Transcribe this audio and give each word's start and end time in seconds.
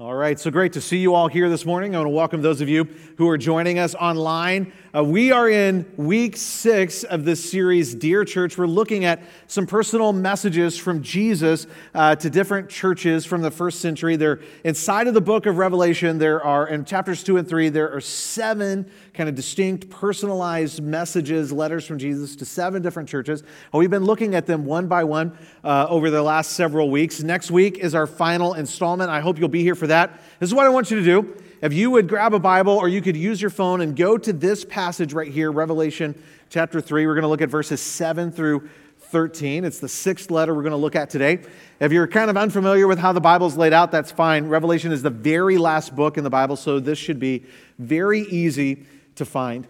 All 0.00 0.14
right, 0.14 0.40
so 0.40 0.50
great 0.50 0.72
to 0.72 0.80
see 0.80 0.96
you 0.96 1.14
all 1.14 1.28
here 1.28 1.50
this 1.50 1.66
morning. 1.66 1.94
I 1.94 1.98
want 1.98 2.06
to 2.06 2.14
welcome 2.16 2.40
those 2.40 2.62
of 2.62 2.70
you 2.70 2.88
who 3.18 3.28
are 3.28 3.36
joining 3.36 3.78
us 3.78 3.94
online. 3.94 4.72
Uh, 4.96 5.04
we 5.04 5.30
are 5.30 5.46
in 5.46 5.84
week 5.98 6.38
six 6.38 7.04
of 7.04 7.26
this 7.26 7.50
series, 7.50 7.94
Dear 7.94 8.24
Church. 8.24 8.56
We're 8.56 8.66
looking 8.66 9.04
at 9.04 9.22
some 9.46 9.66
personal 9.66 10.14
messages 10.14 10.78
from 10.78 11.02
Jesus 11.02 11.66
uh, 11.94 12.16
to 12.16 12.30
different 12.30 12.70
churches 12.70 13.26
from 13.26 13.42
the 13.42 13.50
first 13.50 13.80
century. 13.80 14.16
They're 14.16 14.40
inside 14.64 15.06
of 15.06 15.12
the 15.12 15.20
book 15.20 15.44
of 15.44 15.58
Revelation. 15.58 16.16
There 16.16 16.42
are, 16.42 16.66
in 16.66 16.86
chapters 16.86 17.22
two 17.22 17.36
and 17.36 17.46
three, 17.46 17.68
there 17.68 17.94
are 17.94 18.00
seven 18.00 18.90
kind 19.12 19.28
of 19.28 19.34
distinct, 19.34 19.90
personalized 19.90 20.82
messages, 20.82 21.52
letters 21.52 21.86
from 21.86 21.98
Jesus 21.98 22.36
to 22.36 22.46
seven 22.46 22.80
different 22.80 23.06
churches. 23.06 23.42
And 23.42 23.78
we've 23.78 23.90
been 23.90 24.06
looking 24.06 24.34
at 24.34 24.46
them 24.46 24.64
one 24.64 24.86
by 24.88 25.04
one 25.04 25.36
uh, 25.62 25.86
over 25.90 26.08
the 26.08 26.22
last 26.22 26.52
several 26.52 26.90
weeks. 26.90 27.22
Next 27.22 27.50
week 27.50 27.76
is 27.76 27.94
our 27.94 28.06
final 28.06 28.54
installment. 28.54 29.10
I 29.10 29.20
hope 29.20 29.38
you'll 29.38 29.50
be 29.50 29.62
here 29.62 29.74
for 29.74 29.89
that. 29.90 30.20
This 30.40 30.48
is 30.48 30.54
what 30.54 30.66
I 30.66 30.70
want 30.70 30.90
you 30.90 30.98
to 30.98 31.04
do 31.04 31.36
if 31.62 31.74
you 31.74 31.90
would 31.90 32.08
grab 32.08 32.32
a 32.32 32.38
Bible 32.38 32.72
or 32.72 32.88
you 32.88 33.02
could 33.02 33.16
use 33.16 33.40
your 33.40 33.50
phone 33.50 33.80
and 33.82 33.94
go 33.94 34.16
to 34.16 34.32
this 34.32 34.64
passage 34.64 35.12
right 35.12 35.30
here, 35.30 35.52
Revelation 35.52 36.20
chapter 36.48 36.80
3. 36.80 37.06
We're 37.06 37.14
going 37.14 37.22
to 37.22 37.28
look 37.28 37.42
at 37.42 37.50
verses 37.50 37.80
7 37.82 38.32
through 38.32 38.68
13. 38.98 39.64
It's 39.64 39.78
the 39.78 39.88
sixth 39.88 40.30
letter 40.30 40.54
we're 40.54 40.62
going 40.62 40.70
to 40.70 40.78
look 40.78 40.96
at 40.96 41.10
today. 41.10 41.40
If 41.78 41.92
you're 41.92 42.06
kind 42.06 42.30
of 42.30 42.36
unfamiliar 42.36 42.86
with 42.86 42.98
how 42.98 43.12
the 43.12 43.20
Bible's 43.20 43.56
laid 43.56 43.72
out, 43.72 43.90
that's 43.90 44.10
fine. 44.10 44.46
Revelation 44.48 44.92
is 44.92 45.02
the 45.02 45.10
very 45.10 45.58
last 45.58 45.94
book 45.94 46.16
in 46.16 46.24
the 46.24 46.30
Bible, 46.30 46.56
so 46.56 46.80
this 46.80 46.98
should 46.98 47.18
be 47.18 47.44
very 47.78 48.20
easy 48.20 48.86
to 49.16 49.24
find. 49.24 49.66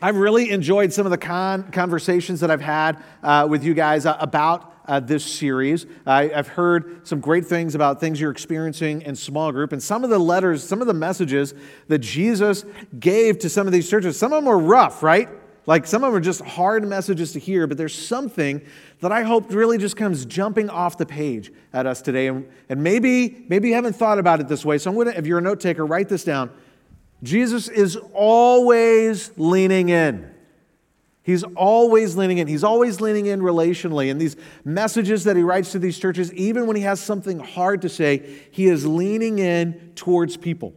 I've 0.00 0.16
really 0.16 0.50
enjoyed 0.50 0.92
some 0.92 1.06
of 1.06 1.10
the 1.10 1.18
con- 1.18 1.70
conversations 1.72 2.40
that 2.40 2.50
I've 2.50 2.60
had 2.60 3.02
uh, 3.22 3.46
with 3.50 3.64
you 3.64 3.74
guys 3.74 4.06
uh, 4.06 4.16
about 4.20 4.71
uh, 4.86 5.00
this 5.00 5.24
series. 5.24 5.86
I, 6.06 6.28
have 6.28 6.48
heard 6.48 7.06
some 7.06 7.20
great 7.20 7.46
things 7.46 7.74
about 7.74 8.00
things 8.00 8.20
you're 8.20 8.30
experiencing 8.30 9.02
in 9.02 9.16
small 9.16 9.52
group, 9.52 9.72
and 9.72 9.82
some 9.82 10.04
of 10.04 10.10
the 10.10 10.18
letters, 10.18 10.66
some 10.66 10.80
of 10.80 10.86
the 10.86 10.94
messages 10.94 11.54
that 11.88 11.98
Jesus 11.98 12.64
gave 12.98 13.38
to 13.40 13.48
some 13.48 13.66
of 13.66 13.72
these 13.72 13.88
churches, 13.88 14.18
some 14.18 14.32
of 14.32 14.42
them 14.42 14.52
are 14.52 14.58
rough, 14.58 15.02
right? 15.02 15.28
Like 15.64 15.86
some 15.86 16.02
of 16.02 16.12
them 16.12 16.18
are 16.18 16.24
just 16.24 16.40
hard 16.40 16.86
messages 16.86 17.32
to 17.32 17.38
hear, 17.38 17.66
but 17.66 17.76
there's 17.76 17.94
something 17.94 18.62
that 19.00 19.12
I 19.12 19.22
hope 19.22 19.52
really 19.52 19.78
just 19.78 19.96
comes 19.96 20.24
jumping 20.24 20.68
off 20.68 20.98
the 20.98 21.06
page 21.06 21.52
at 21.72 21.86
us 21.86 22.02
today. 22.02 22.26
And, 22.26 22.48
and 22.68 22.82
maybe, 22.82 23.44
maybe 23.48 23.68
you 23.68 23.74
haven't 23.74 23.94
thought 23.94 24.18
about 24.18 24.40
it 24.40 24.48
this 24.48 24.64
way. 24.64 24.78
So 24.78 24.90
I'm 24.90 24.96
gonna, 24.96 25.10
if 25.10 25.26
you're 25.26 25.38
a 25.38 25.42
note 25.42 25.60
taker, 25.60 25.86
write 25.86 26.08
this 26.08 26.24
down. 26.24 26.50
Jesus 27.22 27.68
is 27.68 27.96
always 28.12 29.30
leaning 29.36 29.90
in. 29.90 30.31
He's 31.24 31.44
always 31.44 32.16
leaning 32.16 32.38
in. 32.38 32.48
He's 32.48 32.64
always 32.64 33.00
leaning 33.00 33.26
in 33.26 33.40
relationally. 33.40 34.10
And 34.10 34.20
these 34.20 34.36
messages 34.64 35.24
that 35.24 35.36
he 35.36 35.42
writes 35.42 35.72
to 35.72 35.78
these 35.78 35.98
churches, 35.98 36.32
even 36.34 36.66
when 36.66 36.74
he 36.74 36.82
has 36.82 37.00
something 37.00 37.38
hard 37.38 37.82
to 37.82 37.88
say, 37.88 38.40
he 38.50 38.66
is 38.66 38.84
leaning 38.84 39.38
in 39.38 39.92
towards 39.94 40.36
people. 40.36 40.74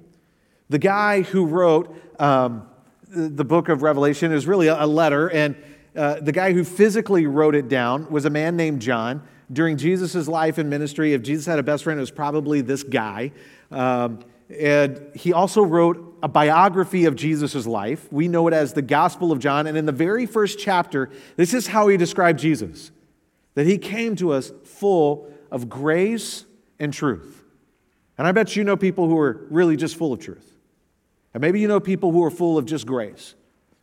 The 0.69 0.77
guy 0.77 1.21
who 1.23 1.45
wrote 1.45 1.95
um, 2.19 2.67
the 3.07 3.45
book 3.45 3.69
of 3.69 3.81
Revelation 3.81 4.31
is 4.31 4.45
really 4.45 4.67
a 4.67 4.85
letter, 4.85 5.29
and 5.29 5.55
uh, 5.95 6.19
the 6.19 6.31
guy 6.31 6.53
who 6.53 6.63
physically 6.63 7.25
wrote 7.25 7.55
it 7.55 7.67
down 7.67 8.09
was 8.11 8.25
a 8.25 8.29
man 8.29 8.55
named 8.55 8.81
John. 8.81 9.21
During 9.51 9.77
Jesus' 9.77 10.27
life 10.27 10.57
and 10.57 10.69
ministry, 10.69 11.13
if 11.13 11.21
Jesus 11.21 11.45
had 11.45 11.59
a 11.59 11.63
best 11.63 11.83
friend, 11.83 11.97
it 11.97 12.01
was 12.01 12.11
probably 12.11 12.61
this 12.61 12.83
guy. 12.83 13.31
Um, 13.71 14.19
and 14.49 15.11
he 15.15 15.33
also 15.33 15.61
wrote 15.63 16.17
a 16.21 16.27
biography 16.27 17.05
of 17.05 17.15
Jesus' 17.15 17.65
life. 17.65 18.11
We 18.11 18.27
know 18.27 18.47
it 18.47 18.53
as 18.53 18.73
the 18.73 18.81
Gospel 18.81 19.31
of 19.31 19.39
John. 19.39 19.67
And 19.67 19.77
in 19.77 19.85
the 19.85 19.91
very 19.91 20.25
first 20.25 20.59
chapter, 20.59 21.09
this 21.35 21.53
is 21.53 21.67
how 21.67 21.87
he 21.87 21.97
described 21.97 22.39
Jesus 22.39 22.91
that 23.55 23.65
he 23.65 23.77
came 23.77 24.15
to 24.17 24.33
us 24.33 24.51
full 24.65 25.31
of 25.49 25.69
grace 25.69 26.45
and 26.77 26.93
truth. 26.93 27.43
And 28.17 28.27
I 28.27 28.31
bet 28.33 28.55
you 28.55 28.63
know 28.63 28.75
people 28.75 29.07
who 29.07 29.17
are 29.17 29.45
really 29.49 29.77
just 29.77 29.95
full 29.95 30.13
of 30.13 30.19
truth. 30.19 30.57
And 31.33 31.41
maybe 31.41 31.59
you 31.59 31.67
know 31.67 31.79
people 31.79 32.11
who 32.11 32.23
are 32.23 32.31
full 32.31 32.57
of 32.57 32.65
just 32.65 32.85
grace. 32.85 33.33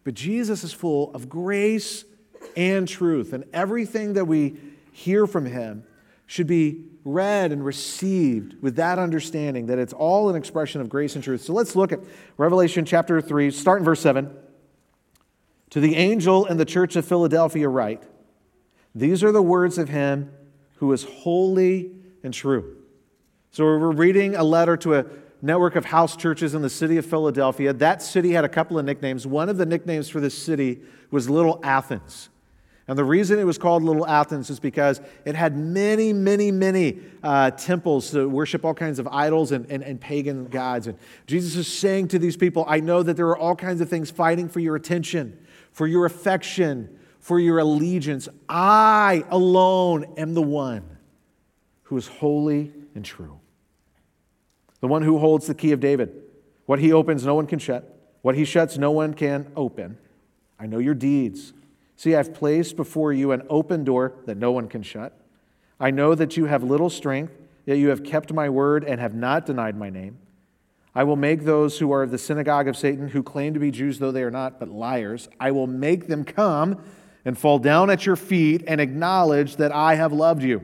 But 0.05 0.15
Jesus 0.15 0.63
is 0.65 0.73
full 0.73 1.13
of 1.15 1.29
grace 1.29 2.05
and 2.57 2.87
truth. 2.87 3.33
And 3.33 3.45
everything 3.53 4.15
that 4.15 4.27
we 4.27 4.57
hear 4.93 5.27
from 5.27 5.47
him 5.47 5.85
should 6.27 6.47
be 6.47 6.85
read 7.05 7.53
and 7.53 7.65
received 7.65 8.63
with 8.63 8.77
that 8.77 8.99
understanding 8.99 9.67
that 9.67 9.79
it's 9.79 9.93
all 9.93 10.29
an 10.29 10.37
expression 10.37 10.81
of 10.81 10.89
grace 10.89 11.15
and 11.15 11.25
truth. 11.25 11.43
So 11.43 11.53
let's 11.53 11.75
look 11.75 11.93
at 11.93 12.01
Revelation 12.37 12.85
chapter 12.85 13.21
3, 13.21 13.51
start 13.51 13.81
in 13.81 13.85
verse 13.85 14.01
7. 14.01 14.31
To 15.71 15.81
the 15.81 15.97
angel 15.97 16.47
in 16.47 16.59
the 16.59 16.65
church 16.65 16.97
of 16.97 17.05
Philadelphia, 17.05 17.69
write, 17.69 18.03
These 18.95 19.25
are 19.25 19.33
the 19.33 19.43
words 19.43 19.79
of 19.79 19.89
him 19.89 20.31
who 20.77 20.93
is 20.93 21.05
holy 21.05 21.93
and 22.23 22.33
true. 22.33 22.77
So 23.51 23.65
we're 23.65 23.91
reading 23.91 24.35
a 24.37 24.45
letter 24.45 24.77
to 24.79 24.95
a 24.97 25.07
network 25.43 25.77
of 25.77 25.87
house 25.87 26.17
churches 26.17 26.55
in 26.55 26.63
the 26.63 26.71
city 26.71 26.97
of 26.97 27.05
Philadelphia. 27.05 27.73
That 27.73 28.01
city 28.01 28.33
had 28.33 28.45
a 28.45 28.49
couple 28.49 28.79
of 28.79 28.85
nicknames. 28.85 29.27
One 29.27 29.49
of 29.49 29.57
the 29.57 29.67
nicknames 29.67 30.09
for 30.09 30.21
this 30.21 30.37
city 30.37 30.81
was 31.11 31.29
Little 31.29 31.61
Athens. 31.63 32.31
And 32.89 32.99
the 32.99 33.05
reason 33.05 33.39
it 33.39 33.45
was 33.45 33.59
called 33.59 33.85
Little 33.85 34.07
Athens 34.07 34.51
is 34.51 34.59
because 34.59 35.01
it 35.25 35.37
had 35.37 35.57
many, 35.57 36.13
many, 36.13 36.51
many 36.51 36.99
uh, 37.23 37.53
temples 37.53 38.11
to 38.11 38.29
worship 38.29 38.65
all 38.65 38.75
kinds 38.75 38.99
of 38.99 39.07
idols 39.07 39.53
and, 39.53 39.71
and, 39.71 39.85
and 39.85 40.01
pagan 40.01 40.47
gods. 40.47 40.89
And 40.89 40.99
Jesus 41.27 41.55
is 41.55 41.69
saying 41.69 42.09
to 42.09 42.19
these 42.19 42.37
people, 42.37 42.65
I 42.67 42.81
know 42.81 43.03
that 43.05 43.17
there 43.17 43.29
are 43.29 43.39
all 43.39 43.55
kinds 43.55 43.81
of 43.81 43.89
things 43.89 44.11
fighting 44.11 44.49
for 44.49 44.59
your 44.59 44.75
attention, 44.75 45.39
for 45.71 45.87
your 45.87 46.07
affection, 46.07 46.99
for 47.21 47.39
your 47.39 47.61
allegiance. 47.61 48.29
I 48.49 49.25
alone 49.31 50.15
am 50.17 50.35
the 50.35 50.43
one 50.43 50.99
who 51.85 51.97
is 51.97 52.09
holy 52.09 52.73
and 52.97 53.05
true, 53.05 53.39
the 54.81 54.89
one 54.89 55.03
who 55.03 55.19
holds 55.19 55.47
the 55.47 55.55
key 55.55 55.71
of 55.71 55.79
David. 55.79 56.21
What 56.67 56.81
he 56.81 56.93
opens, 56.93 57.25
no 57.25 57.37
one 57.37 57.47
can 57.47 57.61
shut. 57.61 57.97
What 58.23 58.35
he 58.35 58.45
shuts, 58.45 58.77
no 58.77 58.91
one 58.91 59.15
can 59.15 59.53
open. 59.55 59.99
I 60.59 60.67
know 60.67 60.79
your 60.79 60.95
deeds. 60.95 61.53
See, 62.03 62.17
I've 62.17 62.35
placed 62.35 62.75
before 62.75 63.13
you 63.13 63.31
an 63.31 63.45
open 63.49 63.85
door 63.85 64.15
that 64.27 64.37
no 64.37 64.51
one 64.51 64.67
can 64.67 64.83
shut. 64.83 65.17
I 65.79 65.93
know 65.93 66.17
that 66.17 66.37
you 66.37 66.47
have 66.47 66.65
little 66.65 66.91
strength, 66.91 67.33
yet 67.65 67.79
you 67.79 67.91
have 67.91 68.03
kept 68.03 68.33
my 68.33 68.49
word 68.49 68.83
and 68.83 69.01
have 69.01 69.15
not 69.15 69.47
denied 69.47 69.77
my 69.77 69.89
name. 69.89 70.19
I 70.97 71.05
will 71.05 71.15
make 71.15 71.45
those 71.45 71.79
who 71.79 71.93
are 71.93 72.03
of 72.03 72.11
the 72.11 72.19
synagogue 72.19 72.67
of 72.67 72.77
Satan, 72.77 73.07
who 73.07 73.23
claim 73.23 73.55
to 73.55 73.61
be 73.61 73.71
Jews, 73.71 74.01
though 74.01 74.11
they 74.11 74.25
are 74.25 74.33
not, 74.33 74.59
but 74.59 74.69
liars, 74.69 75.29
I 75.39 75.53
will 75.53 75.69
make 75.69 76.09
them 76.09 76.25
come 76.25 76.83
and 77.25 77.39
fall 77.39 77.61
down 77.61 77.89
at 77.89 78.05
your 78.05 78.17
feet 78.17 78.65
and 78.67 78.81
acknowledge 78.81 79.55
that 79.55 79.71
I 79.71 79.95
have 79.95 80.13
loved 80.13 80.43
you. 80.43 80.61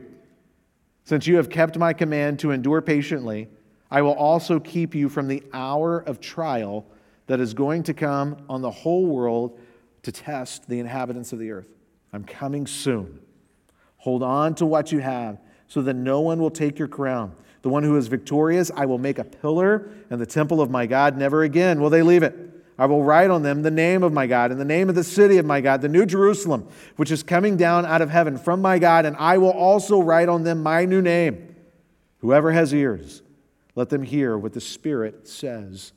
Since 1.05 1.25
you 1.25 1.37
have 1.37 1.49
kept 1.49 1.77
my 1.77 1.93
command 1.93 2.39
to 2.39 2.51
endure 2.51 2.81
patiently, 2.81 3.47
I 3.89 4.01
will 4.01 4.11
also 4.11 4.59
keep 4.59 4.93
you 4.93 5.07
from 5.07 5.29
the 5.29 5.41
hour 5.53 5.99
of 5.99 6.19
trial 6.19 6.85
that 7.27 7.39
is 7.39 7.53
going 7.53 7.83
to 7.83 7.93
come 7.93 8.43
on 8.49 8.61
the 8.61 8.69
whole 8.69 9.05
world 9.05 9.57
to 10.03 10.11
test 10.11 10.67
the 10.67 10.79
inhabitants 10.79 11.33
of 11.33 11.39
the 11.39 11.51
earth. 11.51 11.67
I'm 12.13 12.23
coming 12.23 12.67
soon. 12.67 13.19
Hold 13.97 14.23
on 14.23 14.55
to 14.55 14.65
what 14.65 14.91
you 14.91 14.99
have 14.99 15.39
so 15.67 15.81
that 15.81 15.93
no 15.93 16.21
one 16.21 16.39
will 16.39 16.51
take 16.51 16.79
your 16.79 16.87
crown. 16.87 17.35
The 17.61 17.69
one 17.69 17.83
who 17.83 17.97
is 17.97 18.07
victorious, 18.07 18.71
I 18.73 18.85
will 18.85 18.97
make 18.97 19.19
a 19.19 19.23
pillar 19.23 19.89
in 20.09 20.19
the 20.19 20.25
temple 20.25 20.61
of 20.61 20.69
my 20.69 20.85
God. 20.85 21.17
Never 21.17 21.43
again 21.43 21.81
will 21.81 21.89
they 21.89 22.01
leave 22.01 22.23
it. 22.23 22.49
I 22.77 22.85
will 22.85 23.03
write 23.03 23.29
on 23.29 23.43
them 23.43 23.61
the 23.61 23.69
name 23.69 24.03
of 24.03 24.13
my 24.13 24.25
God 24.25 24.51
and 24.51 24.59
the 24.59 24.65
name 24.65 24.87
of 24.87 24.95
the 24.95 25.03
city 25.03 25.37
of 25.37 25.45
my 25.45 25.59
God, 25.59 25.81
the 25.81 25.89
new 25.89 26.05
Jerusalem, 26.05 26.69
which 26.95 27.11
is 27.11 27.23
coming 27.23 27.57
down 27.57 27.85
out 27.85 28.01
of 28.01 28.09
heaven 28.09 28.37
from 28.37 28.61
my 28.61 28.79
God, 28.79 29.05
and 29.05 29.17
I 29.17 29.37
will 29.37 29.51
also 29.51 30.01
write 30.01 30.29
on 30.29 30.43
them 30.43 30.63
my 30.63 30.85
new 30.85 31.01
name. 31.01 31.55
Whoever 32.19 32.53
has 32.53 32.73
ears, 32.73 33.21
let 33.75 33.89
them 33.89 34.03
hear 34.03 34.37
what 34.37 34.53
the 34.53 34.61
Spirit 34.61 35.27
says 35.27 35.91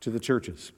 to 0.00 0.10
the 0.10 0.20
churches. 0.20 0.72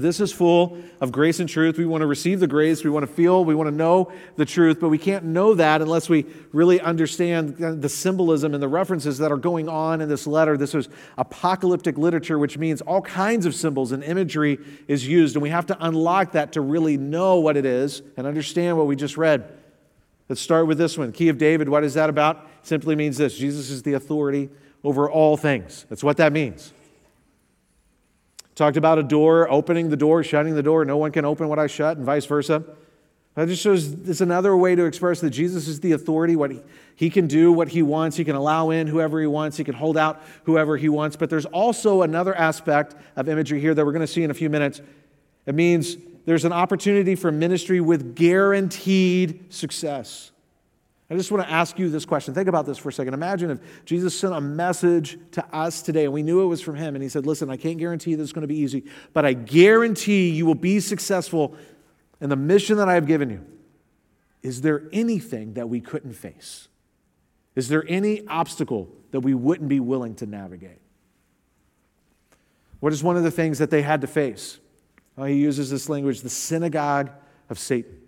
This 0.00 0.18
is 0.18 0.32
full 0.32 0.76
of 1.00 1.12
grace 1.12 1.38
and 1.38 1.48
truth. 1.48 1.78
We 1.78 1.86
want 1.86 2.02
to 2.02 2.06
receive 2.06 2.40
the 2.40 2.48
grace. 2.48 2.82
We 2.82 2.90
want 2.90 3.06
to 3.06 3.12
feel, 3.12 3.44
we 3.44 3.54
want 3.54 3.68
to 3.68 3.74
know 3.74 4.10
the 4.34 4.44
truth, 4.44 4.80
but 4.80 4.88
we 4.88 4.98
can't 4.98 5.24
know 5.24 5.54
that 5.54 5.80
unless 5.80 6.08
we 6.08 6.26
really 6.52 6.80
understand 6.80 7.58
the 7.58 7.88
symbolism 7.88 8.54
and 8.54 8.62
the 8.62 8.66
references 8.66 9.18
that 9.18 9.30
are 9.30 9.36
going 9.36 9.68
on 9.68 10.00
in 10.00 10.08
this 10.08 10.26
letter. 10.26 10.56
This 10.56 10.74
is 10.74 10.88
apocalyptic 11.16 11.96
literature, 11.96 12.40
which 12.40 12.58
means 12.58 12.80
all 12.80 13.02
kinds 13.02 13.46
of 13.46 13.54
symbols 13.54 13.92
and 13.92 14.02
imagery 14.02 14.58
is 14.88 15.06
used, 15.06 15.36
and 15.36 15.42
we 15.44 15.50
have 15.50 15.66
to 15.66 15.76
unlock 15.86 16.32
that 16.32 16.52
to 16.54 16.60
really 16.60 16.96
know 16.96 17.38
what 17.38 17.56
it 17.56 17.64
is 17.64 18.02
and 18.16 18.26
understand 18.26 18.76
what 18.76 18.88
we 18.88 18.96
just 18.96 19.16
read. 19.16 19.48
Let's 20.28 20.40
start 20.40 20.66
with 20.66 20.78
this 20.78 20.98
one. 20.98 21.12
Key 21.12 21.28
of 21.28 21.38
David, 21.38 21.68
what 21.68 21.84
is 21.84 21.94
that 21.94 22.10
about? 22.10 22.48
Simply 22.62 22.96
means 22.96 23.16
this 23.16 23.36
Jesus 23.36 23.70
is 23.70 23.84
the 23.84 23.92
authority 23.92 24.48
over 24.82 25.08
all 25.08 25.36
things. 25.36 25.86
That's 25.88 26.02
what 26.02 26.16
that 26.16 26.32
means. 26.32 26.72
Talked 28.54 28.76
about 28.76 28.98
a 28.98 29.02
door, 29.02 29.50
opening 29.50 29.90
the 29.90 29.96
door, 29.96 30.22
shutting 30.22 30.54
the 30.54 30.62
door. 30.62 30.84
No 30.84 30.96
one 30.96 31.10
can 31.10 31.24
open 31.24 31.48
what 31.48 31.58
I 31.58 31.66
shut, 31.66 31.96
and 31.96 32.06
vice 32.06 32.26
versa. 32.26 32.62
That 33.34 33.48
just 33.48 33.62
shows 33.62 33.92
it's 33.92 34.20
another 34.20 34.56
way 34.56 34.76
to 34.76 34.84
express 34.84 35.20
that 35.20 35.30
Jesus 35.30 35.66
is 35.66 35.80
the 35.80 35.90
authority, 35.90 36.36
what 36.36 36.52
he, 36.52 36.60
he 36.94 37.10
can 37.10 37.26
do, 37.26 37.50
what 37.50 37.68
he 37.68 37.82
wants. 37.82 38.16
He 38.16 38.24
can 38.24 38.36
allow 38.36 38.70
in 38.70 38.86
whoever 38.86 39.20
he 39.20 39.26
wants. 39.26 39.56
He 39.56 39.64
can 39.64 39.74
hold 39.74 39.96
out 39.96 40.22
whoever 40.44 40.76
he 40.76 40.88
wants. 40.88 41.16
But 41.16 41.30
there's 41.30 41.46
also 41.46 42.02
another 42.02 42.32
aspect 42.36 42.94
of 43.16 43.28
imagery 43.28 43.60
here 43.60 43.74
that 43.74 43.84
we're 43.84 43.92
going 43.92 44.06
to 44.06 44.12
see 44.12 44.22
in 44.22 44.30
a 44.30 44.34
few 44.34 44.48
minutes. 44.48 44.80
It 45.46 45.56
means 45.56 45.96
there's 46.26 46.44
an 46.44 46.52
opportunity 46.52 47.16
for 47.16 47.32
ministry 47.32 47.80
with 47.80 48.14
guaranteed 48.14 49.52
success. 49.52 50.30
I 51.10 51.16
just 51.16 51.30
want 51.30 51.44
to 51.44 51.50
ask 51.50 51.78
you 51.78 51.90
this 51.90 52.06
question. 52.06 52.32
Think 52.32 52.48
about 52.48 52.64
this 52.64 52.78
for 52.78 52.88
a 52.88 52.92
second. 52.92 53.12
Imagine 53.12 53.50
if 53.50 53.84
Jesus 53.84 54.18
sent 54.18 54.32
a 54.32 54.40
message 54.40 55.18
to 55.32 55.44
us 55.54 55.82
today 55.82 56.04
and 56.04 56.12
we 56.12 56.22
knew 56.22 56.42
it 56.42 56.46
was 56.46 56.62
from 56.62 56.76
him 56.76 56.94
and 56.94 57.02
he 57.02 57.10
said, 57.10 57.26
Listen, 57.26 57.50
I 57.50 57.56
can't 57.58 57.78
guarantee 57.78 58.14
this 58.14 58.24
is 58.24 58.32
going 58.32 58.42
to 58.42 58.48
be 58.48 58.58
easy, 58.58 58.84
but 59.12 59.26
I 59.26 59.34
guarantee 59.34 60.30
you 60.30 60.46
will 60.46 60.54
be 60.54 60.80
successful 60.80 61.56
in 62.20 62.30
the 62.30 62.36
mission 62.36 62.78
that 62.78 62.88
I 62.88 62.94
have 62.94 63.06
given 63.06 63.28
you. 63.28 63.44
Is 64.42 64.62
there 64.62 64.84
anything 64.92 65.54
that 65.54 65.68
we 65.68 65.80
couldn't 65.80 66.14
face? 66.14 66.68
Is 67.54 67.68
there 67.68 67.84
any 67.86 68.26
obstacle 68.26 68.88
that 69.10 69.20
we 69.20 69.34
wouldn't 69.34 69.68
be 69.68 69.80
willing 69.80 70.14
to 70.16 70.26
navigate? 70.26 70.80
What 72.80 72.92
is 72.92 73.02
one 73.02 73.16
of 73.16 73.22
the 73.22 73.30
things 73.30 73.58
that 73.58 73.70
they 73.70 73.82
had 73.82 74.00
to 74.00 74.06
face? 74.06 74.58
Well, 75.16 75.26
he 75.26 75.36
uses 75.36 75.70
this 75.70 75.88
language 75.88 76.22
the 76.22 76.30
synagogue 76.30 77.10
of 77.48 77.58
Satan. 77.58 78.00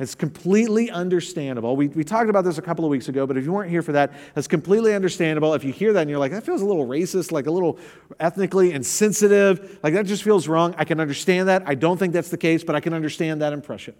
It's 0.00 0.16
completely 0.16 0.90
understandable. 0.90 1.76
We, 1.76 1.86
we 1.88 2.02
talked 2.02 2.28
about 2.28 2.44
this 2.44 2.58
a 2.58 2.62
couple 2.62 2.84
of 2.84 2.90
weeks 2.90 3.08
ago, 3.08 3.26
but 3.26 3.36
if 3.36 3.44
you 3.44 3.52
weren't 3.52 3.70
here 3.70 3.82
for 3.82 3.92
that, 3.92 4.12
that's 4.34 4.48
completely 4.48 4.92
understandable. 4.92 5.54
If 5.54 5.62
you 5.62 5.72
hear 5.72 5.92
that 5.92 6.00
and 6.00 6.10
you're 6.10 6.18
like, 6.18 6.32
that 6.32 6.44
feels 6.44 6.62
a 6.62 6.66
little 6.66 6.86
racist, 6.86 7.30
like 7.30 7.46
a 7.46 7.50
little 7.50 7.78
ethnically 8.18 8.72
insensitive, 8.72 9.78
like 9.84 9.94
that 9.94 10.06
just 10.06 10.24
feels 10.24 10.48
wrong, 10.48 10.74
I 10.78 10.84
can 10.84 10.98
understand 10.98 11.48
that. 11.48 11.62
I 11.66 11.76
don't 11.76 11.96
think 11.96 12.12
that's 12.12 12.28
the 12.28 12.36
case, 12.36 12.64
but 12.64 12.74
I 12.74 12.80
can 12.80 12.92
understand 12.92 13.40
that 13.42 13.52
impression. 13.52 13.94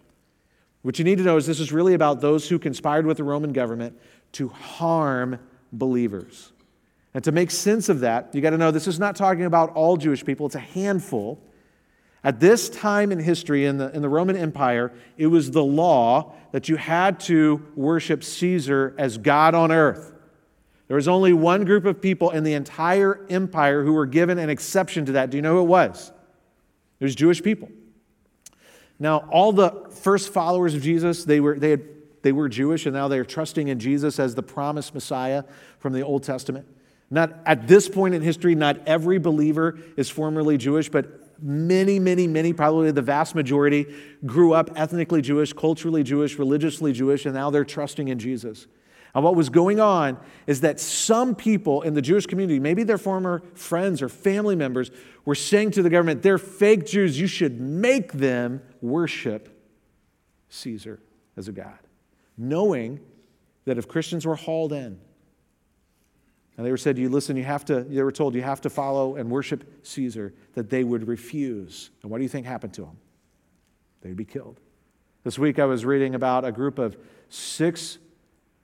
What 0.82 0.98
you 0.98 1.04
need 1.04 1.18
to 1.18 1.24
know 1.24 1.36
is 1.36 1.46
this 1.46 1.60
is 1.60 1.72
really 1.72 1.94
about 1.94 2.20
those 2.20 2.48
who 2.48 2.58
conspired 2.58 3.06
with 3.06 3.16
the 3.16 3.24
Roman 3.24 3.52
government 3.52 3.96
to 4.32 4.48
harm 4.48 5.38
believers. 5.72 6.52
And 7.14 7.22
to 7.22 7.30
make 7.30 7.52
sense 7.52 7.88
of 7.88 8.00
that, 8.00 8.34
you 8.34 8.40
got 8.40 8.50
to 8.50 8.58
know 8.58 8.72
this 8.72 8.88
is 8.88 8.98
not 8.98 9.14
talking 9.14 9.44
about 9.44 9.70
all 9.74 9.96
Jewish 9.96 10.24
people, 10.24 10.46
it's 10.46 10.56
a 10.56 10.60
handful. 10.60 11.40
At 12.24 12.40
this 12.40 12.70
time 12.70 13.12
in 13.12 13.18
history, 13.18 13.66
in 13.66 13.76
the, 13.76 13.94
in 13.94 14.00
the 14.00 14.08
Roman 14.08 14.34
Empire, 14.34 14.92
it 15.18 15.26
was 15.26 15.50
the 15.50 15.62
law 15.62 16.32
that 16.52 16.70
you 16.70 16.76
had 16.76 17.20
to 17.20 17.62
worship 17.76 18.24
Caesar 18.24 18.94
as 18.96 19.18
God 19.18 19.54
on 19.54 19.70
earth. 19.70 20.12
There 20.88 20.96
was 20.96 21.06
only 21.06 21.34
one 21.34 21.66
group 21.66 21.84
of 21.84 22.00
people 22.00 22.30
in 22.30 22.42
the 22.42 22.54
entire 22.54 23.26
empire 23.28 23.84
who 23.84 23.92
were 23.92 24.06
given 24.06 24.38
an 24.38 24.48
exception 24.48 25.04
to 25.06 25.12
that. 25.12 25.28
Do 25.30 25.36
you 25.36 25.42
know 25.42 25.56
who 25.56 25.60
it 25.60 25.68
was? 25.68 26.12
It 26.98 27.04
was 27.04 27.14
Jewish 27.14 27.42
people. 27.42 27.68
Now, 28.98 29.28
all 29.30 29.52
the 29.52 29.70
first 29.90 30.32
followers 30.32 30.74
of 30.74 30.82
Jesus, 30.82 31.24
they 31.24 31.40
were, 31.40 31.58
they, 31.58 31.70
had, 31.70 31.82
they 32.22 32.32
were 32.32 32.48
Jewish, 32.48 32.86
and 32.86 32.94
now 32.94 33.08
they're 33.08 33.24
trusting 33.24 33.68
in 33.68 33.78
Jesus 33.78 34.18
as 34.18 34.34
the 34.34 34.42
promised 34.42 34.94
Messiah 34.94 35.44
from 35.78 35.92
the 35.92 36.02
Old 36.02 36.22
Testament. 36.22 36.66
Not 37.10 37.34
at 37.44 37.68
this 37.68 37.88
point 37.88 38.14
in 38.14 38.22
history, 38.22 38.54
not 38.54 38.78
every 38.86 39.18
believer 39.18 39.78
is 39.96 40.08
formerly 40.08 40.56
Jewish, 40.56 40.88
but 40.88 41.23
many, 41.40 41.98
many, 41.98 42.26
many, 42.26 42.52
probably 42.52 42.90
the 42.90 43.02
vast 43.02 43.34
majority, 43.34 43.86
grew 44.24 44.52
up 44.52 44.70
ethnically 44.76 45.22
Jewish, 45.22 45.52
culturally 45.52 46.02
Jewish, 46.02 46.38
religiously 46.38 46.92
Jewish, 46.92 47.26
and 47.26 47.34
now 47.34 47.50
they're 47.50 47.64
trusting 47.64 48.08
in 48.08 48.18
Jesus. 48.18 48.66
And 49.14 49.22
what 49.22 49.36
was 49.36 49.48
going 49.48 49.78
on 49.78 50.18
is 50.46 50.60
that 50.62 50.80
some 50.80 51.34
people 51.36 51.82
in 51.82 51.94
the 51.94 52.02
Jewish 52.02 52.26
community, 52.26 52.58
maybe 52.58 52.82
their 52.82 52.98
former 52.98 53.42
friends 53.54 54.02
or 54.02 54.08
family 54.08 54.56
members, 54.56 54.90
were 55.24 55.36
saying 55.36 55.70
to 55.72 55.82
the 55.82 55.90
government, 55.90 56.22
they're 56.22 56.38
fake 56.38 56.84
Jews, 56.84 57.18
you 57.18 57.28
should 57.28 57.60
make 57.60 58.12
them 58.12 58.60
worship 58.80 59.48
Caesar 60.48 61.00
as 61.36 61.48
a 61.48 61.52
God, 61.52 61.78
knowing 62.36 63.00
that 63.64 63.78
if 63.78 63.86
Christians 63.86 64.26
were 64.26 64.36
hauled 64.36 64.72
in, 64.72 65.00
and 66.56 66.64
they 66.64 66.70
were 66.70 66.76
said, 66.76 66.98
you 66.98 67.08
listen, 67.08 67.36
you 67.36 67.44
have 67.44 67.64
to, 67.66 67.82
they 67.82 68.02
were 68.02 68.12
told 68.12 68.34
you 68.34 68.42
have 68.42 68.60
to 68.60 68.70
follow 68.70 69.16
and 69.16 69.28
worship 69.28 69.64
Caesar, 69.84 70.32
that 70.54 70.70
they 70.70 70.84
would 70.84 71.08
refuse. 71.08 71.90
And 72.02 72.10
what 72.10 72.18
do 72.18 72.22
you 72.22 72.28
think 72.28 72.46
happened 72.46 72.74
to 72.74 72.82
them? 72.82 72.96
They'd 74.02 74.16
be 74.16 74.24
killed. 74.24 74.60
This 75.24 75.38
week 75.38 75.58
I 75.58 75.64
was 75.64 75.84
reading 75.84 76.14
about 76.14 76.44
a 76.44 76.52
group 76.52 76.78
of 76.78 76.96
six 77.28 77.98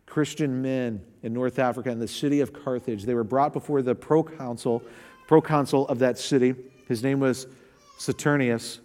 Christian 0.07 0.61
men 0.63 1.01
in 1.23 1.33
North 1.33 1.59
Africa 1.59 1.91
in 1.91 1.99
the 1.99 2.09
city 2.09 2.41
of 2.41 2.53
Carthage. 2.53 3.05
They 3.05 3.15
were 3.15 3.25
brought 3.25 3.53
before 3.53 3.81
the 3.83 3.95
proconsul, 3.95 4.83
proconsul 5.27 5.89
of 5.89 6.01
that 6.01 6.19
city. 6.19 6.55
His 6.87 7.03
name 7.03 7.19
was 7.19 7.47
Saturninus. 7.99 8.81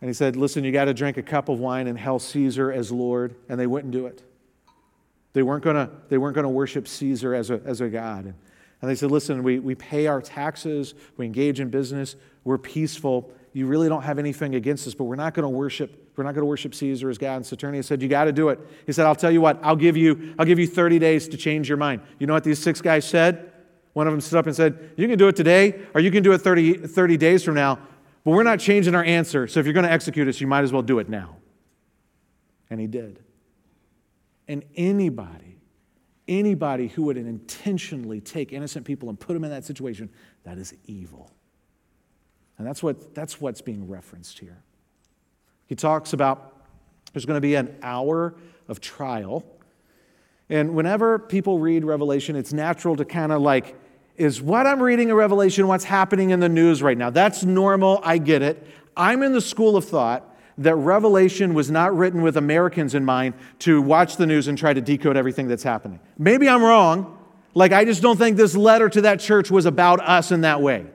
And 0.00 0.08
he 0.08 0.14
said, 0.14 0.36
Listen, 0.36 0.64
you 0.64 0.72
got 0.72 0.86
to 0.86 0.94
drink 0.94 1.16
a 1.16 1.22
cup 1.22 1.48
of 1.48 1.58
wine 1.58 1.86
and 1.86 1.98
hail 1.98 2.18
Caesar 2.18 2.72
as 2.72 2.90
Lord. 2.90 3.34
And 3.48 3.58
they 3.58 3.66
wouldn't 3.66 3.92
do 3.92 4.06
it. 4.06 4.22
They 5.36 5.42
weren't 5.42 5.62
going 5.62 6.44
to 6.44 6.48
worship 6.48 6.88
Caesar 6.88 7.34
as 7.34 7.50
a, 7.50 7.60
as 7.66 7.82
a 7.82 7.90
God. 7.90 8.24
And, 8.24 8.34
and 8.80 8.90
they 8.90 8.94
said, 8.94 9.10
listen, 9.10 9.42
we, 9.42 9.58
we 9.58 9.74
pay 9.74 10.06
our 10.06 10.22
taxes, 10.22 10.94
we 11.18 11.26
engage 11.26 11.60
in 11.60 11.68
business, 11.68 12.16
we're 12.44 12.56
peaceful. 12.56 13.30
You 13.52 13.66
really 13.66 13.90
don't 13.90 14.00
have 14.00 14.18
anything 14.18 14.54
against 14.54 14.86
us, 14.86 14.94
but 14.94 15.04
we're 15.04 15.14
not 15.14 15.34
going 15.34 15.42
to 15.42 15.50
worship, 15.50 16.10
we're 16.16 16.24
not 16.24 16.32
going 16.32 16.40
to 16.40 16.46
worship 16.46 16.74
Caesar 16.74 17.10
as 17.10 17.18
God. 17.18 17.36
And 17.36 17.44
Saturninus 17.44 17.84
said, 17.84 18.00
You 18.00 18.08
got 18.08 18.24
to 18.24 18.32
do 18.32 18.48
it. 18.48 18.58
He 18.86 18.94
said, 18.94 19.04
I'll 19.04 19.14
tell 19.14 19.30
you 19.30 19.42
what, 19.42 19.60
I'll 19.62 19.76
give 19.76 19.94
you, 19.94 20.34
I'll 20.38 20.46
give 20.46 20.58
you 20.58 20.66
30 20.66 20.98
days 20.98 21.28
to 21.28 21.36
change 21.36 21.68
your 21.68 21.76
mind. 21.76 22.00
You 22.18 22.26
know 22.26 22.32
what 22.32 22.44
these 22.44 22.58
six 22.58 22.80
guys 22.80 23.06
said? 23.06 23.52
One 23.92 24.06
of 24.06 24.14
them 24.14 24.22
stood 24.22 24.38
up 24.38 24.46
and 24.46 24.56
said, 24.56 24.92
You 24.96 25.06
can 25.06 25.18
do 25.18 25.28
it 25.28 25.36
today, 25.36 25.82
or 25.92 26.00
you 26.00 26.10
can 26.10 26.22
do 26.22 26.32
it 26.32 26.38
30, 26.38 26.86
30 26.86 27.16
days 27.18 27.44
from 27.44 27.56
now, 27.56 27.78
but 28.24 28.30
we're 28.30 28.42
not 28.42 28.58
changing 28.58 28.94
our 28.94 29.04
answer. 29.04 29.46
So 29.48 29.60
if 29.60 29.66
you're 29.66 29.74
going 29.74 29.86
to 29.86 29.92
execute 29.92 30.28
us, 30.28 30.40
you 30.40 30.46
might 30.46 30.64
as 30.64 30.72
well 30.72 30.80
do 30.80 30.98
it 30.98 31.10
now. 31.10 31.36
And 32.70 32.80
he 32.80 32.86
did. 32.86 33.20
And 34.48 34.64
anybody, 34.76 35.58
anybody 36.28 36.88
who 36.88 37.04
would 37.04 37.16
intentionally 37.16 38.20
take 38.20 38.52
innocent 38.52 38.86
people 38.86 39.08
and 39.08 39.18
put 39.18 39.34
them 39.34 39.44
in 39.44 39.50
that 39.50 39.64
situation, 39.64 40.10
that 40.44 40.58
is 40.58 40.74
evil. 40.86 41.30
And 42.58 42.66
that's, 42.66 42.82
what, 42.82 43.14
that's 43.14 43.40
what's 43.40 43.60
being 43.60 43.88
referenced 43.88 44.38
here. 44.38 44.62
He 45.66 45.74
talks 45.74 46.12
about 46.12 46.54
there's 47.12 47.26
going 47.26 47.36
to 47.36 47.40
be 47.40 47.54
an 47.54 47.76
hour 47.82 48.34
of 48.68 48.80
trial. 48.80 49.44
And 50.48 50.74
whenever 50.74 51.18
people 51.18 51.58
read 51.58 51.84
Revelation, 51.84 52.36
it's 52.36 52.52
natural 52.52 52.96
to 52.96 53.04
kind 53.04 53.32
of 53.32 53.42
like, 53.42 53.74
is 54.16 54.40
what 54.40 54.66
I'm 54.66 54.82
reading 54.82 55.08
in 55.08 55.14
Revelation 55.14 55.66
what's 55.66 55.84
happening 55.84 56.30
in 56.30 56.40
the 56.40 56.48
news 56.48 56.82
right 56.82 56.96
now? 56.96 57.10
That's 57.10 57.44
normal. 57.44 58.00
I 58.02 58.18
get 58.18 58.42
it. 58.42 58.66
I'm 58.96 59.22
in 59.22 59.32
the 59.32 59.40
school 59.40 59.76
of 59.76 59.84
thought 59.84 60.35
that 60.58 60.74
Revelation 60.74 61.54
was 61.54 61.70
not 61.70 61.96
written 61.96 62.22
with 62.22 62.36
Americans 62.36 62.94
in 62.94 63.04
mind 63.04 63.34
to 63.60 63.82
watch 63.82 64.16
the 64.16 64.26
news 64.26 64.48
and 64.48 64.56
try 64.56 64.72
to 64.72 64.80
decode 64.80 65.16
everything 65.16 65.48
that's 65.48 65.62
happening. 65.62 66.00
Maybe 66.18 66.48
I'm 66.48 66.62
wrong. 66.62 67.18
Like, 67.54 67.72
I 67.72 67.84
just 67.84 68.02
don't 68.02 68.16
think 68.16 68.36
this 68.36 68.54
letter 68.54 68.88
to 68.88 69.02
that 69.02 69.20
church 69.20 69.50
was 69.50 69.66
about 69.66 70.00
us 70.00 70.32
in 70.32 70.42
that 70.42 70.60
way. 70.60 70.86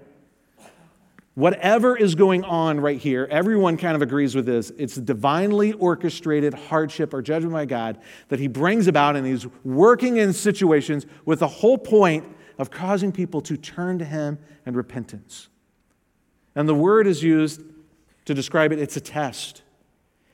Whatever 1.34 1.96
is 1.96 2.14
going 2.16 2.44
on 2.44 2.80
right 2.80 3.00
here, 3.00 3.28
everyone 3.32 3.78
kind 3.78 3.96
of 3.96 4.02
agrees 4.02 4.36
with 4.36 4.46
this. 4.46 4.72
It's 4.78 4.96
divinely 4.96 5.74
orchestrated 5.74 6.54
hardship 6.54 7.14
or 7.14 7.22
judgment 7.22 7.54
by 7.54 7.66
God 7.66 8.00
that 8.28 8.40
He 8.40 8.48
brings 8.48 8.88
about, 8.88 9.16
and 9.16 9.26
He's 9.26 9.48
working 9.64 10.18
in 10.18 10.34
situations 10.34 11.06
with 11.26 11.40
the 11.40 11.48
whole 11.48 11.78
point 11.78 12.26
of 12.58 12.70
causing 12.70 13.12
people 13.12 13.42
to 13.42 13.58
turn 13.58 13.98
to 14.00 14.06
Him 14.06 14.40
and 14.66 14.76
repentance. 14.76 15.48
And 16.54 16.68
the 16.68 16.76
word 16.76 17.08
is 17.08 17.24
used 17.24 17.62
to 18.32 18.36
describe 18.36 18.72
it, 18.72 18.80
it's 18.80 18.98
a 18.98 19.02
test. 19.02 19.62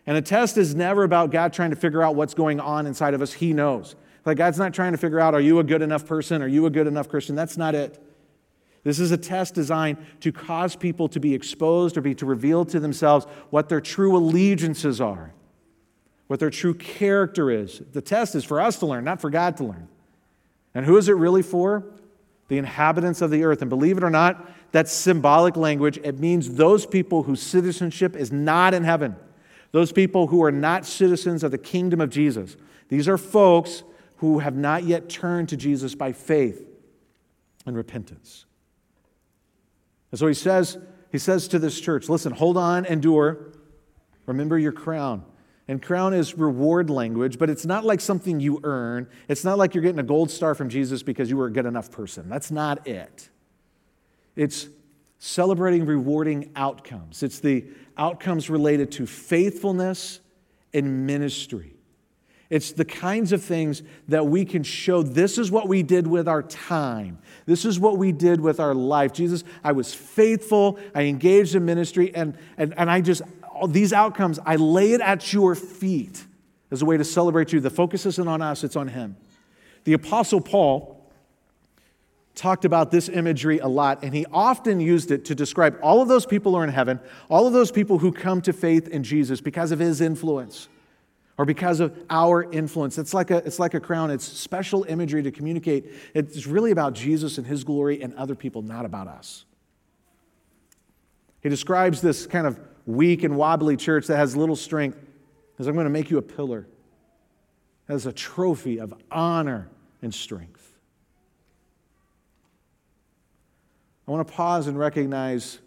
And 0.06 0.16
a 0.16 0.22
test 0.22 0.58
is 0.58 0.74
never 0.74 1.04
about 1.04 1.32
God 1.32 1.52
trying 1.52 1.72
to 1.72 1.76
figure 1.76 2.02
out 2.02 2.16
what's 2.16 2.34
going 2.34 2.60
on 2.60 2.86
inside 2.86 3.14
of 3.14 3.22
us. 3.22 3.34
He 3.34 3.52
knows. 3.54 3.96
Like, 4.26 4.38
God's 4.38 4.58
not 4.58 4.74
trying 4.74 4.92
to 4.92 4.98
figure 4.98 5.20
out, 5.20 5.34
are 5.34 5.42
you 5.42 5.60
a 5.60 5.64
good 5.64 5.82
enough 5.82 6.06
person? 6.06 6.42
Are 6.42 6.48
you 6.48 6.66
a 6.66 6.70
good 6.70 6.88
enough 6.88 7.10
Christian? 7.10 7.36
That's 7.36 7.58
not 7.58 7.76
it. 7.76 8.02
This 8.84 9.00
is 9.00 9.12
a 9.12 9.18
test 9.18 9.54
designed 9.54 9.98
to 10.22 10.32
cause 10.32 10.76
people 10.76 11.10
to 11.10 11.20
be 11.20 11.34
exposed 11.34 11.98
or 11.98 12.02
be 12.02 12.16
to 12.16 12.26
reveal 12.26 12.64
to 12.66 12.80
themselves 12.80 13.26
what 13.50 13.68
their 13.68 13.82
true 13.82 14.16
allegiances 14.16 15.02
are, 15.02 15.34
what 16.28 16.40
their 16.40 16.50
true 16.50 16.74
character 16.74 17.52
is. 17.52 17.82
The 17.92 18.02
test 18.02 18.36
is 18.36 18.46
for 18.46 18.62
us 18.62 18.80
to 18.80 18.86
learn, 18.86 19.04
not 19.04 19.20
for 19.20 19.30
God 19.30 19.58
to 19.58 19.66
learn. 19.66 19.90
And 20.74 20.86
who 20.86 20.96
is 20.96 21.10
it 21.10 21.14
really 21.14 21.42
for? 21.42 21.84
The 22.48 22.58
inhabitants 22.58 23.22
of 23.22 23.30
the 23.30 23.44
earth. 23.44 23.62
And 23.62 23.70
believe 23.70 23.98
it 23.98 24.04
or 24.04 24.10
not, 24.10 24.50
that's 24.72 24.92
symbolic 24.92 25.56
language. 25.56 25.98
It 26.04 26.20
means 26.20 26.56
those 26.56 26.86
people 26.86 27.24
whose 27.24 27.42
citizenship 27.42 28.16
is 28.16 28.32
not 28.32 28.74
in 28.74 28.84
heaven, 28.84 29.16
those 29.72 29.92
people 29.92 30.28
who 30.28 30.44
are 30.44 30.52
not 30.52 30.86
citizens 30.86 31.44
of 31.44 31.52
the 31.52 31.58
kingdom 31.58 32.02
of 32.02 32.10
Jesus. 32.10 32.58
These 32.90 33.08
are 33.08 33.18
folks 33.18 33.84
who 34.18 34.40
have 34.40 34.56
not 34.56 34.84
yet 34.84 35.10
turned 35.10 35.50
to 35.50 35.58
Jesus 35.58 35.96
by 35.96 36.12
faith 36.12 36.68
and 37.66 37.76
repentance. 37.76 38.46
And 40.12 40.20
so 40.20 40.28
he 40.28 40.34
says, 40.34 40.78
he 41.12 41.18
says 41.18 41.48
to 41.50 41.60
this 41.60 41.80
church, 41.80 42.10
listen, 42.10 42.34
hold 42.34 42.58
on, 42.58 42.86
endure. 42.86 43.54
Remember 44.26 44.58
your 44.58 44.72
crown. 44.72 45.24
And 45.68 45.82
crown 45.82 46.14
is 46.14 46.38
reward 46.38 46.90
language, 46.90 47.38
but 47.38 47.50
it's 47.50 47.66
not 47.66 47.84
like 47.84 48.00
something 48.00 48.40
you 48.40 48.62
earn. 48.64 49.08
It's 49.28 49.44
not 49.44 49.58
like 49.58 49.76
you're 49.76 49.82
getting 49.82 50.00
a 50.00 50.04
gold 50.04 50.32
star 50.32 50.56
from 50.56 50.70
Jesus 50.70 51.04
because 51.04 51.30
you 51.30 51.36
were 51.36 51.48
a 51.48 51.52
good 51.52 51.66
enough 51.66 51.92
person. 51.92 52.30
That's 52.30 52.52
not 52.52 52.88
it. 52.88 53.30
It's 54.38 54.70
celebrating 55.20 55.86
rewarding 55.86 56.52
outcomes. 56.56 57.24
It's 57.24 57.40
the 57.40 57.66
outcomes 57.98 58.50
related 58.50 58.92
to 58.94 59.06
faithfulness 59.06 60.22
and 60.74 61.06
ministry. 61.06 61.74
It's 62.50 62.72
the 62.72 62.86
kinds 62.86 63.34
of 63.34 63.44
things 63.44 63.84
that 64.08 64.28
we 64.28 64.46
can 64.46 64.64
show 64.64 65.04
this 65.04 65.38
is 65.38 65.52
what 65.52 65.68
we 65.68 65.84
did 65.84 66.08
with 66.08 66.30
our 66.30 66.44
time. 66.44 67.18
This 67.46 67.66
is 67.66 67.78
what 67.78 67.98
we 67.98 68.14
did 68.14 68.40
with 68.40 68.62
our 68.62 68.74
life. 68.74 69.12
Jesus, 69.12 69.44
I 69.64 69.74
was 69.74 69.94
faithful. 69.94 70.80
I 70.96 71.04
engaged 71.04 71.56
in 71.56 71.66
ministry, 71.66 72.16
and, 72.16 72.38
and, 72.58 72.74
and 72.78 72.90
I 72.90 73.02
just, 73.02 73.24
these 73.68 73.92
outcomes, 73.92 74.40
I 74.46 74.56
lay 74.56 74.94
it 74.94 75.02
at 75.02 75.34
your 75.34 75.56
feet. 75.56 76.26
as 76.72 76.82
a 76.82 76.86
way 76.86 76.96
to 76.96 77.04
celebrate 77.04 77.52
you. 77.52 77.60
The 77.60 77.70
focus 77.70 78.06
isn't 78.06 78.28
on 78.28 78.42
us, 78.42 78.64
it's 78.64 78.76
on 78.78 78.88
Him. 78.90 79.18
The 79.84 79.94
Apostle 79.94 80.40
Paul 80.40 80.97
talked 82.38 82.64
about 82.64 82.92
this 82.92 83.10
imagery 83.10 83.60
a 83.60 83.68
lot, 83.68 84.04
and 84.04 84.14
he 84.14 84.26
often 84.32 84.80
used 84.80 85.12
it 85.12 85.26
to 85.26 85.36
describe 85.36 85.78
all 85.82 86.02
of 86.02 86.08
those 86.08 86.26
people 86.26 86.54
who 86.54 86.60
are 86.60 86.64
in 86.64 86.70
heaven, 86.70 87.00
all 87.30 87.48
of 87.48 87.54
those 87.54 87.72
people 87.72 87.98
who 87.98 88.12
come 88.12 88.42
to 88.44 88.54
faith 88.54 88.88
in 88.88 89.04
Jesus 89.04 89.42
because 89.42 89.72
of 89.72 89.80
his 89.80 90.00
influence 90.00 90.70
or 91.38 91.46
because 91.46 91.80
of 91.80 91.98
our 92.10 92.50
influence. 92.52 92.98
It's 92.98 93.14
like 93.14 93.32
a, 93.32 93.38
it's 93.38 93.60
like 93.60 93.74
a 93.74 93.80
crown, 93.80 94.12
it's 94.12 94.26
special 94.26 94.84
imagery 94.86 95.24
to 95.24 95.32
communicate. 95.32 95.92
It's 96.14 96.48
really 96.48 96.72
about 96.72 96.94
Jesus 96.94 97.38
and 97.38 97.46
his 97.46 97.64
glory 97.64 98.02
and 98.02 98.14
other 98.14 98.36
people, 98.36 98.62
not 98.62 98.86
about 98.86 99.08
us. 99.08 99.46
He 101.42 101.50
describes 101.50 102.02
this 102.02 102.26
kind 102.26 102.48
of 102.48 102.60
weak 102.86 103.24
and 103.24 103.36
wobbly 103.36 103.78
church 103.78 104.08
that 104.08 104.18
has 104.18 104.36
little 104.36 104.56
strength 104.56 104.98
as 105.60 105.68
I'm 105.68 105.74
going 105.74 105.86
to 105.86 105.92
make 105.92 106.12
you 106.12 106.20
a 106.20 106.22
pillar, 106.22 106.68
as 107.90 108.06
a 108.06 108.14
trophy 108.14 108.80
of 108.80 108.94
honor 109.12 109.70
and 110.02 110.14
strength. 110.14 110.77
I 114.08 114.12
want 114.12 114.28
to 114.28 114.34
pause 114.34 114.68
and 114.68 114.80
recognize 114.80 115.60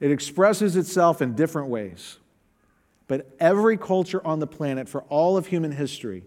it 0.00 0.10
expresses 0.10 0.76
itself 0.76 1.22
in 1.22 1.34
different 1.34 1.68
ways. 1.68 2.18
But 3.06 3.34
every 3.40 3.76
culture 3.78 4.24
on 4.26 4.38
the 4.38 4.46
planet 4.46 4.88
for 4.88 5.02
all 5.04 5.36
of 5.36 5.46
human 5.46 5.72
history 5.72 6.24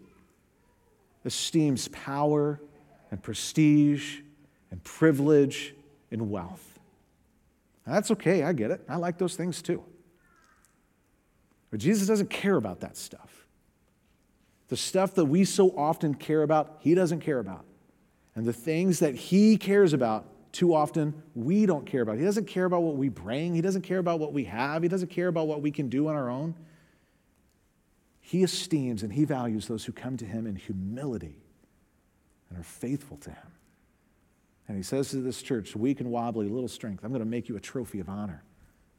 esteems 1.23 1.87
power 1.89 2.59
and 3.11 3.21
prestige 3.21 4.21
and 4.71 4.83
privilege 4.83 5.75
and 6.09 6.31
wealth. 6.31 6.79
Now, 7.85 7.93
that's 7.93 8.11
okay, 8.11 8.43
I 8.43 8.53
get 8.53 8.71
it. 8.71 8.81
I 8.89 8.95
like 8.95 9.17
those 9.17 9.35
things 9.35 9.61
too. 9.61 9.83
But 11.69 11.79
Jesus 11.79 12.07
doesn't 12.07 12.29
care 12.29 12.57
about 12.57 12.81
that 12.81 12.97
stuff. 12.97 13.45
The 14.69 14.77
stuff 14.77 15.15
that 15.15 15.25
we 15.25 15.45
so 15.45 15.69
often 15.77 16.15
care 16.15 16.43
about, 16.43 16.77
he 16.79 16.95
doesn't 16.95 17.19
care 17.19 17.39
about. 17.39 17.65
And 18.35 18.45
the 18.45 18.53
things 18.53 18.99
that 18.99 19.15
he 19.15 19.57
cares 19.57 19.93
about, 19.93 20.25
too 20.51 20.73
often 20.73 21.21
we 21.33 21.65
don't 21.65 21.85
care 21.85 22.01
about. 22.01 22.17
He 22.17 22.25
doesn't 22.25 22.47
care 22.47 22.65
about 22.65 22.83
what 22.83 22.95
we 22.95 23.09
bring, 23.09 23.53
He 23.55 23.61
doesn't 23.61 23.83
care 23.83 23.99
about 23.99 24.19
what 24.19 24.33
we 24.33 24.45
have, 24.45 24.83
He 24.83 24.89
doesn't 24.89 25.09
care 25.09 25.27
about 25.27 25.47
what 25.47 25.61
we 25.61 25.71
can 25.71 25.89
do 25.89 26.07
on 26.07 26.15
our 26.15 26.29
own. 26.29 26.55
He 28.19 28.43
esteems 28.43 29.03
and 29.03 29.11
He 29.11 29.25
values 29.25 29.67
those 29.67 29.85
who 29.85 29.91
come 29.91 30.17
to 30.17 30.25
Him 30.25 30.47
in 30.47 30.55
humility 30.55 31.41
and 32.49 32.59
are 32.59 32.63
faithful 32.63 33.17
to 33.17 33.29
Him. 33.29 33.51
And 34.67 34.77
He 34.77 34.83
says 34.83 35.09
to 35.09 35.17
this 35.17 35.41
church, 35.41 35.75
weak 35.75 35.99
and 35.99 36.11
wobbly, 36.11 36.47
little 36.47 36.69
strength, 36.69 37.03
I'm 37.03 37.11
going 37.11 37.19
to 37.21 37.25
make 37.25 37.49
you 37.49 37.55
a 37.55 37.61
trophy 37.61 37.99
of 37.99 38.09
honor 38.09 38.43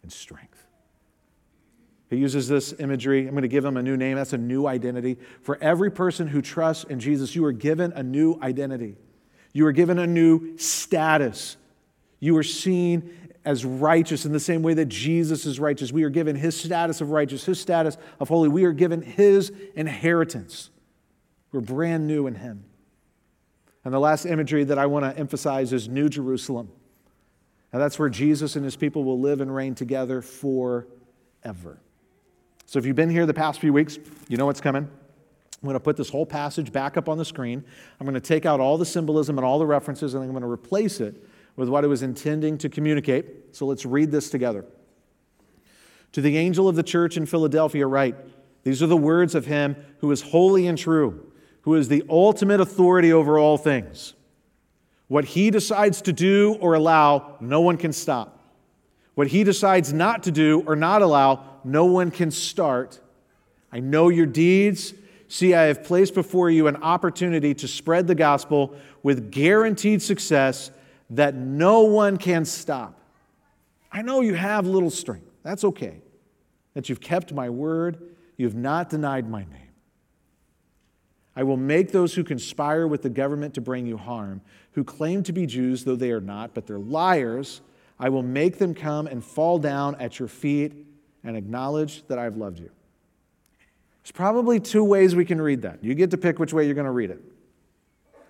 and 0.02 0.12
strength. 0.12 0.66
He 2.12 2.18
uses 2.18 2.46
this 2.46 2.74
imagery. 2.78 3.26
I'm 3.26 3.30
going 3.30 3.40
to 3.40 3.48
give 3.48 3.64
him 3.64 3.78
a 3.78 3.82
new 3.82 3.96
name. 3.96 4.18
That's 4.18 4.34
a 4.34 4.38
new 4.38 4.66
identity. 4.66 5.16
For 5.40 5.56
every 5.62 5.90
person 5.90 6.28
who 6.28 6.42
trusts 6.42 6.84
in 6.84 7.00
Jesus, 7.00 7.34
you 7.34 7.42
are 7.46 7.52
given 7.52 7.90
a 7.94 8.02
new 8.02 8.38
identity. 8.42 8.96
You 9.52 9.66
are 9.66 9.72
given 9.72 9.98
a 9.98 10.06
new 10.06 10.56
status. 10.58 11.56
You 12.20 12.36
are 12.36 12.42
seen 12.42 13.32
as 13.44 13.64
righteous 13.64 14.24
in 14.24 14.32
the 14.32 14.40
same 14.40 14.62
way 14.62 14.74
that 14.74 14.86
Jesus 14.86 15.46
is 15.46 15.58
righteous. 15.58 15.92
We 15.92 16.04
are 16.04 16.10
given 16.10 16.36
his 16.36 16.58
status 16.58 17.00
of 17.00 17.10
righteous, 17.10 17.44
his 17.44 17.60
status 17.60 17.96
of 18.20 18.28
holy. 18.28 18.48
We 18.48 18.64
are 18.64 18.72
given 18.72 19.02
his 19.02 19.52
inheritance. 19.74 20.70
We're 21.50 21.60
brand 21.60 22.06
new 22.06 22.26
in 22.26 22.36
him. 22.36 22.64
And 23.84 23.92
the 23.92 23.98
last 23.98 24.26
imagery 24.26 24.64
that 24.64 24.78
I 24.78 24.86
want 24.86 25.04
to 25.04 25.18
emphasize 25.18 25.72
is 25.72 25.88
New 25.88 26.08
Jerusalem. 26.08 26.70
And 27.72 27.82
that's 27.82 27.98
where 27.98 28.08
Jesus 28.08 28.54
and 28.54 28.64
his 28.64 28.76
people 28.76 29.02
will 29.02 29.18
live 29.18 29.40
and 29.40 29.52
reign 29.54 29.74
together 29.74 30.22
forever. 30.22 31.80
So 32.66 32.78
if 32.78 32.86
you've 32.86 32.96
been 32.96 33.10
here 33.10 33.26
the 33.26 33.34
past 33.34 33.60
few 33.60 33.72
weeks, 33.72 33.98
you 34.28 34.36
know 34.36 34.46
what's 34.46 34.60
coming. 34.60 34.88
I'm 35.62 35.68
going 35.68 35.74
to 35.74 35.80
put 35.80 35.96
this 35.96 36.08
whole 36.08 36.26
passage 36.26 36.72
back 36.72 36.96
up 36.96 37.08
on 37.08 37.18
the 37.18 37.24
screen. 37.24 37.64
I'm 38.00 38.06
going 38.06 38.14
to 38.14 38.20
take 38.20 38.44
out 38.44 38.58
all 38.58 38.76
the 38.76 38.84
symbolism 38.84 39.38
and 39.38 39.44
all 39.44 39.60
the 39.60 39.66
references, 39.66 40.14
and 40.14 40.24
I'm 40.24 40.30
going 40.30 40.42
to 40.42 40.50
replace 40.50 41.00
it 41.00 41.22
with 41.54 41.68
what 41.68 41.84
it 41.84 41.86
was 41.86 42.02
intending 42.02 42.58
to 42.58 42.68
communicate. 42.68 43.54
So 43.54 43.66
let's 43.66 43.86
read 43.86 44.10
this 44.10 44.28
together. 44.28 44.64
To 46.12 46.20
the 46.20 46.36
angel 46.36 46.68
of 46.68 46.74
the 46.74 46.82
church 46.82 47.16
in 47.16 47.26
Philadelphia, 47.26 47.86
write 47.86 48.16
These 48.64 48.82
are 48.82 48.88
the 48.88 48.96
words 48.96 49.36
of 49.36 49.46
him 49.46 49.76
who 49.98 50.10
is 50.10 50.22
holy 50.22 50.66
and 50.66 50.76
true, 50.76 51.32
who 51.60 51.76
is 51.76 51.86
the 51.86 52.02
ultimate 52.10 52.60
authority 52.60 53.12
over 53.12 53.38
all 53.38 53.56
things. 53.56 54.14
What 55.06 55.26
he 55.26 55.50
decides 55.50 56.02
to 56.02 56.12
do 56.12 56.56
or 56.60 56.74
allow, 56.74 57.36
no 57.40 57.60
one 57.60 57.76
can 57.76 57.92
stop. 57.92 58.40
What 59.14 59.28
he 59.28 59.44
decides 59.44 59.92
not 59.92 60.24
to 60.24 60.32
do 60.32 60.64
or 60.66 60.74
not 60.74 61.02
allow, 61.02 61.60
no 61.62 61.84
one 61.84 62.10
can 62.10 62.32
start. 62.32 62.98
I 63.70 63.78
know 63.80 64.08
your 64.08 64.26
deeds 64.26 64.94
See, 65.32 65.54
I 65.54 65.62
have 65.62 65.82
placed 65.82 66.12
before 66.12 66.50
you 66.50 66.66
an 66.66 66.76
opportunity 66.76 67.54
to 67.54 67.66
spread 67.66 68.06
the 68.06 68.14
gospel 68.14 68.76
with 69.02 69.30
guaranteed 69.30 70.02
success 70.02 70.70
that 71.08 71.34
no 71.34 71.84
one 71.84 72.18
can 72.18 72.44
stop. 72.44 73.00
I 73.90 74.02
know 74.02 74.20
you 74.20 74.34
have 74.34 74.66
little 74.66 74.90
strength. 74.90 75.24
That's 75.42 75.64
okay. 75.64 76.02
That 76.74 76.90
you've 76.90 77.00
kept 77.00 77.32
my 77.32 77.48
word, 77.48 78.14
you've 78.36 78.54
not 78.54 78.90
denied 78.90 79.26
my 79.26 79.44
name. 79.44 79.70
I 81.34 81.44
will 81.44 81.56
make 81.56 81.92
those 81.92 82.12
who 82.12 82.24
conspire 82.24 82.86
with 82.86 83.00
the 83.00 83.08
government 83.08 83.54
to 83.54 83.62
bring 83.62 83.86
you 83.86 83.96
harm, 83.96 84.42
who 84.72 84.84
claim 84.84 85.22
to 85.22 85.32
be 85.32 85.46
Jews, 85.46 85.82
though 85.84 85.96
they 85.96 86.10
are 86.10 86.20
not, 86.20 86.52
but 86.52 86.66
they're 86.66 86.78
liars, 86.78 87.62
I 87.98 88.10
will 88.10 88.22
make 88.22 88.58
them 88.58 88.74
come 88.74 89.06
and 89.06 89.24
fall 89.24 89.58
down 89.58 89.94
at 89.94 90.18
your 90.18 90.28
feet 90.28 90.74
and 91.24 91.38
acknowledge 91.38 92.06
that 92.08 92.18
I've 92.18 92.36
loved 92.36 92.58
you. 92.58 92.68
There's 94.02 94.12
probably 94.12 94.58
two 94.60 94.82
ways 94.84 95.14
we 95.14 95.24
can 95.24 95.40
read 95.40 95.62
that. 95.62 95.82
You 95.82 95.94
get 95.94 96.10
to 96.10 96.18
pick 96.18 96.38
which 96.38 96.52
way 96.52 96.64
you're 96.64 96.74
going 96.74 96.86
to 96.86 96.90
read 96.90 97.10
it. 97.10 97.22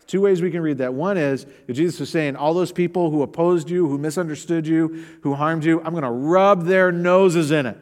Two 0.07 0.21
ways 0.21 0.43
we 0.43 0.51
can 0.51 0.61
read 0.61 0.79
that. 0.79 0.93
One 0.93 1.17
is 1.17 1.47
that 1.67 1.73
Jesus 1.73 2.01
is 2.01 2.11
saying, 2.11 2.37
all 2.37 2.53
those 2.53 2.73
people 2.73 3.11
who 3.11 3.23
opposed 3.23 3.71
you, 3.71 3.89
who 3.89 3.97
misunderstood 3.97 4.67
you, 4.67 5.07
who 5.23 5.35
harmed 5.35 5.65
you, 5.65 5.81
I'm 5.83 5.93
going 5.93 6.03
to 6.03 6.11
rub 6.11 6.65
their 6.65 6.93
noses 6.93 7.51
in 7.51 7.67
it. 7.67 7.79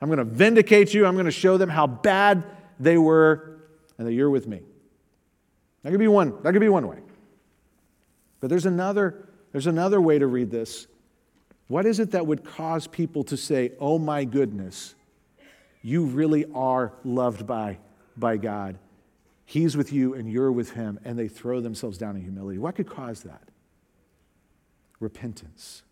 I'm 0.00 0.08
going 0.08 0.18
to 0.18 0.24
vindicate 0.24 0.94
you. 0.94 1.06
I'm 1.06 1.14
going 1.14 1.26
to 1.26 1.32
show 1.32 1.56
them 1.56 1.68
how 1.68 1.86
bad 1.86 2.44
they 2.78 2.96
were 2.96 3.58
and 3.98 4.06
that 4.06 4.12
you're 4.12 4.30
with 4.30 4.46
me. 4.46 4.62
That 5.82 5.90
could 5.90 5.98
be 5.98 6.08
one, 6.08 6.40
that 6.42 6.52
could 6.52 6.60
be 6.60 6.68
one 6.68 6.86
way. 6.86 6.98
But 8.40 8.48
there's 8.48 8.66
another, 8.66 9.28
there's 9.52 9.66
another 9.66 10.00
way 10.00 10.18
to 10.18 10.26
read 10.26 10.50
this. 10.50 10.86
What 11.68 11.86
is 11.86 12.00
it 12.00 12.12
that 12.12 12.26
would 12.26 12.44
cause 12.44 12.86
people 12.86 13.24
to 13.24 13.36
say, 13.36 13.72
oh 13.78 13.98
my 13.98 14.24
goodness, 14.24 14.94
you 15.82 16.04
really 16.04 16.44
are 16.54 16.92
loved 17.04 17.46
by, 17.46 17.78
by 18.16 18.36
God. 18.36 18.78
He's 19.44 19.76
with 19.76 19.92
you 19.92 20.14
and 20.14 20.30
you're 20.30 20.52
with 20.52 20.72
him, 20.72 21.00
and 21.04 21.18
they 21.18 21.28
throw 21.28 21.60
themselves 21.60 21.98
down 21.98 22.16
in 22.16 22.22
humility. 22.22 22.58
What 22.58 22.76
could 22.76 22.88
cause 22.88 23.22
that? 23.22 23.48
Repentance. 25.00 25.82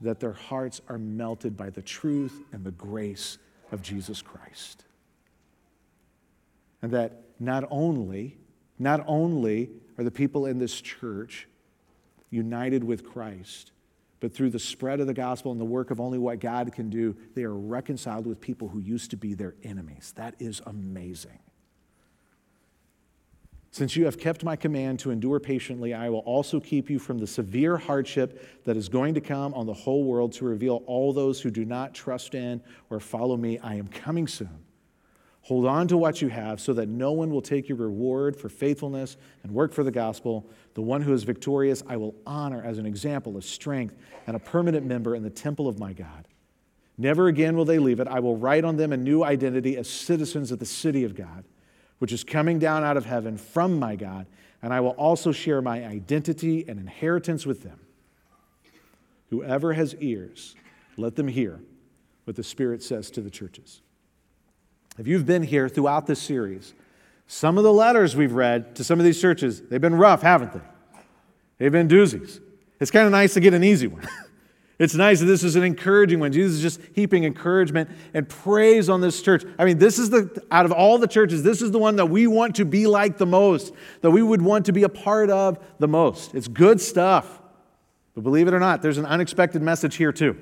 That 0.00 0.20
their 0.20 0.32
hearts 0.32 0.80
are 0.88 0.98
melted 0.98 1.56
by 1.56 1.70
the 1.70 1.82
truth 1.82 2.42
and 2.52 2.64
the 2.64 2.70
grace 2.70 3.38
of 3.70 3.82
Jesus 3.82 4.22
Christ. 4.22 4.84
And 6.82 6.92
that 6.92 7.20
not 7.38 7.64
only, 7.70 8.38
not 8.78 9.04
only 9.06 9.70
are 9.96 10.04
the 10.04 10.10
people 10.10 10.46
in 10.46 10.58
this 10.58 10.80
church 10.80 11.48
united 12.30 12.84
with 12.84 13.04
Christ, 13.04 13.72
but 14.20 14.34
through 14.34 14.50
the 14.50 14.58
spread 14.58 15.00
of 15.00 15.06
the 15.06 15.14
gospel 15.14 15.52
and 15.52 15.60
the 15.60 15.64
work 15.64 15.90
of 15.90 16.00
only 16.00 16.18
what 16.18 16.40
God 16.40 16.72
can 16.72 16.90
do, 16.90 17.16
they 17.34 17.44
are 17.44 17.54
reconciled 17.54 18.26
with 18.26 18.40
people 18.40 18.68
who 18.68 18.80
used 18.80 19.10
to 19.10 19.16
be 19.16 19.34
their 19.34 19.54
enemies. 19.62 20.12
That 20.16 20.34
is 20.38 20.60
amazing. 20.66 21.38
Since 23.70 23.96
you 23.96 24.06
have 24.06 24.18
kept 24.18 24.42
my 24.42 24.56
command 24.56 24.98
to 25.00 25.10
endure 25.10 25.38
patiently, 25.38 25.94
I 25.94 26.08
will 26.08 26.20
also 26.20 26.58
keep 26.58 26.90
you 26.90 26.98
from 26.98 27.18
the 27.18 27.26
severe 27.26 27.76
hardship 27.76 28.64
that 28.64 28.76
is 28.76 28.88
going 28.88 29.14
to 29.14 29.20
come 29.20 29.54
on 29.54 29.66
the 29.66 29.74
whole 29.74 30.04
world 30.04 30.32
to 30.34 30.44
reveal 30.44 30.82
all 30.86 31.12
those 31.12 31.40
who 31.40 31.50
do 31.50 31.64
not 31.64 31.94
trust 31.94 32.34
in 32.34 32.62
or 32.90 32.98
follow 32.98 33.36
me. 33.36 33.58
I 33.58 33.74
am 33.74 33.86
coming 33.86 34.26
soon. 34.26 34.64
Hold 35.48 35.64
on 35.64 35.88
to 35.88 35.96
what 35.96 36.20
you 36.20 36.28
have 36.28 36.60
so 36.60 36.74
that 36.74 36.90
no 36.90 37.12
one 37.12 37.30
will 37.30 37.40
take 37.40 37.70
your 37.70 37.78
reward 37.78 38.36
for 38.36 38.50
faithfulness 38.50 39.16
and 39.42 39.50
work 39.50 39.72
for 39.72 39.82
the 39.82 39.90
gospel. 39.90 40.46
The 40.74 40.82
one 40.82 41.00
who 41.00 41.14
is 41.14 41.24
victorious, 41.24 41.82
I 41.88 41.96
will 41.96 42.14
honor 42.26 42.62
as 42.62 42.76
an 42.76 42.84
example 42.84 43.34
of 43.34 43.46
strength 43.46 43.96
and 44.26 44.36
a 44.36 44.40
permanent 44.40 44.84
member 44.84 45.14
in 45.14 45.22
the 45.22 45.30
temple 45.30 45.66
of 45.66 45.78
my 45.78 45.94
God. 45.94 46.28
Never 46.98 47.28
again 47.28 47.56
will 47.56 47.64
they 47.64 47.78
leave 47.78 47.98
it. 47.98 48.08
I 48.08 48.20
will 48.20 48.36
write 48.36 48.62
on 48.62 48.76
them 48.76 48.92
a 48.92 48.98
new 48.98 49.24
identity 49.24 49.78
as 49.78 49.88
citizens 49.88 50.52
of 50.52 50.58
the 50.58 50.66
city 50.66 51.02
of 51.02 51.14
God, 51.14 51.44
which 51.98 52.12
is 52.12 52.24
coming 52.24 52.58
down 52.58 52.84
out 52.84 52.98
of 52.98 53.06
heaven 53.06 53.38
from 53.38 53.78
my 53.78 53.96
God, 53.96 54.26
and 54.60 54.70
I 54.70 54.80
will 54.80 54.90
also 54.90 55.32
share 55.32 55.62
my 55.62 55.82
identity 55.82 56.68
and 56.68 56.78
inheritance 56.78 57.46
with 57.46 57.62
them. 57.62 57.80
Whoever 59.30 59.72
has 59.72 59.94
ears, 59.94 60.56
let 60.98 61.16
them 61.16 61.28
hear 61.28 61.58
what 62.24 62.36
the 62.36 62.44
Spirit 62.44 62.82
says 62.82 63.10
to 63.12 63.22
the 63.22 63.30
churches. 63.30 63.80
If 64.98 65.06
you've 65.06 65.26
been 65.26 65.42
here 65.42 65.68
throughout 65.68 66.06
this 66.06 66.20
series, 66.20 66.74
some 67.26 67.56
of 67.56 67.64
the 67.64 67.72
letters 67.72 68.16
we've 68.16 68.32
read 68.32 68.74
to 68.76 68.84
some 68.84 68.98
of 68.98 69.04
these 69.04 69.20
churches, 69.20 69.60
they've 69.62 69.80
been 69.80 69.94
rough, 69.94 70.22
haven't 70.22 70.52
they? 70.52 70.60
They've 71.58 71.72
been 71.72 71.88
doozies. 71.88 72.40
It's 72.80 72.90
kind 72.90 73.06
of 73.06 73.12
nice 73.12 73.34
to 73.34 73.40
get 73.40 73.54
an 73.54 73.64
easy 73.64 73.86
one. 73.86 74.06
It's 74.78 74.94
nice 74.94 75.18
that 75.18 75.26
this 75.26 75.42
is 75.42 75.56
an 75.56 75.64
encouraging 75.64 76.20
one. 76.20 76.30
Jesus 76.30 76.58
is 76.58 76.62
just 76.62 76.80
heaping 76.94 77.24
encouragement 77.24 77.90
and 78.14 78.28
praise 78.28 78.88
on 78.88 79.00
this 79.00 79.20
church. 79.20 79.42
I 79.58 79.64
mean, 79.64 79.78
this 79.78 79.98
is 79.98 80.10
the, 80.10 80.40
out 80.52 80.66
of 80.66 80.72
all 80.72 80.98
the 80.98 81.08
churches, 81.08 81.42
this 81.42 81.62
is 81.62 81.72
the 81.72 81.80
one 81.80 81.96
that 81.96 82.06
we 82.06 82.28
want 82.28 82.54
to 82.56 82.64
be 82.64 82.86
like 82.86 83.18
the 83.18 83.26
most, 83.26 83.74
that 84.02 84.12
we 84.12 84.22
would 84.22 84.40
want 84.40 84.66
to 84.66 84.72
be 84.72 84.84
a 84.84 84.88
part 84.88 85.30
of 85.30 85.58
the 85.80 85.88
most. 85.88 86.32
It's 86.32 86.46
good 86.46 86.80
stuff. 86.80 87.40
But 88.14 88.22
believe 88.22 88.46
it 88.46 88.54
or 88.54 88.60
not, 88.60 88.80
there's 88.80 88.98
an 88.98 89.06
unexpected 89.06 89.62
message 89.62 89.96
here 89.96 90.12
too. 90.12 90.36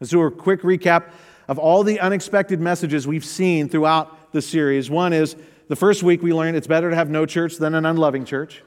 Let's 0.00 0.10
do 0.10 0.20
a 0.20 0.30
quick 0.30 0.60
recap 0.60 1.04
of 1.48 1.58
all 1.58 1.82
the 1.82 2.00
unexpected 2.00 2.60
messages 2.60 3.06
we've 3.06 3.24
seen 3.24 3.68
throughout 3.68 4.32
the 4.32 4.42
series. 4.42 4.90
One 4.90 5.12
is 5.12 5.36
the 5.68 5.76
first 5.76 6.02
week 6.02 6.22
we 6.22 6.32
learned 6.32 6.56
it's 6.56 6.66
better 6.66 6.90
to 6.90 6.96
have 6.96 7.10
no 7.10 7.26
church 7.26 7.56
than 7.56 7.74
an 7.74 7.86
unloving 7.86 8.24
church. 8.24 8.62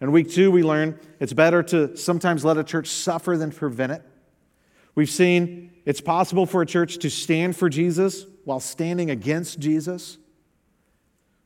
And 0.00 0.12
week 0.12 0.30
two, 0.30 0.50
we 0.50 0.62
learned 0.62 0.98
it's 1.20 1.32
better 1.32 1.62
to 1.64 1.96
sometimes 1.96 2.44
let 2.44 2.58
a 2.58 2.64
church 2.64 2.88
suffer 2.88 3.36
than 3.36 3.50
prevent 3.50 3.92
it. 3.92 4.02
We've 4.94 5.10
seen 5.10 5.72
it's 5.84 6.00
possible 6.00 6.46
for 6.46 6.62
a 6.62 6.66
church 6.66 6.98
to 6.98 7.10
stand 7.10 7.56
for 7.56 7.68
Jesus 7.68 8.26
while 8.44 8.60
standing 8.60 9.10
against 9.10 9.58
Jesus. 9.58 10.18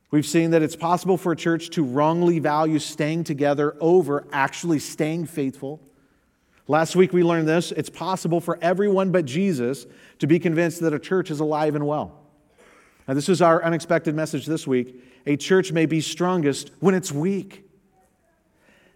We've 0.09 0.25
seen 0.25 0.51
that 0.51 0.61
it's 0.61 0.75
possible 0.75 1.17
for 1.17 1.31
a 1.31 1.35
church 1.35 1.69
to 1.71 1.83
wrongly 1.83 2.39
value 2.39 2.79
staying 2.79 3.23
together 3.23 3.77
over 3.79 4.27
actually 4.31 4.79
staying 4.79 5.27
faithful. 5.27 5.81
Last 6.71 6.95
week 6.95 7.11
we 7.11 7.21
learned 7.21 7.49
this 7.49 7.73
it's 7.73 7.89
possible 7.89 8.39
for 8.39 8.57
everyone 8.61 9.11
but 9.11 9.25
Jesus 9.25 9.85
to 10.19 10.25
be 10.25 10.39
convinced 10.39 10.79
that 10.79 10.93
a 10.93 10.99
church 10.99 11.29
is 11.29 11.41
alive 11.41 11.75
and 11.75 11.85
well. 11.85 12.17
Now, 13.09 13.13
this 13.13 13.27
is 13.27 13.41
our 13.41 13.61
unexpected 13.61 14.15
message 14.15 14.45
this 14.45 14.65
week. 14.65 15.03
A 15.25 15.35
church 15.35 15.73
may 15.73 15.85
be 15.85 15.99
strongest 15.99 16.71
when 16.79 16.95
it's 16.95 17.11
weak. 17.11 17.69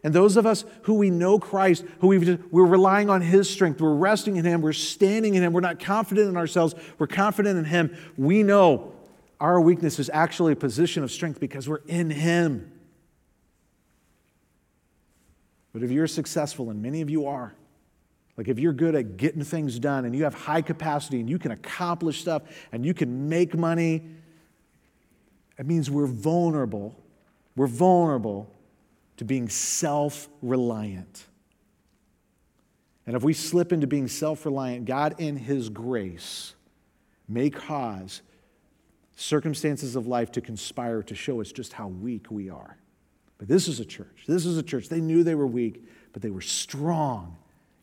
And 0.06 0.14
those 0.14 0.38
of 0.38 0.46
us 0.46 0.64
who 0.84 0.94
we 0.94 1.10
know 1.10 1.38
Christ, 1.38 1.84
who 2.00 2.08
we 2.08 2.36
we're 2.50 2.64
relying 2.64 3.10
on 3.10 3.20
His 3.20 3.50
strength, 3.50 3.82
we're 3.82 3.94
resting 3.94 4.38
in 4.38 4.46
Him, 4.46 4.62
we're 4.62 4.72
standing 4.72 5.36
in 5.36 5.44
Him, 5.44 5.52
we're 5.52 5.60
not 5.60 5.82
confident 5.82 6.30
in 6.30 6.38
ourselves, 6.38 6.76
we're 6.98 7.08
confident 7.08 7.60
in 7.60 7.66
Him. 7.66 7.94
We 8.16 8.42
know 8.42 8.94
our 9.42 9.60
weakness 9.60 10.00
is 10.00 10.10
actually 10.14 10.54
a 10.54 10.56
position 10.56 11.04
of 11.04 11.12
strength 11.12 11.42
because 11.42 11.68
we're 11.68 11.82
in 11.88 12.10
Him. 12.10 12.72
But 15.74 15.84
if 15.84 15.92
you're 15.92 16.08
successful, 16.08 16.70
and 16.70 16.82
many 16.82 17.02
of 17.02 17.10
you 17.10 17.28
are, 17.28 17.54
like 18.38 18.48
if 18.50 18.60
you're 18.60 18.74
good 18.74 18.96
at 18.96 19.18
getting 19.18 19.44
things 19.44 19.80
done 19.80 20.06
and 20.06 20.14
you 20.14 20.26
have 20.26 20.34
high 20.34 20.62
capacity 20.62 21.20
and 21.20 21.30
you 21.30 21.40
can 21.40 21.52
accomplish 21.52 22.22
stuff 22.22 22.44
and 22.72 22.86
you 22.86 22.94
can 22.94 23.30
make 23.30 23.56
money, 23.56 24.04
it 25.58 25.66
means 25.66 25.90
we're 25.90 26.06
vulnerable. 26.06 26.96
We're 27.56 27.68
vulnerable 27.68 28.54
to 29.18 29.26
being 29.26 29.48
self 29.48 30.28
reliant. 30.42 31.26
And 33.08 33.16
if 33.16 33.24
we 33.24 33.34
slip 33.34 33.72
into 33.72 33.88
being 33.88 34.10
self 34.10 34.46
reliant, 34.46 34.86
God, 34.86 35.16
in 35.18 35.38
His 35.38 35.70
grace, 35.70 36.56
may 37.30 37.50
cause 37.50 38.22
circumstances 39.16 39.96
of 39.96 40.08
life 40.08 40.34
to 40.34 40.42
conspire 40.42 41.02
to 41.04 41.16
show 41.16 41.40
us 41.40 41.54
just 41.54 41.72
how 41.72 41.88
weak 41.88 42.30
we 42.30 42.50
are. 42.50 42.78
But 43.38 43.48
this 43.48 43.70
is 43.70 43.80
a 43.80 43.86
church. 43.86 44.26
This 44.28 44.46
is 44.46 44.58
a 44.58 44.64
church. 44.64 44.90
They 44.90 45.00
knew 45.00 45.24
they 45.24 45.36
were 45.36 45.48
weak, 45.48 45.86
but 46.12 46.22
they 46.22 46.30
were 46.30 46.42
strong 46.42 47.38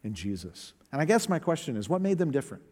in 0.05 0.15
Jesus. 0.15 0.73
And 0.91 1.01
I 1.01 1.05
guess 1.05 1.29
my 1.29 1.39
question 1.39 1.77
is 1.77 1.89
what 1.89 2.01
made 2.01 2.19
them 2.19 2.31
different? 2.31 2.63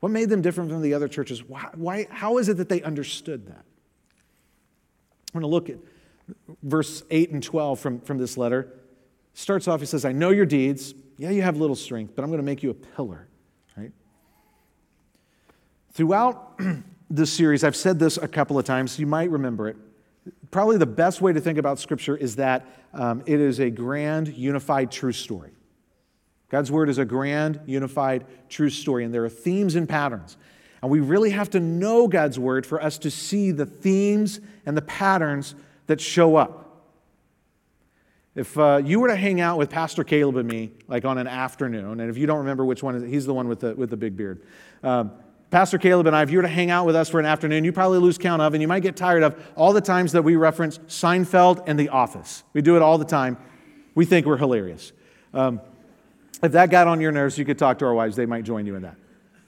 What 0.00 0.10
made 0.10 0.28
them 0.28 0.42
different 0.42 0.70
from 0.70 0.82
the 0.82 0.94
other 0.94 1.08
churches? 1.08 1.44
Why, 1.44 1.68
why, 1.74 2.06
how 2.10 2.38
is 2.38 2.48
it 2.48 2.56
that 2.56 2.68
they 2.68 2.82
understood 2.82 3.46
that? 3.46 3.64
I'm 5.34 5.40
going 5.40 5.42
to 5.42 5.46
look 5.46 5.70
at 5.70 5.78
verse 6.62 7.04
8 7.10 7.30
and 7.30 7.42
12 7.42 7.78
from, 7.78 8.00
from 8.00 8.18
this 8.18 8.36
letter 8.36 8.72
starts 9.34 9.68
off, 9.68 9.80
he 9.80 9.86
says, 9.86 10.04
I 10.04 10.12
know 10.12 10.30
your 10.30 10.46
deeds. 10.46 10.94
Yeah, 11.16 11.30
you 11.30 11.42
have 11.42 11.56
little 11.56 11.76
strength, 11.76 12.14
but 12.14 12.22
I'm 12.22 12.28
going 12.28 12.40
to 12.40 12.44
make 12.44 12.62
you 12.62 12.70
a 12.70 12.74
pillar, 12.74 13.28
right? 13.76 13.92
Throughout 15.92 16.60
this 17.10 17.32
series, 17.32 17.64
I've 17.64 17.76
said 17.76 17.98
this 17.98 18.16
a 18.16 18.28
couple 18.28 18.58
of 18.58 18.64
times, 18.64 18.98
you 18.98 19.06
might 19.06 19.30
remember 19.30 19.68
it. 19.68 19.76
Probably 20.50 20.76
the 20.76 20.86
best 20.86 21.20
way 21.20 21.32
to 21.32 21.40
think 21.40 21.58
about 21.58 21.78
Scripture 21.78 22.16
is 22.16 22.36
that 22.36 22.66
um, 22.92 23.22
it 23.26 23.40
is 23.40 23.58
a 23.58 23.70
grand, 23.70 24.28
unified, 24.28 24.90
true 24.90 25.12
story. 25.12 25.52
God's 26.52 26.70
Word 26.70 26.90
is 26.90 26.98
a 26.98 27.06
grand, 27.06 27.60
unified, 27.64 28.26
true 28.50 28.68
story, 28.68 29.06
and 29.06 29.14
there 29.14 29.24
are 29.24 29.30
themes 29.30 29.74
and 29.74 29.88
patterns. 29.88 30.36
And 30.82 30.90
we 30.90 31.00
really 31.00 31.30
have 31.30 31.48
to 31.50 31.60
know 31.60 32.06
God's 32.06 32.38
Word 32.38 32.66
for 32.66 32.80
us 32.82 32.98
to 32.98 33.10
see 33.10 33.52
the 33.52 33.64
themes 33.64 34.38
and 34.66 34.76
the 34.76 34.82
patterns 34.82 35.54
that 35.86 35.98
show 35.98 36.36
up. 36.36 36.84
If 38.34 38.58
uh, 38.58 38.82
you 38.84 39.00
were 39.00 39.08
to 39.08 39.16
hang 39.16 39.40
out 39.40 39.56
with 39.56 39.70
Pastor 39.70 40.04
Caleb 40.04 40.36
and 40.36 40.46
me, 40.46 40.72
like 40.88 41.06
on 41.06 41.16
an 41.16 41.26
afternoon, 41.26 42.00
and 42.00 42.10
if 42.10 42.18
you 42.18 42.26
don't 42.26 42.40
remember 42.40 42.66
which 42.66 42.82
one, 42.82 43.08
he's 43.08 43.24
the 43.24 43.32
one 43.32 43.48
with 43.48 43.60
the, 43.60 43.74
with 43.74 43.88
the 43.88 43.96
big 43.96 44.14
beard. 44.14 44.42
Um, 44.82 45.12
Pastor 45.50 45.78
Caleb 45.78 46.06
and 46.06 46.14
I, 46.14 46.22
if 46.22 46.30
you 46.30 46.36
were 46.36 46.42
to 46.42 46.48
hang 46.48 46.70
out 46.70 46.84
with 46.84 46.96
us 46.96 47.08
for 47.08 47.18
an 47.18 47.26
afternoon, 47.26 47.64
you 47.64 47.72
probably 47.72 47.98
lose 47.98 48.18
count 48.18 48.42
of, 48.42 48.52
and 48.52 48.60
you 48.60 48.68
might 48.68 48.82
get 48.82 48.94
tired 48.94 49.22
of 49.22 49.42
all 49.56 49.72
the 49.72 49.80
times 49.80 50.12
that 50.12 50.22
we 50.22 50.36
reference 50.36 50.76
Seinfeld 50.80 51.64
and 51.66 51.80
The 51.80 51.88
Office. 51.88 52.42
We 52.52 52.60
do 52.60 52.76
it 52.76 52.82
all 52.82 52.98
the 52.98 53.06
time. 53.06 53.38
We 53.94 54.04
think 54.04 54.26
we're 54.26 54.36
hilarious. 54.36 54.92
Um, 55.32 55.62
if 56.42 56.52
that 56.52 56.70
got 56.70 56.86
on 56.86 57.00
your 57.00 57.12
nerves, 57.12 57.38
you 57.38 57.44
could 57.44 57.58
talk 57.58 57.78
to 57.78 57.86
our 57.86 57.94
wives. 57.94 58.16
They 58.16 58.26
might 58.26 58.44
join 58.44 58.66
you 58.66 58.74
in 58.74 58.82
that. 58.82 58.96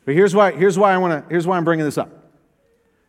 But 0.04 0.14
here's 0.14 0.34
why, 0.34 0.52
here's 0.52 0.78
why 0.78 0.92
I 0.92 0.98
want 0.98 1.24
to, 1.24 1.30
here's 1.30 1.46
why 1.46 1.56
I'm 1.56 1.64
bringing 1.64 1.84
this 1.84 1.98
up. 1.98 2.10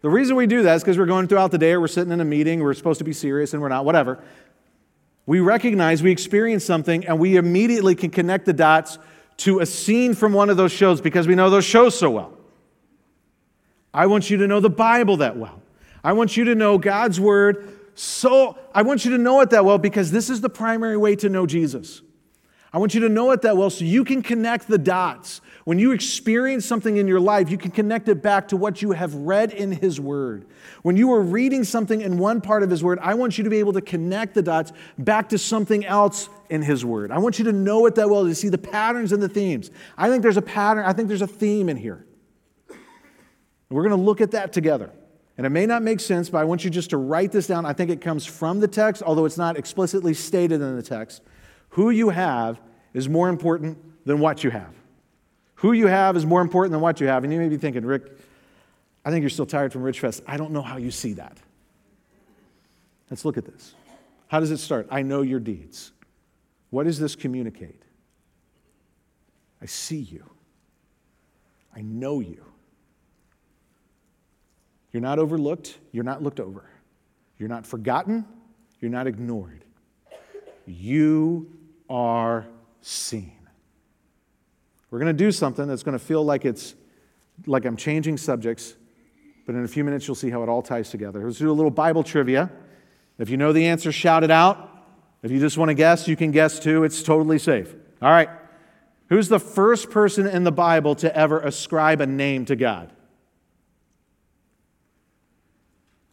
The 0.02 0.10
reason 0.10 0.36
we 0.36 0.48
do 0.48 0.63
that 0.63 0.76
is 0.76 0.84
because 0.84 0.98
we're 0.98 1.06
going 1.06 1.28
throughout 1.28 1.52
the 1.52 1.58
day 1.58 1.71
or 1.71 1.82
we're 1.82 1.88
sitting 1.88 2.12
in 2.12 2.21
a 2.21 2.26
meeting, 2.26 2.62
we're 2.62 2.74
supposed 2.74 3.00
to 3.00 3.04
be 3.04 3.13
serious 3.13 3.54
and 3.54 3.62
we're 3.62 3.69
not, 3.69 3.86
whatever. 3.86 4.24
We 5.26 5.39
recognize 5.39 6.04
we 6.04 6.12
experience 6.12 6.63
something 6.63 7.06
and 7.06 7.19
we 7.19 7.38
immediately 7.38 7.95
can 7.95 8.12
connect 8.12 8.45
the 8.45 8.54
dots 8.54 9.00
to 9.38 9.60
a 9.60 9.65
scene 9.65 10.13
from 10.13 10.34
one 10.34 10.50
of 10.50 10.58
those 10.58 10.71
shows 10.71 11.02
because 11.02 11.28
we 11.28 11.36
know 11.36 11.50
those 11.50 11.65
shows 11.65 11.98
so 11.98 12.12
well. 12.12 12.38
I 13.93 14.06
want 14.06 14.30
you 14.30 14.38
to 14.38 14.48
know 14.48 14.60
the 14.60 14.69
Bible 14.69 15.17
that 15.17 15.38
well. 15.38 15.62
I 16.04 16.13
want 16.13 16.38
you 16.38 16.45
to 16.45 16.56
know 16.56 16.78
God's 16.78 17.19
Word 17.19 17.76
so, 17.95 18.58
I 18.74 18.82
want 18.82 19.06
you 19.06 19.12
to 19.12 19.17
know 19.17 19.39
it 19.39 19.52
that 19.52 19.63
well 19.63 19.78
because 19.78 20.12
this 20.12 20.30
is 20.30 20.41
the 20.41 20.50
primary 20.50 20.98
way 20.98 21.15
to 21.15 21.30
know 21.30 21.45
Jesus. 21.45 22.02
I 22.75 22.77
want 22.77 22.93
you 22.93 22.99
to 22.99 23.09
know 23.09 23.31
it 23.31 23.43
that 23.43 23.55
well 23.55 23.69
so 23.69 23.85
you 23.85 24.03
can 24.03 24.21
connect 24.21 24.67
the 24.67 24.77
dots. 24.77 25.39
When 25.63 25.79
you 25.79 25.93
experience 25.93 26.65
something 26.65 26.97
in 26.97 27.07
your 27.07 27.21
life, 27.21 27.49
you 27.49 27.57
can 27.57 27.71
connect 27.71 28.09
it 28.09 28.21
back 28.21 28.49
to 28.49 28.57
what 28.57 28.81
you 28.81 28.91
have 28.91 29.15
read 29.15 29.53
in 29.53 29.71
His 29.71 29.97
Word. 29.97 30.45
When 30.81 30.97
you 30.97 31.13
are 31.13 31.21
reading 31.21 31.63
something 31.63 32.01
in 32.01 32.17
one 32.17 32.41
part 32.41 32.63
of 32.63 32.69
His 32.69 32.83
Word, 32.83 32.99
I 33.01 33.13
want 33.13 33.38
you 33.38 33.45
to 33.45 33.49
be 33.49 33.59
able 33.59 33.71
to 33.71 33.81
connect 33.81 34.33
the 34.33 34.41
dots 34.41 34.73
back 34.97 35.29
to 35.29 35.38
something 35.38 35.85
else 35.85 36.27
in 36.49 36.61
His 36.61 36.83
Word. 36.83 37.11
I 37.11 37.17
want 37.19 37.39
you 37.39 37.45
to 37.45 37.53
know 37.53 37.85
it 37.85 37.95
that 37.95 38.09
well 38.09 38.25
to 38.25 38.35
see 38.35 38.49
the 38.49 38.57
patterns 38.57 39.13
and 39.13 39.23
the 39.23 39.29
themes. 39.29 39.71
I 39.97 40.09
think 40.09 40.21
there's 40.21 40.35
a 40.35 40.41
pattern, 40.41 40.83
I 40.83 40.91
think 40.91 41.07
there's 41.07 41.21
a 41.21 41.27
theme 41.27 41.69
in 41.69 41.77
here. 41.77 42.05
We're 43.69 43.83
going 43.83 43.97
to 43.97 44.03
look 44.03 44.19
at 44.19 44.31
that 44.31 44.51
together. 44.51 44.91
And 45.38 45.47
it 45.47 45.49
may 45.49 45.65
not 45.65 45.81
make 45.81 46.01
sense, 46.01 46.29
but 46.29 46.39
I 46.39 46.43
want 46.43 46.65
you 46.65 46.69
just 46.69 46.89
to 46.89 46.97
write 46.97 47.31
this 47.31 47.47
down. 47.47 47.65
I 47.65 47.71
think 47.71 47.89
it 47.89 48.01
comes 48.01 48.25
from 48.25 48.59
the 48.59 48.67
text, 48.67 49.01
although 49.01 49.23
it's 49.23 49.38
not 49.38 49.57
explicitly 49.57 50.13
stated 50.13 50.59
in 50.59 50.75
the 50.75 50.83
text. 50.83 51.21
Who 51.69 51.89
you 51.89 52.10
have 52.10 52.60
is 52.93 53.10
more 53.10 53.30
important 53.30 53.78
than 54.06 54.19
what 54.19 54.43
you 54.43 54.49
have. 54.49 54.73
Who 55.56 55.71
you 55.73 55.88
have 55.88 56.15
is 56.15 56.25
more 56.25 56.41
important 56.41 56.71
than 56.71 56.82
what 56.82 57.01
you 57.01 57.08
have. 57.08 57.23
And 57.23 57.34
you 57.34 57.39
may 57.39 57.49
be 57.49 57.58
thinking, 57.58 57.86
Rick, 57.86 58.12
I 59.04 59.12
think 59.12 59.21
you're 59.21 59.30
still 59.30 59.45
tired 59.45 59.73
from 59.73 59.84
Ridgefest. 59.84 60.21
I 60.28 60.38
don't 60.38 60.51
know 60.51 60.62
how 60.62 60.78
you 60.78 60.91
see 60.91 61.13
that. 61.13 61.38
Let's 63.10 63.25
look 63.25 63.38
at 63.38 63.45
this. 63.45 63.73
How 64.28 64.39
does 64.39 64.51
it 64.51 64.58
start? 64.58 64.88
I 64.89 65.01
know 65.01 65.21
your 65.21 65.39
deeds. 65.39 65.91
What 66.69 66.86
does 66.86 66.99
this 66.99 67.15
communicate? 67.15 67.82
I 69.62 69.65
see 69.65 69.99
you. 69.99 70.30
I 71.75 71.82
know 71.82 72.19
you. 72.19 72.43
You're 74.91 75.01
not 75.01 75.19
overlooked. 75.19 75.78
You're 75.91 76.06
not 76.06 76.23
looked 76.23 76.39
over. 76.39 76.63
You're 77.38 77.49
not 77.49 77.65
forgotten. 77.65 78.25
You're 78.80 78.91
not 78.91 79.08
ignored. 79.08 79.64
You 80.65 81.51
are 81.89 82.45
seen. 82.82 83.34
We're 84.89 84.99
going 84.99 85.15
to 85.15 85.23
do 85.23 85.32
something 85.32 85.67
that's 85.67 85.84
going 85.84 85.97
to 85.97 86.04
feel 86.04 86.23
like 86.23 86.45
it's 86.45 86.75
like 87.45 87.65
I'm 87.65 87.75
changing 87.75 88.17
subjects, 88.17 88.75
but 89.45 89.56
in 89.56 89.63
a 89.63 89.67
few 89.67 89.84
minutes 89.84 90.08
you'll 90.08 90.15
see 90.15 90.30
how 90.30 90.41
it 90.43 90.49
all 90.49 90.62
ties 90.62 90.89
together. 90.89 91.25
Let's 91.25 91.38
do 91.38 91.51
a 91.51 91.54
little 91.54 91.71
Bible 91.71 92.04
trivia. 92.04 92.49
If 93.17 93.30
you 93.30 93.38
know 93.38 93.54
the 93.54 93.65
answer, 93.65 93.91
shout 93.91 94.23
it 94.23 94.32
out. 94.32 94.71
If 95.21 95.32
you 95.32 95.39
just 95.39 95.58
want 95.58 95.69
to 95.69 95.73
guess, 95.73 96.08
you 96.08 96.15
can 96.15 96.32
guess 96.32 96.60
too. 96.60 96.84
It's 96.84 97.01
totally 97.04 97.39
safe. 97.39 97.73
All 98.01 98.12
right. 98.12 98.30
Who's 99.10 99.28
the 99.28 99.39
first 99.39 99.89
person 99.89 100.28
in 100.28 100.43
the 100.43 100.51
Bible 100.51 100.95
to 100.95 101.15
ever 101.15 101.39
ascribe 101.39 102.01
a 102.01 102.06
name 102.06 102.45
to 102.45 102.56
God? 102.56 102.91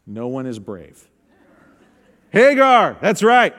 No 0.06 0.28
one 0.28 0.46
is 0.46 0.58
brave. 0.58 1.08
Hagar, 2.30 2.96
that's 3.00 3.22
right. 3.22 3.54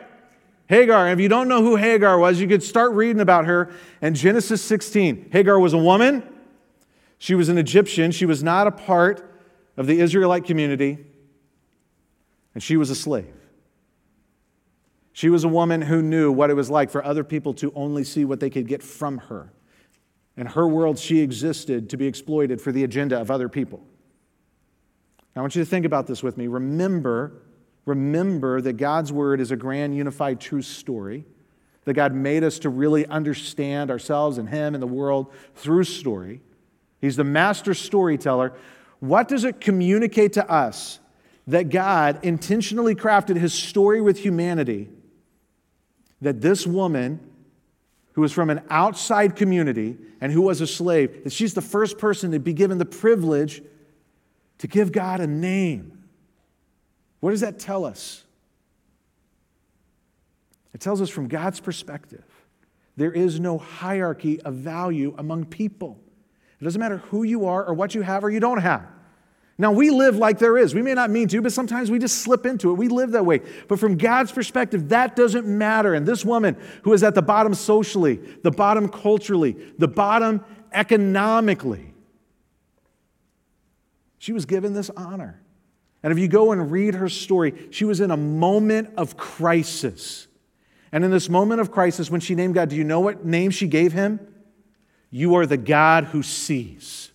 Hagar. 0.68 1.08
And 1.08 1.20
if 1.20 1.22
you 1.22 1.30
don't 1.30 1.48
know 1.48 1.62
who 1.62 1.76
Hagar 1.76 2.18
was, 2.18 2.40
you 2.40 2.48
could 2.48 2.64
start 2.64 2.94
reading 2.94 3.22
about 3.22 3.46
her 3.46 3.72
in 4.02 4.16
Genesis 4.16 4.62
16. 4.62 5.30
Hagar 5.32 5.60
was 5.60 5.74
a 5.74 5.78
woman. 5.78 6.24
She 7.18 7.36
was 7.36 7.50
an 7.50 7.58
Egyptian. 7.58 8.12
She 8.12 8.26
was 8.26 8.44
not 8.44 8.68
a 8.68 8.72
part 8.72 9.30
of 9.78 9.88
the 9.88 10.00
Israelite 10.00 10.46
community. 10.46 11.00
And 12.54 12.62
she 12.62 12.78
was 12.78 12.90
a 12.90 12.96
slave. 12.96 13.34
She 15.12 15.30
was 15.30 15.44
a 15.44 15.48
woman 15.48 15.84
who 15.84 16.02
knew 16.02 16.32
what 16.32 16.50
it 16.50 16.56
was 16.56 16.70
like 16.70 16.90
for 16.90 17.04
other 17.06 17.24
people 17.24 17.54
to 17.56 17.72
only 17.76 18.04
see 18.04 18.26
what 18.26 18.40
they 18.40 18.50
could 18.50 18.68
get 18.68 18.82
from 18.82 19.20
her. 19.20 19.54
In 20.36 20.48
her 20.48 20.68
world, 20.68 20.98
she 20.98 21.20
existed 21.20 21.90
to 21.92 21.98
be 21.98 22.08
exploited 22.08 22.60
for 22.60 22.72
the 22.72 22.84
agenda 22.84 23.20
of 23.20 23.30
other 23.30 23.48
people. 23.48 23.86
I 25.36 25.42
want 25.42 25.56
you 25.56 25.64
to 25.64 25.70
think 25.70 25.86
about 25.86 26.08
this 26.08 26.24
with 26.24 26.38
me. 26.38 26.48
Remember, 26.48 27.34
remember 27.86 28.62
that 28.62 28.74
God's 28.74 29.12
word 29.12 29.40
is 29.42 29.52
a 29.52 29.56
grand, 29.56 29.96
unified, 29.96 30.40
true 30.40 30.62
story. 30.62 31.26
That 31.86 31.96
God 31.96 32.14
made 32.14 32.44
us 32.44 32.60
to 32.60 32.70
really 32.70 33.06
understand 33.08 33.92
ourselves 33.92 34.38
and 34.38 34.48
Him 34.48 34.74
and 34.74 34.82
the 34.82 34.88
world 34.88 35.34
through 35.56 35.84
story. 35.84 36.42
He's 37.02 37.18
the 37.18 37.26
master 37.26 37.74
storyteller. 37.74 38.54
What 39.00 39.28
does 39.28 39.44
it 39.44 39.60
communicate 39.60 40.34
to 40.34 40.50
us 40.50 41.00
that 41.48 41.70
God 41.70 42.20
intentionally 42.24 42.96
crafted 42.96 43.36
His 43.36 43.54
story 43.54 44.00
with 44.00 44.20
humanity? 44.20 44.90
That 46.22 46.40
this 46.40 46.66
woman 46.66 47.20
who 48.14 48.22
was 48.22 48.32
from 48.32 48.50
an 48.50 48.62
outside 48.70 49.36
community 49.36 49.98
and 50.22 50.32
who 50.32 50.44
was 50.44 50.62
a 50.62 50.68
slave, 50.68 51.26
that 51.26 51.34
she's 51.34 51.54
the 51.54 51.62
first 51.62 51.98
person 51.98 52.32
to 52.32 52.40
be 52.40 52.54
given 52.54 52.78
the 52.78 52.86
privilege 52.86 53.62
to 54.60 54.68
give 54.68 54.92
God 54.94 55.20
a 55.20 55.28
name. 55.28 56.03
What 57.24 57.32
does 57.32 57.40
that 57.40 57.58
tell 57.58 57.86
us? 57.86 58.26
It 60.74 60.82
tells 60.82 61.02
us 61.02 61.10
from 61.10 61.30
God's 61.30 61.62
perspective, 61.62 62.26
there 62.98 63.14
is 63.14 63.40
no 63.40 63.58
hierarchy 63.58 64.42
of 64.42 64.56
value 64.56 65.16
among 65.18 65.46
people. 65.46 66.02
It 66.60 66.66
doesn't 66.66 66.82
matter 66.82 66.98
who 66.98 67.24
you 67.24 67.46
are 67.46 67.64
or 67.64 67.76
what 67.76 67.96
you 67.96 68.02
have 68.02 68.26
or 68.26 68.30
you 68.30 68.42
don't 68.42 68.58
have. 68.58 68.86
Now, 69.58 69.72
we 69.72 69.90
live 69.90 70.18
like 70.18 70.38
there 70.38 70.58
is. 70.58 70.76
We 70.76 70.82
may 70.82 70.96
not 70.96 71.12
mean 71.12 71.30
to, 71.30 71.42
but 71.42 71.54
sometimes 71.54 71.90
we 71.90 71.98
just 71.98 72.18
slip 72.18 72.46
into 72.46 72.72
it. 72.72 72.74
We 72.74 72.90
live 72.90 73.12
that 73.12 73.26
way. 73.26 73.40
But 73.70 73.80
from 73.80 73.96
God's 73.96 74.34
perspective, 74.34 74.90
that 74.90 75.16
doesn't 75.16 75.48
matter. 75.48 75.94
And 75.94 76.06
this 76.06 76.26
woman 76.26 76.58
who 76.82 76.92
is 76.92 77.04
at 77.04 77.16
the 77.16 77.22
bottom 77.22 77.54
socially, 77.54 78.18
the 78.44 78.52
bottom 78.52 78.90
culturally, 78.90 79.56
the 79.78 79.88
bottom 79.88 80.44
economically, 80.74 81.94
she 84.18 84.34
was 84.34 84.46
given 84.46 84.74
this 84.74 84.90
honor. 84.98 85.40
And 86.04 86.12
if 86.12 86.20
you 86.20 86.28
go 86.28 86.52
and 86.52 86.70
read 86.70 86.96
her 86.96 87.08
story, 87.08 87.68
she 87.72 87.86
was 87.86 88.02
in 88.02 88.12
a 88.12 88.18
moment 88.18 88.92
of 88.98 89.16
crisis. 89.16 90.28
And 90.92 91.04
in 91.04 91.10
this 91.10 91.30
moment 91.30 91.62
of 91.62 91.72
crisis, 91.72 92.12
when 92.12 92.22
she 92.22 92.36
named 92.36 92.54
God, 92.54 92.70
do 92.70 92.76
you 92.76 92.84
know 92.84 93.00
what 93.00 93.26
name 93.26 93.50
she 93.50 93.68
gave 93.68 93.94
him? 93.94 94.20
You 95.10 95.36
are 95.36 95.46
the 95.46 95.58
God 95.58 96.06
who 96.06 96.22
sees. 96.22 97.12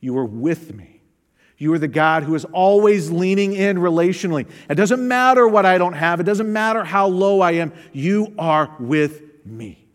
You 0.00 0.18
are 0.18 0.24
with 0.24 0.74
me. 0.74 1.00
You 1.58 1.72
are 1.74 1.78
the 1.78 1.88
God 1.88 2.22
who 2.22 2.34
is 2.34 2.46
always 2.46 3.10
leaning 3.10 3.52
in 3.52 3.76
relationally. 3.76 4.48
It 4.68 4.74
doesn't 4.76 5.06
matter 5.06 5.46
what 5.46 5.66
I 5.66 5.78
don't 5.78 5.92
have, 5.92 6.18
it 6.18 6.24
doesn't 6.24 6.52
matter 6.52 6.82
how 6.84 7.06
low 7.06 7.40
I 7.40 7.52
am. 7.52 7.72
You 7.92 8.34
are 8.38 8.74
with 8.80 9.22
me. 9.44 9.86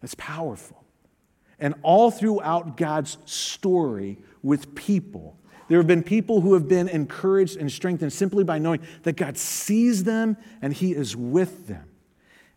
That's 0.00 0.14
powerful. 0.14 0.82
And 1.58 1.74
all 1.82 2.10
throughout 2.10 2.78
God's 2.78 3.18
story 3.26 4.18
with 4.42 4.74
people, 4.74 5.38
there 5.70 5.78
have 5.78 5.86
been 5.86 6.02
people 6.02 6.40
who 6.40 6.54
have 6.54 6.66
been 6.66 6.88
encouraged 6.88 7.56
and 7.56 7.70
strengthened 7.70 8.12
simply 8.12 8.42
by 8.42 8.58
knowing 8.58 8.80
that 9.04 9.12
God 9.12 9.38
sees 9.38 10.02
them 10.02 10.36
and 10.60 10.72
He 10.72 10.92
is 10.92 11.16
with 11.16 11.68
them. 11.68 11.88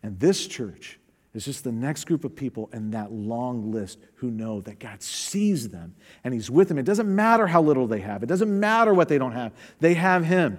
And 0.02 0.18
this 0.18 0.48
church 0.48 0.98
is 1.32 1.44
just 1.44 1.62
the 1.62 1.70
next 1.70 2.06
group 2.06 2.24
of 2.24 2.34
people 2.34 2.68
in 2.72 2.90
that 2.90 3.12
long 3.12 3.70
list 3.70 4.00
who 4.16 4.32
know 4.32 4.62
that 4.62 4.80
God 4.80 5.00
sees 5.00 5.68
them 5.68 5.94
and 6.24 6.34
He's 6.34 6.50
with 6.50 6.66
them. 6.66 6.76
It 6.76 6.82
doesn't 6.82 7.06
matter 7.06 7.46
how 7.46 7.62
little 7.62 7.86
they 7.86 8.00
have, 8.00 8.24
it 8.24 8.26
doesn't 8.26 8.58
matter 8.58 8.92
what 8.92 9.08
they 9.08 9.18
don't 9.18 9.30
have. 9.30 9.52
They 9.78 9.94
have 9.94 10.24
Him. 10.24 10.58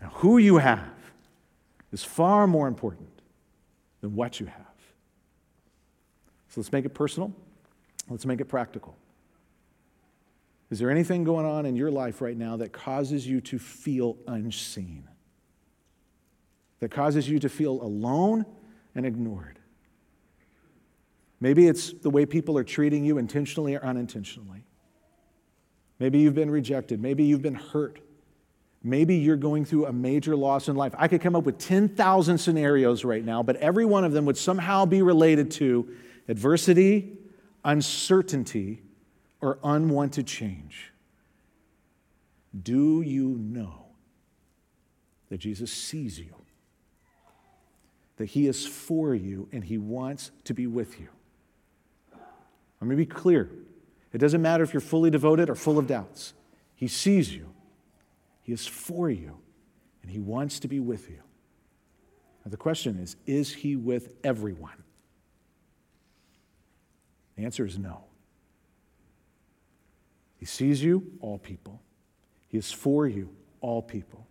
Now, 0.00 0.10
who 0.10 0.38
you 0.38 0.58
have 0.58 0.94
is 1.90 2.04
far 2.04 2.46
more 2.46 2.68
important 2.68 3.20
than 4.00 4.14
what 4.14 4.38
you 4.38 4.46
have. 4.46 4.60
So 6.50 6.60
let's 6.60 6.70
make 6.70 6.84
it 6.84 6.94
personal, 6.94 7.32
let's 8.08 8.26
make 8.26 8.40
it 8.40 8.44
practical. 8.44 8.96
Is 10.74 10.80
there 10.80 10.90
anything 10.90 11.22
going 11.22 11.46
on 11.46 11.66
in 11.66 11.76
your 11.76 11.92
life 11.92 12.20
right 12.20 12.36
now 12.36 12.56
that 12.56 12.72
causes 12.72 13.24
you 13.28 13.40
to 13.42 13.60
feel 13.60 14.16
unseen? 14.26 15.08
That 16.80 16.90
causes 16.90 17.28
you 17.28 17.38
to 17.38 17.48
feel 17.48 17.80
alone 17.80 18.44
and 18.92 19.06
ignored? 19.06 19.60
Maybe 21.38 21.68
it's 21.68 21.92
the 21.92 22.10
way 22.10 22.26
people 22.26 22.58
are 22.58 22.64
treating 22.64 23.04
you 23.04 23.18
intentionally 23.18 23.76
or 23.76 23.84
unintentionally. 23.84 24.64
Maybe 26.00 26.18
you've 26.18 26.34
been 26.34 26.50
rejected. 26.50 27.00
Maybe 27.00 27.22
you've 27.22 27.40
been 27.40 27.54
hurt. 27.54 28.00
Maybe 28.82 29.14
you're 29.14 29.36
going 29.36 29.64
through 29.64 29.86
a 29.86 29.92
major 29.92 30.34
loss 30.34 30.66
in 30.66 30.74
life. 30.74 30.92
I 30.98 31.06
could 31.06 31.20
come 31.20 31.36
up 31.36 31.44
with 31.44 31.58
10,000 31.58 32.36
scenarios 32.36 33.04
right 33.04 33.24
now, 33.24 33.44
but 33.44 33.54
every 33.58 33.84
one 33.84 34.04
of 34.04 34.10
them 34.10 34.24
would 34.24 34.36
somehow 34.36 34.86
be 34.86 35.02
related 35.02 35.52
to 35.52 35.94
adversity, 36.26 37.16
uncertainty, 37.64 38.82
or 39.44 39.58
unwanted 39.62 40.26
change. 40.26 40.90
Do 42.62 43.02
you 43.02 43.28
know 43.28 43.86
that 45.28 45.38
Jesus 45.38 45.70
sees 45.70 46.18
you? 46.18 46.34
That 48.16 48.26
he 48.26 48.46
is 48.46 48.64
for 48.64 49.14
you 49.14 49.48
and 49.52 49.62
he 49.62 49.76
wants 49.76 50.30
to 50.44 50.54
be 50.54 50.66
with 50.66 50.98
you? 50.98 51.08
Let 52.80 52.88
me 52.88 52.96
be 52.96 53.06
clear. 53.06 53.50
It 54.14 54.18
doesn't 54.18 54.40
matter 54.40 54.64
if 54.64 54.72
you're 54.72 54.80
fully 54.80 55.10
devoted 55.10 55.50
or 55.50 55.54
full 55.54 55.78
of 55.78 55.86
doubts. 55.86 56.32
He 56.74 56.88
sees 56.88 57.34
you, 57.34 57.52
He 58.42 58.52
is 58.52 58.66
for 58.66 59.10
you, 59.10 59.38
and 60.02 60.10
He 60.10 60.20
wants 60.20 60.58
to 60.60 60.68
be 60.68 60.80
with 60.80 61.10
you. 61.10 61.20
Now, 62.44 62.50
the 62.50 62.56
question 62.56 62.98
is 62.98 63.16
is 63.26 63.52
He 63.52 63.76
with 63.76 64.14
everyone? 64.22 64.82
The 67.36 67.44
answer 67.44 67.66
is 67.66 67.78
no. 67.78 68.04
He 70.44 70.46
sees 70.46 70.84
you, 70.84 71.10
all 71.20 71.38
people. 71.38 71.80
He 72.48 72.58
is 72.58 72.70
for 72.70 73.08
you, 73.08 73.30
all 73.62 73.80
people. 73.80 74.26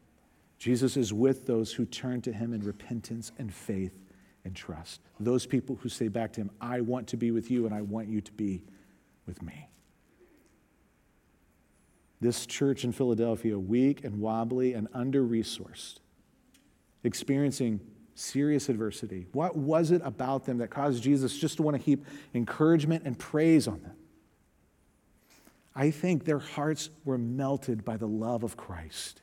Jesus 0.59 0.95
is 0.95 1.11
with 1.11 1.47
those 1.47 1.73
who 1.73 1.87
turn 1.87 2.21
to 2.21 2.31
Him 2.31 2.53
in 2.53 2.61
repentance 2.61 3.31
and 3.39 3.51
faith 3.51 3.97
and 4.45 4.55
trust. 4.55 5.01
Those 5.19 5.47
people 5.47 5.79
who 5.81 5.89
say 5.89 6.09
back 6.09 6.31
to 6.33 6.41
him, 6.41 6.51
I 6.61 6.81
want 6.81 7.07
to 7.07 7.17
be 7.17 7.31
with 7.31 7.49
you 7.49 7.65
and 7.65 7.73
I 7.73 7.81
want 7.81 8.09
you 8.09 8.21
to 8.21 8.31
be 8.31 8.61
with 9.25 9.41
me. 9.41 9.69
This 12.21 12.45
church 12.45 12.83
in 12.83 12.91
Philadelphia, 12.91 13.57
weak 13.57 14.03
and 14.03 14.19
wobbly 14.19 14.75
and 14.75 14.89
under 14.93 15.23
resourced, 15.23 15.95
experiencing 17.03 17.79
serious 18.13 18.69
adversity. 18.69 19.25
What 19.31 19.55
was 19.55 19.89
it 19.89 20.03
about 20.05 20.45
them 20.45 20.59
that 20.59 20.69
caused 20.69 21.01
Jesus 21.01 21.35
just 21.35 21.57
to 21.57 21.63
want 21.63 21.75
to 21.75 21.81
heap 21.81 22.05
encouragement 22.35 23.01
and 23.03 23.17
praise 23.17 23.67
on 23.67 23.81
them? 23.81 23.95
I 25.75 25.91
think 25.91 26.25
their 26.25 26.39
hearts 26.39 26.89
were 27.03 27.17
melted 27.17 27.83
by 27.83 27.97
the 27.97 28.07
love 28.07 28.43
of 28.43 28.55
Christ. 28.55 29.21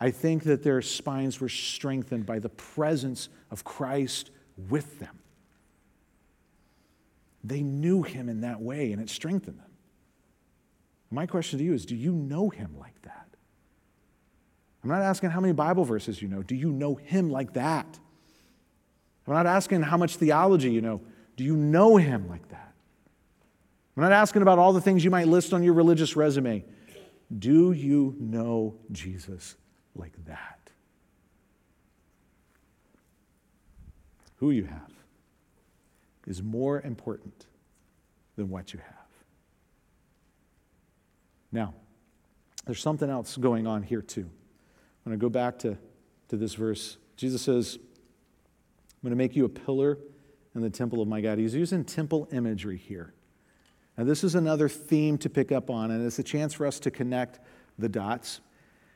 I 0.00 0.10
think 0.10 0.44
that 0.44 0.62
their 0.62 0.82
spines 0.82 1.40
were 1.40 1.48
strengthened 1.48 2.26
by 2.26 2.38
the 2.38 2.48
presence 2.48 3.28
of 3.50 3.62
Christ 3.62 4.30
with 4.56 4.98
them. 4.98 5.18
They 7.44 7.62
knew 7.62 8.02
him 8.02 8.28
in 8.28 8.40
that 8.42 8.60
way, 8.60 8.92
and 8.92 9.00
it 9.00 9.10
strengthened 9.10 9.58
them. 9.58 9.70
My 11.10 11.26
question 11.26 11.58
to 11.58 11.64
you 11.64 11.74
is 11.74 11.84
do 11.84 11.94
you 11.94 12.12
know 12.12 12.48
him 12.48 12.76
like 12.78 13.00
that? 13.02 13.28
I'm 14.82 14.90
not 14.90 15.02
asking 15.02 15.30
how 15.30 15.40
many 15.40 15.52
Bible 15.52 15.84
verses 15.84 16.20
you 16.20 16.28
know. 16.28 16.42
Do 16.42 16.54
you 16.54 16.72
know 16.72 16.94
him 16.94 17.30
like 17.30 17.52
that? 17.52 17.98
I'm 19.26 19.34
not 19.34 19.46
asking 19.46 19.82
how 19.82 19.96
much 19.96 20.16
theology 20.16 20.72
you 20.72 20.80
know. 20.80 21.02
Do 21.36 21.44
you 21.44 21.54
know 21.54 21.96
him 21.96 22.28
like 22.28 22.48
that? 22.48 22.71
I'm 23.96 24.02
not 24.02 24.12
asking 24.12 24.42
about 24.42 24.58
all 24.58 24.72
the 24.72 24.80
things 24.80 25.04
you 25.04 25.10
might 25.10 25.28
list 25.28 25.52
on 25.52 25.62
your 25.62 25.74
religious 25.74 26.16
resume. 26.16 26.64
Do 27.38 27.72
you 27.72 28.16
know 28.18 28.76
Jesus 28.90 29.56
like 29.94 30.12
that. 30.26 30.70
Who 34.36 34.50
you 34.50 34.64
have 34.64 34.90
is 36.26 36.42
more 36.42 36.80
important 36.80 37.46
than 38.36 38.48
what 38.48 38.72
you 38.72 38.80
have. 38.80 38.96
Now, 41.50 41.74
there's 42.64 42.80
something 42.80 43.10
else 43.10 43.36
going 43.36 43.66
on 43.66 43.82
here 43.82 44.02
too. 44.02 44.22
I'm 44.22 45.10
going 45.10 45.18
to 45.18 45.22
go 45.22 45.28
back 45.28 45.58
to, 45.60 45.76
to 46.28 46.36
this 46.36 46.54
verse. 46.54 46.96
Jesus 47.16 47.42
says, 47.42 47.76
I'm 47.76 49.02
going 49.02 49.10
to 49.10 49.16
make 49.16 49.36
you 49.36 49.44
a 49.44 49.48
pillar 49.48 49.98
in 50.54 50.60
the 50.60 50.70
temple 50.70 51.02
of 51.02 51.08
my 51.08 51.20
God. 51.20 51.38
He's 51.38 51.54
using 51.54 51.84
temple 51.84 52.28
imagery 52.32 52.78
here. 52.78 53.14
Now, 53.96 54.04
this 54.04 54.24
is 54.24 54.34
another 54.34 54.68
theme 54.68 55.18
to 55.18 55.28
pick 55.28 55.52
up 55.52 55.68
on, 55.68 55.90
and 55.90 56.04
it's 56.06 56.18
a 56.18 56.22
chance 56.22 56.54
for 56.54 56.66
us 56.66 56.80
to 56.80 56.90
connect 56.90 57.40
the 57.78 57.88
dots. 57.88 58.40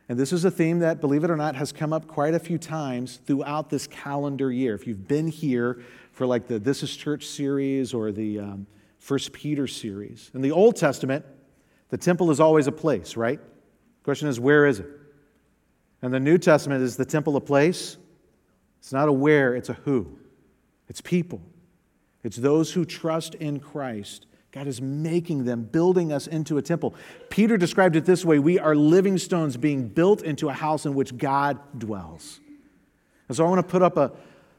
And 0.09 0.19
this 0.19 0.33
is 0.33 0.45
a 0.45 0.51
theme 0.51 0.79
that, 0.79 1.01
believe 1.01 1.25
it 1.25 1.31
or 1.31 1.37
not, 1.37 1.57
has 1.57 1.73
come 1.73 1.93
up 1.93 2.07
quite 2.07 2.35
a 2.35 2.39
few 2.39 2.59
times 2.59 3.21
throughout 3.27 3.69
this 3.71 3.87
calendar 3.87 4.53
year. 4.53 4.75
If 4.75 4.87
you've 4.87 5.09
been 5.09 5.27
here 5.27 5.83
for 6.13 6.27
like 6.27 6.47
the 6.47 6.59
This 6.59 6.83
is 6.83 6.97
Church 6.97 7.27
series 7.27 7.93
or 7.93 8.13
the 8.13 8.39
um, 8.39 8.67
First 8.99 9.33
Peter 9.33 9.67
series, 9.67 10.31
in 10.33 10.41
the 10.41 10.53
Old 10.53 10.77
Testament, 10.77 11.25
the 11.91 11.99
temple 11.99 12.31
is 12.31 12.41
always 12.41 12.67
a 12.67 12.73
place, 12.73 13.17
right? 13.17 13.41
The 13.41 14.05
question 14.05 14.29
is, 14.29 14.41
where 14.41 14.67
is 14.67 14.81
it? 14.81 14.89
And 16.03 16.15
the 16.15 16.21
New 16.21 16.39
Testament 16.39 16.83
is 16.83 16.97
the 16.97 17.05
temple 17.05 17.37
a 17.37 17.41
place? 17.41 17.97
It's 18.79 18.93
not 18.93 19.09
a 19.09 19.13
where, 19.13 19.55
it's 19.55 19.69
a 19.69 19.75
who. 19.75 20.19
It's 20.89 21.01
people. 21.01 21.43
It's 22.23 22.37
those 22.37 22.73
who 22.73 22.85
trust 22.85 23.35
in 23.35 23.59
Christ. 23.61 24.27
God 24.57 24.69
is 24.69 24.81
making 24.81 25.45
them, 25.45 25.65
building 25.65 26.11
us 26.11 26.27
into 26.27 26.57
a 26.57 26.63
temple. 26.63 26.95
Peter 27.29 27.59
described 27.59 27.95
it 27.95 28.07
this 28.07 28.25
way 28.25 28.39
We 28.39 28.59
are 28.59 28.75
living 28.75 29.19
stones 29.19 29.59
being 29.59 29.87
built 29.87 30.23
into 30.23 30.49
a 30.49 30.55
house 30.55 30.87
in 30.87 30.95
which 30.95 31.19
God 31.19 31.59
dwells. 31.79 32.41
And 33.29 33.37
so 33.37 33.45
I 33.45 33.51
want 33.51 33.59
to 33.59 33.71
put 33.71 33.83
up 33.83 33.99
a, 33.99 34.13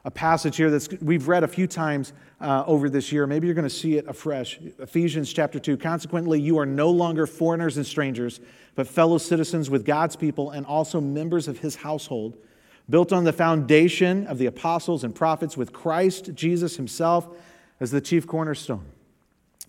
a 0.06 0.12
passage 0.12 0.56
here 0.56 0.70
that 0.70 1.02
we've 1.02 1.28
read 1.28 1.44
a 1.44 1.48
few 1.48 1.66
times 1.66 2.14
uh, 2.40 2.64
over 2.68 2.92
this 2.92 3.12
year. 3.12 3.26
Maybe 3.26 3.48
you're 3.48 3.56
going 3.56 3.64
to 3.64 3.72
see 3.72 3.98
it 3.98 4.08
afresh. 4.08 4.60
Ephesians 4.78 5.34
chapter 5.34 5.58
2. 5.58 5.78
Consequently, 5.78 6.40
you 6.40 6.60
are 6.60 6.66
no 6.68 6.92
longer 6.92 7.26
foreigners 7.26 7.76
and 7.78 7.84
strangers, 7.86 8.40
but 8.76 8.88
fellow 8.88 9.18
citizens 9.18 9.68
with 9.68 9.84
God's 9.84 10.16
people 10.16 10.52
and 10.52 10.64
also 10.68 11.02
members 11.02 11.48
of 11.48 11.58
his 11.58 11.78
household, 11.78 12.38
built 12.88 13.12
on 13.12 13.24
the 13.24 13.34
foundation 13.34 14.28
of 14.28 14.38
the 14.38 14.46
apostles 14.46 15.04
and 15.04 15.16
prophets 15.16 15.58
with 15.58 15.74
Christ 15.74 16.36
Jesus 16.36 16.76
himself 16.76 17.28
as 17.80 17.90
the 17.90 18.00
chief 18.00 18.28
cornerstone. 18.28 18.86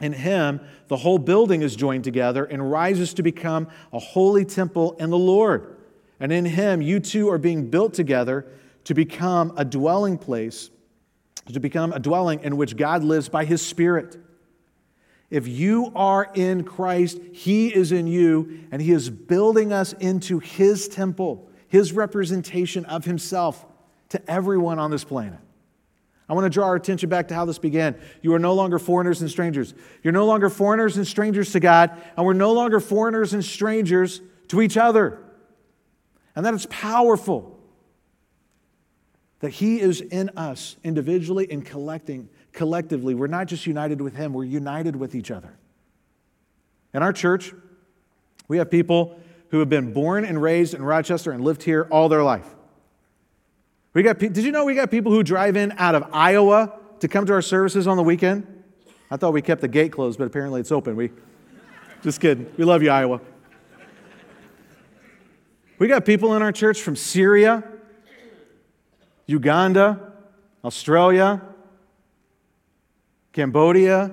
In 0.01 0.13
him, 0.13 0.61
the 0.87 0.97
whole 0.97 1.19
building 1.19 1.63
is 1.63 1.75
joined 1.75 2.05
together 2.05 2.45
and 2.45 2.71
rises 2.71 3.15
to 3.15 3.23
become 3.23 3.69
a 3.93 3.99
holy 3.99 4.45
temple 4.45 4.93
in 4.99 5.11
the 5.11 5.19
Lord. 5.19 5.77
And 6.21 6.33
in 6.33 6.45
him, 6.45 6.81
you 6.83 7.01
two 7.01 7.29
are 7.31 7.39
being 7.39 7.69
built 7.71 7.95
together 7.95 8.47
to 8.85 8.95
become 8.95 9.53
a 9.57 9.65
dwelling 9.65 10.19
place, 10.19 10.71
to 11.53 11.61
become 11.61 11.93
a 11.93 11.99
dwelling 11.99 12.41
in 12.41 12.57
which 12.57 12.77
God 12.77 13.03
lives 13.03 13.29
by 13.29 13.45
his 13.45 13.65
Spirit. 13.65 14.17
If 15.31 15.47
you 15.47 15.93
are 15.95 16.31
in 16.35 16.65
Christ, 16.65 17.19
he 17.33 17.75
is 17.75 17.93
in 17.93 18.07
you, 18.07 18.65
and 18.71 18.81
he 18.81 18.93
is 18.93 19.11
building 19.11 19.73
us 19.73 19.93
into 19.95 20.39
his 20.39 20.89
temple, 20.89 21.51
his 21.67 21.93
representation 21.93 22.85
of 22.87 23.05
himself 23.05 23.67
to 24.09 24.31
everyone 24.31 24.79
on 24.79 24.91
this 24.91 25.05
planet. 25.05 25.41
I 26.29 26.35
want 26.35 26.45
to 26.45 26.51
draw 26.51 26.67
our 26.67 26.77
attention 26.77 27.09
back 27.09 27.29
to 27.29 27.35
how 27.35 27.47
this 27.47 27.59
began. 27.59 27.97
You 28.21 28.35
are 28.35 28.39
no 28.39 28.53
longer 28.53 28.79
foreigners 28.79 29.23
and 29.23 29.31
strangers. 29.31 29.73
You're 30.03 30.13
no 30.13 30.27
longer 30.27 30.51
foreigners 30.51 30.97
and 30.97 31.07
strangers 31.07 31.53
to 31.53 31.61
God, 31.61 31.91
and 32.17 32.27
we're 32.27 32.35
no 32.35 32.53
longer 32.53 32.81
foreigners 32.81 33.33
and 33.33 33.45
strangers 33.45 34.21
to 34.49 34.61
each 34.61 34.77
other. 34.77 35.19
And 36.37 36.45
that 36.45 36.53
is 36.53 36.67
powerful 36.67 37.59
that 39.41 39.51
He 39.51 39.81
is 39.81 40.03
in 40.03 40.31
us 40.37 40.77
individually 40.85 41.47
and 41.51 41.65
collecting, 41.65 42.29
collectively. 42.53 43.15
We're 43.15 43.27
not 43.29 43.47
just 43.47 43.67
united 43.67 44.01
with 44.03 44.15
Him, 44.15 44.35
we're 44.35 44.45
united 44.45 44.97
with 44.97 45.15
each 45.15 45.31
other. 45.31 45.57
In 46.93 47.03
our 47.03 47.13
church, 47.13 47.55
we 48.49 48.59
have 48.59 48.71
people 48.71 49.19
who 49.51 49.61
have 49.61 49.69
been 49.71 49.95
born 49.95 50.27
and 50.27 50.43
raised 50.43 50.75
in 50.75 50.83
Rochester 50.83 51.33
and 51.33 51.43
lived 51.43 51.63
here 51.63 51.87
all 51.91 52.11
their 52.11 52.23
life. 52.23 52.47
We 53.95 54.03
got, 54.03 54.19
did 54.19 54.37
you 54.39 54.53
know 54.53 54.65
we 54.65 54.75
got 54.75 54.91
people 54.91 55.13
who 55.13 55.23
drive 55.23 55.57
in 55.57 55.73
out 55.79 55.95
of 55.95 56.05
Iowa 56.13 56.79
to 57.01 57.09
come 57.09 57.27
to 57.27 57.33
our 57.33 57.43
services 57.43 57.87
on 57.87 57.97
the 57.97 58.03
weekend? 58.03 58.47
I 59.11 59.17
thought 59.17 59.33
we 59.33 59.43
kept 59.43 59.61
the 59.63 59.69
gate 59.69 59.93
closed, 59.93 60.19
but 60.19 60.27
apparently 60.27 60.61
it's 60.61 60.71
open. 60.71 60.95
We 60.95 61.11
just 62.03 62.21
kidding. 62.21 62.53
We 62.57 62.65
love 62.65 62.83
you, 62.83 62.91
Iowa. 62.91 63.21
We 65.79 65.89
got 65.89 66.05
people 66.05 66.35
in 66.35 66.43
our 66.43 66.53
church 66.53 66.83
from 66.83 66.97
Syria, 66.97 67.65
Uganda, 69.27 70.13
Australia, 70.65 71.41
Cambodia, 73.33 74.11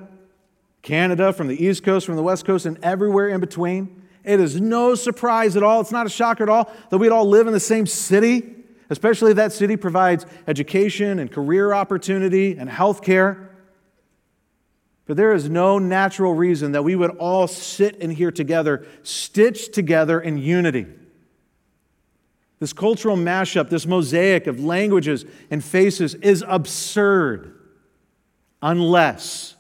Canada, 0.84 1.34
from 1.34 1.48
the 1.48 1.66
East 1.66 1.84
Coast, 1.84 2.06
from 2.06 2.16
the 2.16 2.24
West 2.24 2.46
Coast, 2.46 2.66
and 2.66 2.78
everywhere 2.84 3.30
in 3.30 3.42
between. 3.42 4.04
It 4.24 4.40
is 4.40 4.62
no 4.62 4.96
surprise 4.96 5.58
at 5.58 5.64
all. 5.64 5.82
It's 5.82 5.92
not 5.92 6.06
a 6.06 6.10
shock 6.10 6.40
at 6.40 6.50
all 6.50 6.72
that 6.92 6.98
we'd 6.98 7.12
all 7.12 7.28
live 7.28 7.48
in 7.48 7.54
the 7.54 7.60
same 7.60 7.88
city, 7.88 8.55
especially 8.90 9.32
if 9.32 9.38
that 9.38 9.52
city 9.52 9.78
provides 9.78 10.26
education 10.48 11.20
and 11.20 11.32
career 11.32 11.74
opportunity 11.74 12.56
and 12.58 12.70
health 12.70 13.02
care. 13.02 13.50
But 15.06 15.18
there 15.18 15.34
is 15.34 15.50
no 15.50 15.78
natural 15.78 16.34
reason 16.34 16.72
that 16.72 16.84
we 16.84 16.96
would 16.96 17.12
all 17.18 17.48
sit 17.48 17.96
in 17.98 18.12
here 18.12 18.32
together, 18.32 18.88
stitched 19.04 19.74
together 19.74 20.20
in 20.20 20.38
unity. 20.38 20.88
This 22.60 22.74
cultural 22.74 23.18
mashup, 23.18 23.70
this 23.70 23.86
mosaic 23.86 24.48
of 24.48 24.64
languages 24.64 25.26
and 25.52 25.64
faces 25.64 26.16
is 26.16 26.44
absurd 26.48 27.60
unless 28.62 29.56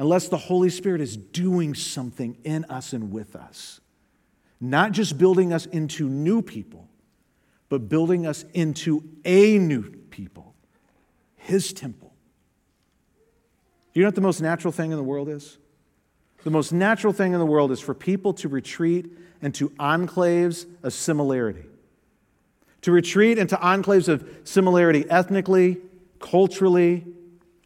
unless 0.00 0.28
the 0.28 0.38
Holy 0.38 0.70
Spirit 0.70 1.02
is 1.02 1.14
doing 1.14 1.74
something 1.74 2.38
in 2.42 2.64
us 2.70 2.94
and 2.94 3.12
with 3.12 3.36
us. 3.36 3.82
Not 4.58 4.92
just 4.92 5.18
building 5.18 5.52
us 5.52 5.66
into 5.66 6.08
new 6.08 6.40
people, 6.40 6.88
but 7.70 7.88
building 7.88 8.26
us 8.26 8.44
into 8.52 9.02
a 9.24 9.56
new 9.56 9.90
people, 10.10 10.54
His 11.36 11.72
temple. 11.72 12.12
You 13.94 14.02
know 14.02 14.08
what 14.08 14.14
the 14.14 14.20
most 14.20 14.42
natural 14.42 14.72
thing 14.72 14.90
in 14.90 14.98
the 14.98 15.02
world 15.02 15.30
is? 15.30 15.56
The 16.44 16.50
most 16.50 16.72
natural 16.72 17.12
thing 17.12 17.32
in 17.32 17.38
the 17.38 17.46
world 17.46 17.72
is 17.72 17.80
for 17.80 17.94
people 17.94 18.34
to 18.34 18.48
retreat 18.48 19.10
into 19.40 19.70
enclaves 19.70 20.66
of 20.82 20.92
similarity. 20.92 21.64
To 22.82 22.92
retreat 22.92 23.38
into 23.38 23.56
enclaves 23.56 24.08
of 24.08 24.28
similarity 24.44 25.08
ethnically, 25.08 25.78
culturally, 26.18 27.04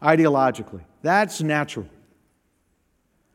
ideologically. 0.03 0.83
That's 1.03 1.41
natural. 1.41 1.89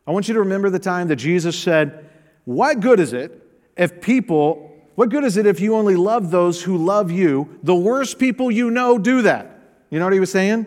I 0.06 0.12
want 0.12 0.28
you 0.28 0.34
to 0.34 0.42
remember 0.42 0.70
the 0.70 0.80
time 0.80 1.08
that 1.08 1.18
Jesus 1.18 1.58
said, 1.58 2.10
What 2.46 2.80
good 2.80 3.00
is 3.00 3.14
it 3.14 3.32
if 3.78 4.02
people, 4.02 4.69
what 5.00 5.08
good 5.08 5.24
is 5.24 5.38
it 5.38 5.46
if 5.46 5.62
you 5.62 5.78
only 5.78 5.96
love 5.96 6.30
those 6.30 6.62
who 6.62 6.76
love 6.76 7.10
you? 7.10 7.58
The 7.64 7.74
worst 7.74 8.20
people 8.20 8.52
you 8.52 8.70
know 8.70 8.98
do 8.98 9.22
that. 9.22 9.50
You 9.90 9.98
know 9.98 10.04
what 10.04 10.12
he 10.12 10.20
was 10.20 10.30
saying? 10.30 10.66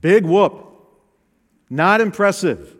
Big 0.00 0.24
whoop. 0.24 0.66
Not 1.68 2.00
impressive. 2.00 2.74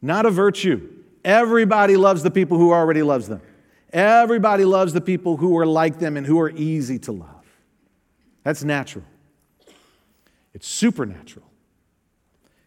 Not 0.00 0.24
a 0.24 0.30
virtue. 0.30 0.88
Everybody 1.22 1.98
loves 1.98 2.22
the 2.22 2.30
people 2.30 2.56
who 2.56 2.72
already 2.72 3.02
loves 3.02 3.28
them. 3.28 3.42
Everybody 3.92 4.64
loves 4.64 4.94
the 4.94 5.02
people 5.02 5.36
who 5.36 5.58
are 5.58 5.66
like 5.66 5.98
them 5.98 6.16
and 6.16 6.26
who 6.26 6.40
are 6.40 6.48
easy 6.48 6.98
to 7.00 7.12
love. 7.12 7.44
That's 8.42 8.64
natural. 8.64 9.04
It's 10.54 10.66
supernatural. 10.66 11.44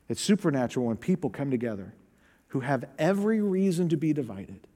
It's 0.07 0.21
supernatural 0.21 0.85
when 0.85 0.97
people 0.97 1.31
come 1.31 1.49
together 1.49 1.95
who 2.49 2.59
have 2.59 2.85
every 2.99 3.41
reason 3.41 3.89
to 3.89 3.97
be 3.97 4.13
divided, 4.13 4.67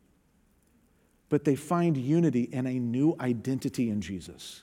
but 1.34 1.46
they 1.46 1.56
find 1.56 1.98
unity 1.98 2.48
and 2.54 2.68
a 2.68 2.74
new 2.74 3.16
identity 3.20 3.90
in 3.90 4.02
Jesus. 4.02 4.62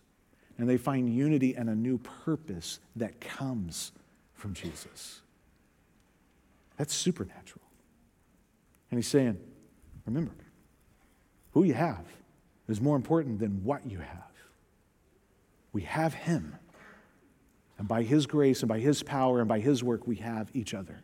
And 0.57 0.69
they 0.69 0.77
find 0.77 1.13
unity 1.13 1.57
and 1.57 1.69
a 1.69 1.75
new 1.75 1.99
purpose 1.99 2.79
that 2.95 3.21
comes 3.21 3.91
from 4.35 4.55
Jesus. 4.55 5.21
That's 6.77 6.95
supernatural. 6.95 7.65
And 8.89 8.99
he's 8.99 9.09
saying, 9.09 9.41
remember, 10.07 10.31
who 11.55 11.65
you 11.65 11.75
have 11.75 12.05
is 12.69 12.81
more 12.81 12.95
important 12.95 13.41
than 13.41 13.65
what 13.65 13.91
you 13.91 13.99
have. 13.99 14.31
We 15.73 15.83
have 15.83 16.15
him. 16.15 16.55
And 17.79 17.89
by 17.89 18.05
his 18.05 18.27
grace 18.27 18.61
and 18.61 18.69
by 18.69 18.79
his 18.79 19.03
power 19.03 19.41
and 19.41 19.49
by 19.49 19.59
his 19.59 19.83
work, 19.83 20.07
we 20.07 20.15
have 20.19 20.51
each 20.55 20.73
other. 20.73 21.01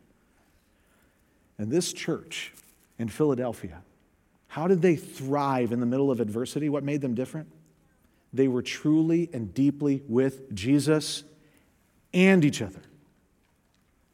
And 1.59 1.73
this 1.73 1.93
church 1.93 2.53
in 3.01 3.09
Philadelphia, 3.09 3.83
how 4.49 4.69
did 4.69 4.83
they 4.83 4.97
thrive 4.97 5.73
in 5.73 5.81
the 5.81 5.87
middle 5.87 6.11
of 6.11 6.21
adversity? 6.21 6.69
What 6.69 6.85
made 6.85 7.01
them 7.01 7.15
different? 7.15 7.53
They 8.33 8.49
were 8.49 8.63
truly 8.63 9.31
and 9.33 9.53
deeply 9.53 10.03
with 10.09 10.55
Jesus 10.55 11.25
and 12.13 12.45
each 12.45 12.63
other. 12.63 12.83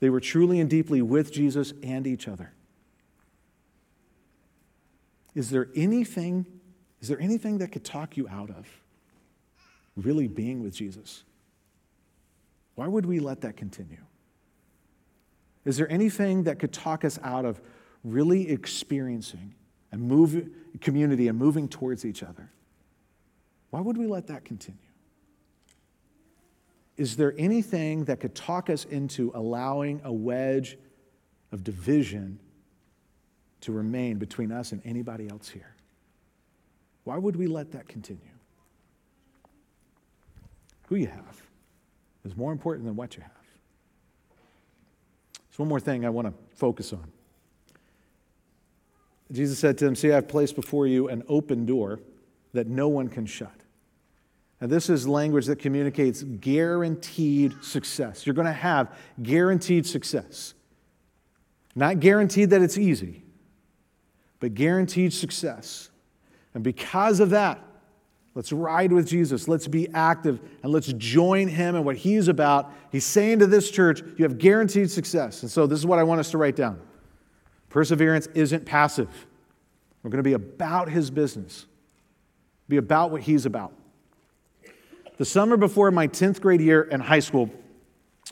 They 0.01 0.11
were 0.11 0.21
truly 0.21 0.61
and 0.61 0.69
deeply 0.69 1.03
with 1.03 1.33
Jesus 1.33 1.73
and 1.83 2.07
each 2.07 2.27
other. 2.27 2.53
Is 5.35 5.51
there 5.51 5.69
anything, 5.75 6.47
is 7.01 7.09
there 7.09 7.21
anything 7.21 7.59
that 7.59 7.73
could 7.73 7.85
talk 7.85 8.17
you 8.17 8.29
out 8.29 8.51
of 8.51 8.67
really 9.97 10.27
being 10.27 10.63
with 10.63 10.75
Jesus? 10.75 11.25
Why 12.75 12.87
would 12.87 13.07
we 13.07 13.21
let 13.21 13.43
that 13.43 13.57
continue? 13.57 14.05
Is 15.65 15.77
there 15.77 15.91
anything 15.91 16.45
that 16.45 16.59
could 16.59 16.73
talk 16.73 17.05
us 17.05 17.19
out 17.23 17.45
of 17.45 17.61
really 18.03 18.51
experiencing 18.51 19.55
and 19.93 20.03
move 20.03 20.49
community 20.81 21.29
and 21.29 21.39
moving 21.39 21.69
towards 21.69 22.05
each 22.05 22.23
other? 22.23 22.51
Why 23.71 23.81
would 23.81 23.97
we 23.97 24.07
let 24.07 24.27
that 24.27 24.45
continue? 24.45 24.81
Is 26.97 27.17
there 27.17 27.35
anything 27.39 28.05
that 28.07 28.21
could 28.21 28.35
talk 28.35 28.69
us 28.69 28.85
into 28.85 29.31
allowing 29.35 30.01
a 30.05 30.13
wedge 30.13 30.77
of 31.53 31.63
division 31.63 32.39
to 33.63 33.73
remain 33.73 34.19
between 34.19 34.53
us 34.53 34.73
and 34.73 34.83
anybody 34.85 35.29
else 35.29 35.49
here. 35.49 35.75
Why 37.05 37.17
would 37.17 37.37
we 37.37 37.47
let 37.47 37.73
that 37.73 37.89
continue? 37.89 38.21
Who 40.89 40.97
you 40.97 41.07
have 41.07 41.43
is 42.25 42.37
more 42.37 42.53
important 42.53 42.87
than 42.87 42.97
what 42.97 43.17
you 43.17 43.23
have. 43.23 43.33
So, 45.51 45.63
one 45.63 45.69
more 45.69 45.81
thing 45.81 46.05
I 46.05 46.11
want 46.11 46.29
to 46.29 46.35
focus 46.57 46.93
on. 46.93 47.11
Jesus 49.33 49.59
said 49.59 49.79
to 49.79 49.85
them, 49.87 49.95
See, 49.95 50.13
I've 50.13 50.29
placed 50.29 50.55
before 50.55 50.87
you 50.87 51.09
an 51.09 51.23
open 51.29 51.65
door 51.67 52.01
that 52.53 52.67
no 52.67 52.89
one 52.89 53.09
can 53.09 53.27
shut. 53.27 53.55
And 54.61 54.71
this 54.71 54.89
is 54.89 55.09
language 55.09 55.47
that 55.47 55.59
communicates 55.59 56.23
guaranteed 56.23 57.55
success. 57.63 58.27
You're 58.27 58.35
going 58.35 58.47
to 58.47 58.53
have 58.53 58.95
guaranteed 59.21 59.87
success. 59.87 60.55
Not 61.75 61.99
guaranteed 61.99 62.51
that 62.51 62.63
it's 62.63 62.79
easy, 62.79 63.25
but 64.39 64.55
guaranteed 64.55 65.13
success. 65.13 65.91
And 66.55 66.63
because 66.63 67.19
of 67.19 67.31
that, 67.31 67.61
let's 68.35 68.53
ride 68.53 68.93
with 68.93 69.09
Jesus. 69.09 69.49
Let's 69.49 69.67
be 69.67 69.89
active 69.95 70.41
and 70.63 70.71
let's 70.71 70.93
join 70.93 71.49
him 71.49 71.75
in 71.75 71.83
what 71.83 71.97
he's 71.97 72.29
about. 72.29 72.73
He's 72.93 73.05
saying 73.05 73.39
to 73.39 73.47
this 73.47 73.71
church, 73.71 74.03
you 74.17 74.25
have 74.25 74.39
guaranteed 74.39 74.91
success. 74.91 75.43
And 75.43 75.51
so 75.51 75.67
this 75.67 75.79
is 75.79 75.87
what 75.87 75.99
I 75.99 76.05
want 76.05 76.21
us 76.21 76.31
to 76.33 76.39
write 76.39 76.57
down 76.57 76.79
perseverance 77.73 78.29
isn't 78.35 78.65
passive. 78.65 79.09
We're 80.03 80.11
going 80.11 80.23
to 80.23 80.29
be 80.29 80.35
about 80.35 80.89
his 80.89 81.11
business, 81.11 81.67
be 82.69 82.77
about 82.77 83.11
what 83.11 83.23
he's 83.23 83.47
about. 83.47 83.73
The 85.17 85.25
summer 85.25 85.57
before 85.57 85.91
my 85.91 86.07
10th 86.07 86.41
grade 86.41 86.61
year 86.61 86.83
in 86.83 87.01
high 87.01 87.21
school, 87.21 87.51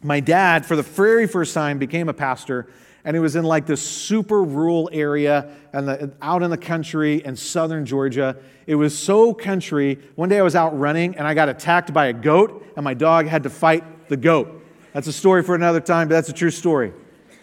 my 0.02 0.20
dad, 0.20 0.64
for 0.64 0.76
the 0.76 0.82
very 0.82 1.26
first 1.26 1.54
time, 1.54 1.78
became 1.78 2.08
a 2.08 2.14
pastor 2.14 2.68
and 3.04 3.16
he 3.16 3.20
was 3.20 3.36
in 3.36 3.44
like 3.44 3.66
this 3.66 3.80
super 3.80 4.42
rural 4.42 4.90
area 4.92 5.50
and 5.72 5.88
the, 5.88 6.12
out 6.20 6.42
in 6.42 6.50
the 6.50 6.58
country 6.58 7.24
in 7.24 7.34
southern 7.34 7.86
Georgia. 7.86 8.36
It 8.66 8.74
was 8.74 8.96
so 8.96 9.32
country. 9.32 9.98
One 10.16 10.28
day 10.28 10.38
I 10.38 10.42
was 10.42 10.54
out 10.54 10.78
running 10.78 11.16
and 11.16 11.26
I 11.26 11.34
got 11.34 11.48
attacked 11.48 11.92
by 11.92 12.06
a 12.06 12.12
goat, 12.12 12.66
and 12.76 12.84
my 12.84 12.94
dog 12.94 13.26
had 13.26 13.42
to 13.44 13.50
fight 13.50 14.08
the 14.08 14.16
goat. 14.16 14.62
That's 14.92 15.06
a 15.06 15.12
story 15.12 15.42
for 15.42 15.54
another 15.54 15.80
time, 15.80 16.08
but 16.08 16.14
that's 16.14 16.28
a 16.28 16.34
true 16.34 16.50
story. 16.50 16.92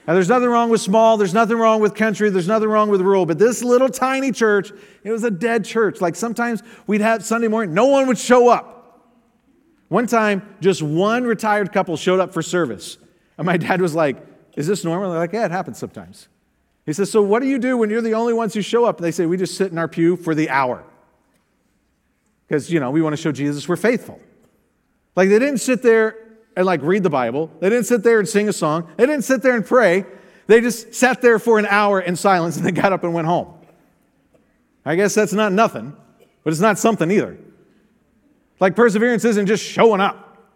Now, 0.07 0.13
there's 0.13 0.29
nothing 0.29 0.47
wrong 0.47 0.69
with 0.69 0.79
small, 0.79 1.17
there's 1.17 1.33
nothing 1.33 1.57
wrong 1.57 1.81
with 1.81 1.93
country, 1.93 2.29
there's 2.29 2.47
nothing 2.47 2.69
wrong 2.69 2.89
with 2.89 3.01
rural, 3.01 3.25
but 3.25 3.37
this 3.37 3.61
little 3.61 3.89
tiny 3.89 4.31
church, 4.31 4.71
it 5.03 5.11
was 5.11 5.25
a 5.25 5.31
dead 5.31 5.65
church. 5.65 5.99
Like 5.99 6.15
sometimes 6.15 6.63
we'd 6.87 7.01
have 7.01 7.25
Sunday 7.25 7.49
morning, 7.49 7.75
no 7.75 7.87
one 7.87 8.07
would 8.07 8.17
show 8.17 8.47
up. 8.47 8.77
One 9.89 10.07
time, 10.07 10.55
just 10.61 10.81
one 10.81 11.25
retired 11.25 11.73
couple 11.73 11.97
showed 11.97 12.21
up 12.21 12.33
for 12.33 12.41
service. 12.41 12.97
And 13.37 13.45
my 13.45 13.57
dad 13.57 13.81
was 13.81 13.95
like, 13.95 14.17
Is 14.55 14.65
this 14.65 14.83
normal? 14.83 15.11
They're 15.11 15.19
like, 15.19 15.33
Yeah, 15.33 15.45
it 15.45 15.51
happens 15.51 15.77
sometimes. 15.77 16.29
He 16.85 16.93
says, 16.93 17.11
So 17.11 17.21
what 17.21 17.41
do 17.41 17.47
you 17.47 17.59
do 17.59 17.77
when 17.77 17.89
you're 17.89 18.01
the 18.01 18.13
only 18.13 18.33
ones 18.33 18.53
who 18.53 18.61
show 18.61 18.85
up? 18.85 18.97
And 18.97 19.05
they 19.05 19.11
say, 19.11 19.25
We 19.25 19.37
just 19.37 19.55
sit 19.55 19.71
in 19.71 19.77
our 19.77 19.87
pew 19.87 20.15
for 20.15 20.35
the 20.35 20.49
hour. 20.49 20.83
Because, 22.47 22.71
you 22.71 22.79
know, 22.79 22.91
we 22.91 23.01
want 23.01 23.13
to 23.13 23.21
show 23.21 23.31
Jesus 23.31 23.67
we're 23.67 23.75
faithful. 23.75 24.19
Like 25.15 25.29
they 25.29 25.39
didn't 25.39 25.59
sit 25.59 25.81
there 25.81 26.26
and 26.57 26.65
like 26.65 26.81
read 26.81 27.03
the 27.03 27.09
Bible. 27.09 27.51
They 27.59 27.69
didn't 27.69 27.85
sit 27.85 28.01
there 28.01 28.17
and 28.17 28.27
sing 28.27 28.49
a 28.49 28.53
song. 28.53 28.89
They 28.97 29.05
didn't 29.05 29.23
sit 29.23 29.43
there 29.43 29.55
and 29.55 29.63
pray. 29.63 30.05
They 30.47 30.59
just 30.59 30.95
sat 30.95 31.21
there 31.21 31.37
for 31.37 31.59
an 31.59 31.67
hour 31.67 32.01
in 32.01 32.15
silence 32.15 32.57
and 32.57 32.65
then 32.65 32.73
got 32.73 32.91
up 32.91 33.03
and 33.03 33.13
went 33.13 33.27
home. 33.27 33.53
I 34.83 34.95
guess 34.95 35.13
that's 35.13 35.33
not 35.33 35.51
nothing, 35.51 35.95
but 36.43 36.51
it's 36.51 36.59
not 36.59 36.79
something 36.79 37.11
either. 37.11 37.37
Like 38.59 38.75
perseverance 38.75 39.23
isn't 39.23 39.45
just 39.45 39.63
showing 39.63 40.01
up, 40.01 40.49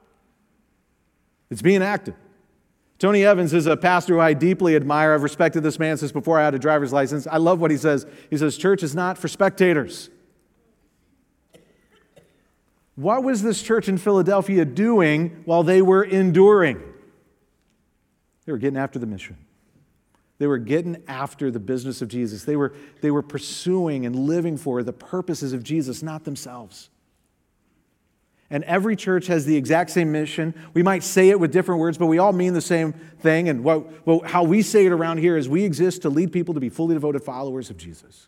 it's 1.51 1.61
being 1.61 1.83
active. 1.83 2.15
Tony 2.97 3.23
Evans 3.23 3.53
is 3.53 3.67
a 3.67 3.77
pastor 3.77 4.15
who 4.15 4.19
I 4.19 4.33
deeply 4.33 4.75
admire. 4.75 5.13
I've 5.13 5.23
respected 5.23 5.61
this 5.61 5.77
man 5.77 5.97
since 5.97 6.11
before 6.11 6.39
I 6.39 6.45
had 6.45 6.55
a 6.55 6.59
driver's 6.59 6.93
license. 6.93 7.27
I 7.27 7.37
love 7.37 7.59
what 7.59 7.69
he 7.69 7.77
says. 7.77 8.07
He 8.29 8.37
says, 8.37 8.57
Church 8.57 8.81
is 8.81 8.95
not 8.95 9.19
for 9.19 9.27
spectators. 9.27 10.09
What 12.95 13.23
was 13.23 13.41
this 13.41 13.61
church 13.61 13.87
in 13.87 13.97
Philadelphia 13.97 14.65
doing 14.65 15.41
while 15.45 15.63
they 15.63 15.81
were 15.81 16.03
enduring? 16.03 16.81
They 18.45 18.51
were 18.51 18.57
getting 18.57 18.77
after 18.77 18.99
the 18.99 19.05
mission. 19.05 19.37
They 20.37 20.47
were 20.47 20.57
getting 20.57 21.03
after 21.07 21.51
the 21.51 21.59
business 21.59 22.01
of 22.01 22.07
Jesus. 22.07 22.43
They 22.43 22.55
were, 22.55 22.73
they 23.01 23.11
were 23.11 23.21
pursuing 23.21 24.05
and 24.05 24.15
living 24.15 24.57
for 24.57 24.81
the 24.81 24.91
purposes 24.93 25.53
of 25.53 25.63
Jesus, 25.63 26.01
not 26.01 26.23
themselves. 26.23 26.89
And 28.49 28.65
every 28.65 28.97
church 28.97 29.27
has 29.27 29.45
the 29.45 29.55
exact 29.55 29.91
same 29.91 30.11
mission. 30.11 30.53
We 30.73 30.83
might 30.83 31.03
say 31.03 31.29
it 31.29 31.39
with 31.39 31.53
different 31.53 31.79
words, 31.79 31.97
but 31.97 32.07
we 32.07 32.17
all 32.17 32.33
mean 32.33 32.53
the 32.53 32.59
same 32.59 32.91
thing. 33.19 33.47
And 33.47 33.63
what, 33.63 34.05
well, 34.05 34.21
how 34.25 34.43
we 34.43 34.61
say 34.61 34.85
it 34.85 34.91
around 34.91 35.19
here 35.19 35.37
is 35.37 35.47
we 35.47 35.63
exist 35.63 36.01
to 36.01 36.09
lead 36.09 36.33
people 36.33 36.53
to 36.55 36.59
be 36.59 36.69
fully 36.69 36.95
devoted 36.95 37.23
followers 37.23 37.69
of 37.69 37.77
Jesus. 37.77 38.27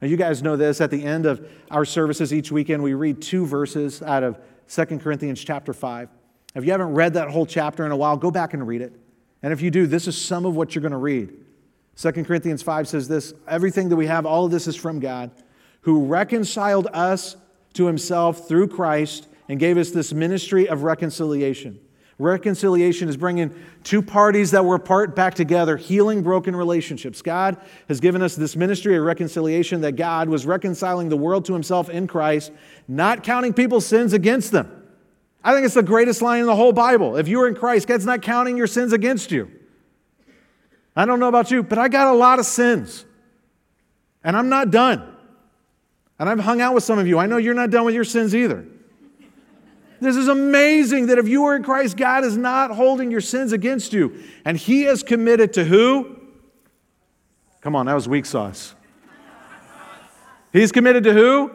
Now, 0.00 0.08
you 0.08 0.16
guys 0.16 0.42
know 0.42 0.56
this. 0.56 0.80
At 0.80 0.90
the 0.90 1.04
end 1.04 1.26
of 1.26 1.46
our 1.70 1.84
services 1.84 2.32
each 2.32 2.50
weekend, 2.50 2.82
we 2.82 2.94
read 2.94 3.20
two 3.20 3.46
verses 3.46 4.02
out 4.02 4.22
of 4.22 4.38
2 4.68 4.98
Corinthians 4.98 5.42
chapter 5.42 5.72
5. 5.72 6.08
If 6.54 6.64
you 6.64 6.72
haven't 6.72 6.94
read 6.94 7.14
that 7.14 7.28
whole 7.30 7.46
chapter 7.46 7.84
in 7.84 7.92
a 7.92 7.96
while, 7.96 8.16
go 8.16 8.30
back 8.30 8.54
and 8.54 8.66
read 8.66 8.80
it. 8.80 8.92
And 9.42 9.52
if 9.52 9.60
you 9.60 9.70
do, 9.70 9.86
this 9.86 10.08
is 10.08 10.20
some 10.20 10.46
of 10.46 10.56
what 10.56 10.74
you're 10.74 10.82
going 10.82 10.92
to 10.92 10.98
read. 10.98 11.32
2 11.96 12.12
Corinthians 12.24 12.62
5 12.62 12.88
says 12.88 13.08
this 13.08 13.34
Everything 13.46 13.88
that 13.90 13.96
we 13.96 14.06
have, 14.06 14.24
all 14.24 14.46
of 14.46 14.50
this 14.50 14.66
is 14.66 14.76
from 14.76 15.00
God, 15.00 15.30
who 15.82 16.06
reconciled 16.06 16.88
us 16.92 17.36
to 17.74 17.86
himself 17.86 18.48
through 18.48 18.68
Christ 18.68 19.28
and 19.48 19.60
gave 19.60 19.76
us 19.76 19.90
this 19.90 20.12
ministry 20.12 20.68
of 20.68 20.82
reconciliation. 20.82 21.78
Reconciliation 22.20 23.08
is 23.08 23.16
bringing 23.16 23.54
two 23.82 24.02
parties 24.02 24.50
that 24.50 24.62
were 24.62 24.74
apart 24.74 25.16
back 25.16 25.34
together, 25.34 25.78
healing 25.78 26.22
broken 26.22 26.54
relationships. 26.54 27.22
God 27.22 27.56
has 27.88 27.98
given 27.98 28.20
us 28.20 28.36
this 28.36 28.56
ministry 28.56 28.94
of 28.94 29.04
reconciliation 29.04 29.80
that 29.80 29.92
God 29.92 30.28
was 30.28 30.44
reconciling 30.44 31.08
the 31.08 31.16
world 31.16 31.46
to 31.46 31.54
himself 31.54 31.88
in 31.88 32.06
Christ, 32.06 32.52
not 32.86 33.24
counting 33.24 33.54
people's 33.54 33.86
sins 33.86 34.12
against 34.12 34.52
them. 34.52 34.70
I 35.42 35.54
think 35.54 35.64
it's 35.64 35.74
the 35.74 35.82
greatest 35.82 36.20
line 36.20 36.40
in 36.40 36.46
the 36.46 36.54
whole 36.54 36.74
Bible. 36.74 37.16
If 37.16 37.26
you 37.26 37.40
are 37.40 37.48
in 37.48 37.54
Christ, 37.54 37.88
God's 37.88 38.04
not 38.04 38.20
counting 38.20 38.58
your 38.58 38.66
sins 38.66 38.92
against 38.92 39.30
you. 39.30 39.50
I 40.94 41.06
don't 41.06 41.20
know 41.20 41.28
about 41.28 41.50
you, 41.50 41.62
but 41.62 41.78
I 41.78 41.88
got 41.88 42.08
a 42.08 42.16
lot 42.16 42.38
of 42.38 42.44
sins. 42.44 43.06
And 44.22 44.36
I'm 44.36 44.50
not 44.50 44.70
done. 44.70 45.16
And 46.18 46.28
I've 46.28 46.40
hung 46.40 46.60
out 46.60 46.74
with 46.74 46.84
some 46.84 46.98
of 46.98 47.06
you. 47.06 47.18
I 47.18 47.24
know 47.24 47.38
you're 47.38 47.54
not 47.54 47.70
done 47.70 47.86
with 47.86 47.94
your 47.94 48.04
sins 48.04 48.34
either. 48.34 48.66
This 50.00 50.16
is 50.16 50.28
amazing 50.28 51.06
that 51.06 51.18
if 51.18 51.28
you 51.28 51.44
are 51.44 51.54
in 51.54 51.62
Christ, 51.62 51.96
God 51.96 52.24
is 52.24 52.36
not 52.36 52.70
holding 52.70 53.10
your 53.10 53.20
sins 53.20 53.52
against 53.52 53.92
you. 53.92 54.22
And 54.44 54.56
He 54.56 54.84
is 54.84 55.02
committed 55.02 55.52
to 55.54 55.64
who? 55.64 56.16
Come 57.60 57.76
on, 57.76 57.86
that 57.86 57.94
was 57.94 58.08
weak 58.08 58.24
sauce. 58.24 58.74
He's 60.52 60.72
committed 60.72 61.04
to 61.04 61.12
who? 61.12 61.52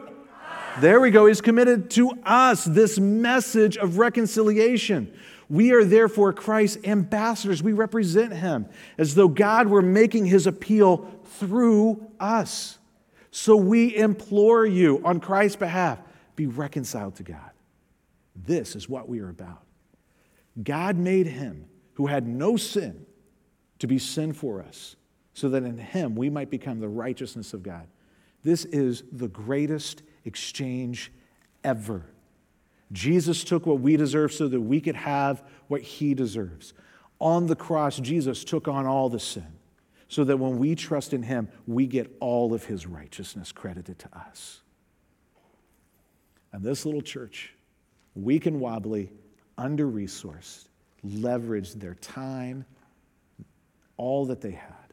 There 0.78 1.00
we 1.00 1.10
go. 1.10 1.26
He's 1.26 1.40
committed 1.40 1.90
to 1.92 2.12
us 2.24 2.64
this 2.64 2.98
message 2.98 3.76
of 3.76 3.98
reconciliation. 3.98 5.12
We 5.48 5.72
are 5.72 5.84
therefore 5.84 6.32
Christ's 6.32 6.84
ambassadors. 6.84 7.62
We 7.62 7.72
represent 7.72 8.32
him 8.32 8.66
as 8.98 9.14
though 9.14 9.28
God 9.28 9.68
were 9.68 9.82
making 9.82 10.26
his 10.26 10.46
appeal 10.46 11.08
through 11.24 12.06
us. 12.20 12.78
So 13.30 13.56
we 13.56 13.94
implore 13.96 14.66
you 14.66 15.02
on 15.04 15.20
Christ's 15.20 15.56
behalf 15.56 15.98
be 16.36 16.46
reconciled 16.46 17.16
to 17.16 17.22
God. 17.22 17.50
This 18.44 18.76
is 18.76 18.88
what 18.88 19.08
we 19.08 19.20
are 19.20 19.30
about. 19.30 19.62
God 20.62 20.96
made 20.96 21.26
him 21.26 21.66
who 21.94 22.06
had 22.06 22.26
no 22.26 22.56
sin 22.56 23.06
to 23.78 23.86
be 23.86 23.98
sin 23.98 24.32
for 24.32 24.62
us, 24.62 24.96
so 25.34 25.48
that 25.50 25.62
in 25.62 25.78
him 25.78 26.14
we 26.14 26.30
might 26.30 26.50
become 26.50 26.80
the 26.80 26.88
righteousness 26.88 27.52
of 27.52 27.62
God. 27.62 27.86
This 28.42 28.64
is 28.66 29.02
the 29.12 29.28
greatest 29.28 30.02
exchange 30.24 31.12
ever. 31.64 32.06
Jesus 32.92 33.44
took 33.44 33.66
what 33.66 33.80
we 33.80 33.96
deserve 33.96 34.32
so 34.32 34.48
that 34.48 34.60
we 34.60 34.80
could 34.80 34.94
have 34.94 35.42
what 35.68 35.82
he 35.82 36.14
deserves. 36.14 36.72
On 37.18 37.46
the 37.46 37.56
cross, 37.56 37.98
Jesus 37.98 38.44
took 38.44 38.68
on 38.68 38.86
all 38.86 39.08
the 39.08 39.20
sin 39.20 39.56
so 40.08 40.22
that 40.24 40.38
when 40.38 40.58
we 40.58 40.74
trust 40.74 41.12
in 41.12 41.22
him, 41.22 41.48
we 41.66 41.86
get 41.86 42.14
all 42.20 42.54
of 42.54 42.64
his 42.64 42.86
righteousness 42.86 43.52
credited 43.52 43.98
to 43.98 44.08
us. 44.16 44.60
And 46.52 46.62
this 46.62 46.86
little 46.86 47.02
church 47.02 47.55
weak 48.16 48.46
and 48.46 48.60
wobbly, 48.60 49.10
under 49.58 49.86
resourced, 49.86 50.64
leveraged 51.06 51.80
their 51.80 51.94
time, 51.94 52.64
all 53.96 54.26
that 54.26 54.40
they 54.40 54.50
had, 54.50 54.92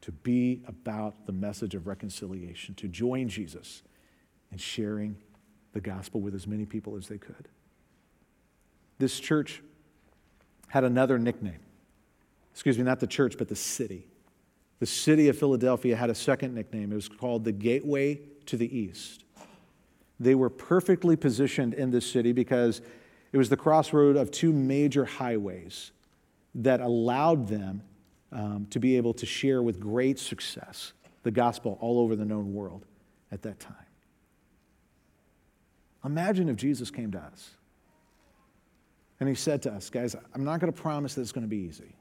to 0.00 0.12
be 0.12 0.62
about 0.66 1.26
the 1.26 1.32
message 1.32 1.74
of 1.74 1.86
reconciliation, 1.86 2.74
to 2.76 2.88
join 2.88 3.28
Jesus 3.28 3.82
in 4.50 4.58
sharing 4.58 5.16
the 5.72 5.80
gospel 5.80 6.20
with 6.20 6.34
as 6.34 6.46
many 6.46 6.64
people 6.64 6.96
as 6.96 7.08
they 7.08 7.18
could. 7.18 7.48
This 8.98 9.18
church 9.18 9.62
had 10.68 10.84
another 10.84 11.18
nickname. 11.18 11.60
Excuse 12.52 12.78
me, 12.78 12.84
not 12.84 13.00
the 13.00 13.06
church, 13.06 13.36
but 13.38 13.48
the 13.48 13.56
city. 13.56 14.06
The 14.78 14.86
city 14.86 15.28
of 15.28 15.38
Philadelphia 15.38 15.96
had 15.96 16.10
a 16.10 16.14
second 16.14 16.54
nickname. 16.54 16.92
It 16.92 16.96
was 16.96 17.08
called 17.08 17.44
the 17.44 17.52
Gateway 17.52 18.20
to 18.46 18.56
the 18.56 18.76
East. 18.76 19.21
They 20.22 20.36
were 20.36 20.50
perfectly 20.50 21.16
positioned 21.16 21.74
in 21.74 21.90
this 21.90 22.08
city 22.08 22.32
because 22.32 22.80
it 23.32 23.38
was 23.38 23.48
the 23.48 23.56
crossroad 23.56 24.16
of 24.16 24.30
two 24.30 24.52
major 24.52 25.04
highways 25.04 25.90
that 26.54 26.80
allowed 26.80 27.48
them 27.48 27.82
um, 28.30 28.66
to 28.70 28.78
be 28.78 28.96
able 28.96 29.14
to 29.14 29.26
share 29.26 29.62
with 29.62 29.80
great 29.80 30.18
success 30.18 30.92
the 31.24 31.30
gospel 31.30 31.76
all 31.80 31.98
over 31.98 32.14
the 32.14 32.24
known 32.24 32.54
world 32.54 32.84
at 33.32 33.42
that 33.42 33.58
time. 33.58 33.74
Imagine 36.04 36.48
if 36.48 36.56
Jesus 36.56 36.90
came 36.90 37.10
to 37.12 37.18
us 37.18 37.50
and 39.18 39.28
he 39.28 39.34
said 39.34 39.62
to 39.62 39.72
us, 39.72 39.90
guys, 39.90 40.14
I'm 40.34 40.44
not 40.44 40.60
going 40.60 40.72
to 40.72 40.80
promise 40.80 41.14
that 41.14 41.22
it's 41.22 41.32
going 41.32 41.44
to 41.44 41.48
be 41.48 41.58
easy. 41.58 41.96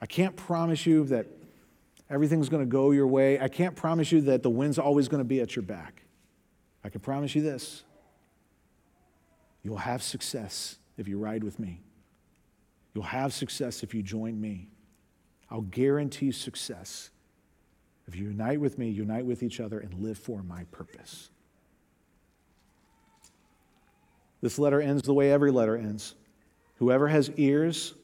I 0.00 0.06
can't 0.06 0.36
promise 0.36 0.84
you 0.84 1.04
that 1.04 1.26
everything's 2.10 2.48
going 2.48 2.62
to 2.62 2.70
go 2.70 2.90
your 2.90 3.06
way. 3.06 3.40
I 3.40 3.48
can't 3.48 3.74
promise 3.74 4.12
you 4.12 4.20
that 4.22 4.42
the 4.42 4.50
wind's 4.50 4.78
always 4.78 5.08
going 5.08 5.20
to 5.20 5.28
be 5.28 5.40
at 5.40 5.56
your 5.56 5.64
back. 5.64 6.02
I 6.84 6.88
can 6.88 7.00
promise 7.00 7.34
you 7.34 7.42
this 7.42 7.84
You'll 9.62 9.76
have 9.76 10.02
success 10.02 10.78
if 10.96 11.08
you 11.08 11.18
ride 11.18 11.44
with 11.44 11.58
me. 11.58 11.80
You'll 12.94 13.04
have 13.04 13.32
success 13.32 13.82
if 13.82 13.94
you 13.94 14.02
join 14.02 14.40
me. 14.40 14.68
I'll 15.50 15.62
guarantee 15.62 16.32
success 16.32 17.10
if 18.06 18.16
you 18.16 18.28
unite 18.28 18.60
with 18.60 18.78
me, 18.78 18.88
unite 18.88 19.26
with 19.26 19.42
each 19.42 19.60
other, 19.60 19.78
and 19.78 19.92
live 19.94 20.18
for 20.18 20.42
my 20.42 20.64
purpose. 20.72 21.30
This 24.40 24.58
letter 24.58 24.80
ends 24.80 25.02
the 25.02 25.12
way 25.12 25.30
every 25.30 25.50
letter 25.50 25.76
ends. 25.76 26.14
Whoever 26.76 27.08
has 27.08 27.30
ears, 27.36 27.94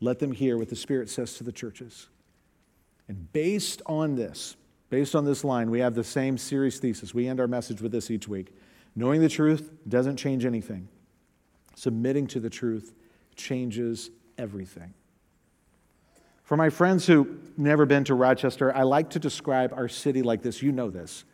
let 0.00 0.18
them 0.18 0.32
hear 0.32 0.56
what 0.56 0.68
the 0.68 0.76
Spirit 0.76 1.10
says 1.10 1.34
to 1.34 1.44
the 1.44 1.52
churches. 1.52 2.08
And 3.08 3.32
based 3.32 3.82
on 3.86 4.14
this, 4.14 4.56
based 4.90 5.14
on 5.14 5.24
this 5.24 5.44
line, 5.44 5.70
we 5.70 5.80
have 5.80 5.94
the 5.94 6.04
same 6.04 6.36
series 6.36 6.78
thesis. 6.78 7.14
We 7.14 7.28
end 7.28 7.40
our 7.40 7.48
message 7.48 7.80
with 7.80 7.92
this 7.92 8.10
each 8.10 8.28
week. 8.28 8.54
Knowing 8.94 9.20
the 9.20 9.28
truth 9.28 9.70
doesn't 9.88 10.16
change 10.16 10.44
anything, 10.44 10.88
submitting 11.76 12.26
to 12.26 12.40
the 12.40 12.50
truth 12.50 12.92
changes 13.36 14.10
everything. 14.36 14.92
For 16.42 16.56
my 16.56 16.68
friends 16.68 17.06
who've 17.06 17.56
never 17.56 17.86
been 17.86 18.02
to 18.04 18.14
Rochester, 18.14 18.74
I 18.74 18.82
like 18.82 19.10
to 19.10 19.20
describe 19.20 19.72
our 19.72 19.88
city 19.88 20.22
like 20.22 20.42
this. 20.42 20.60
You 20.60 20.72
know 20.72 20.90
this. 20.90 21.24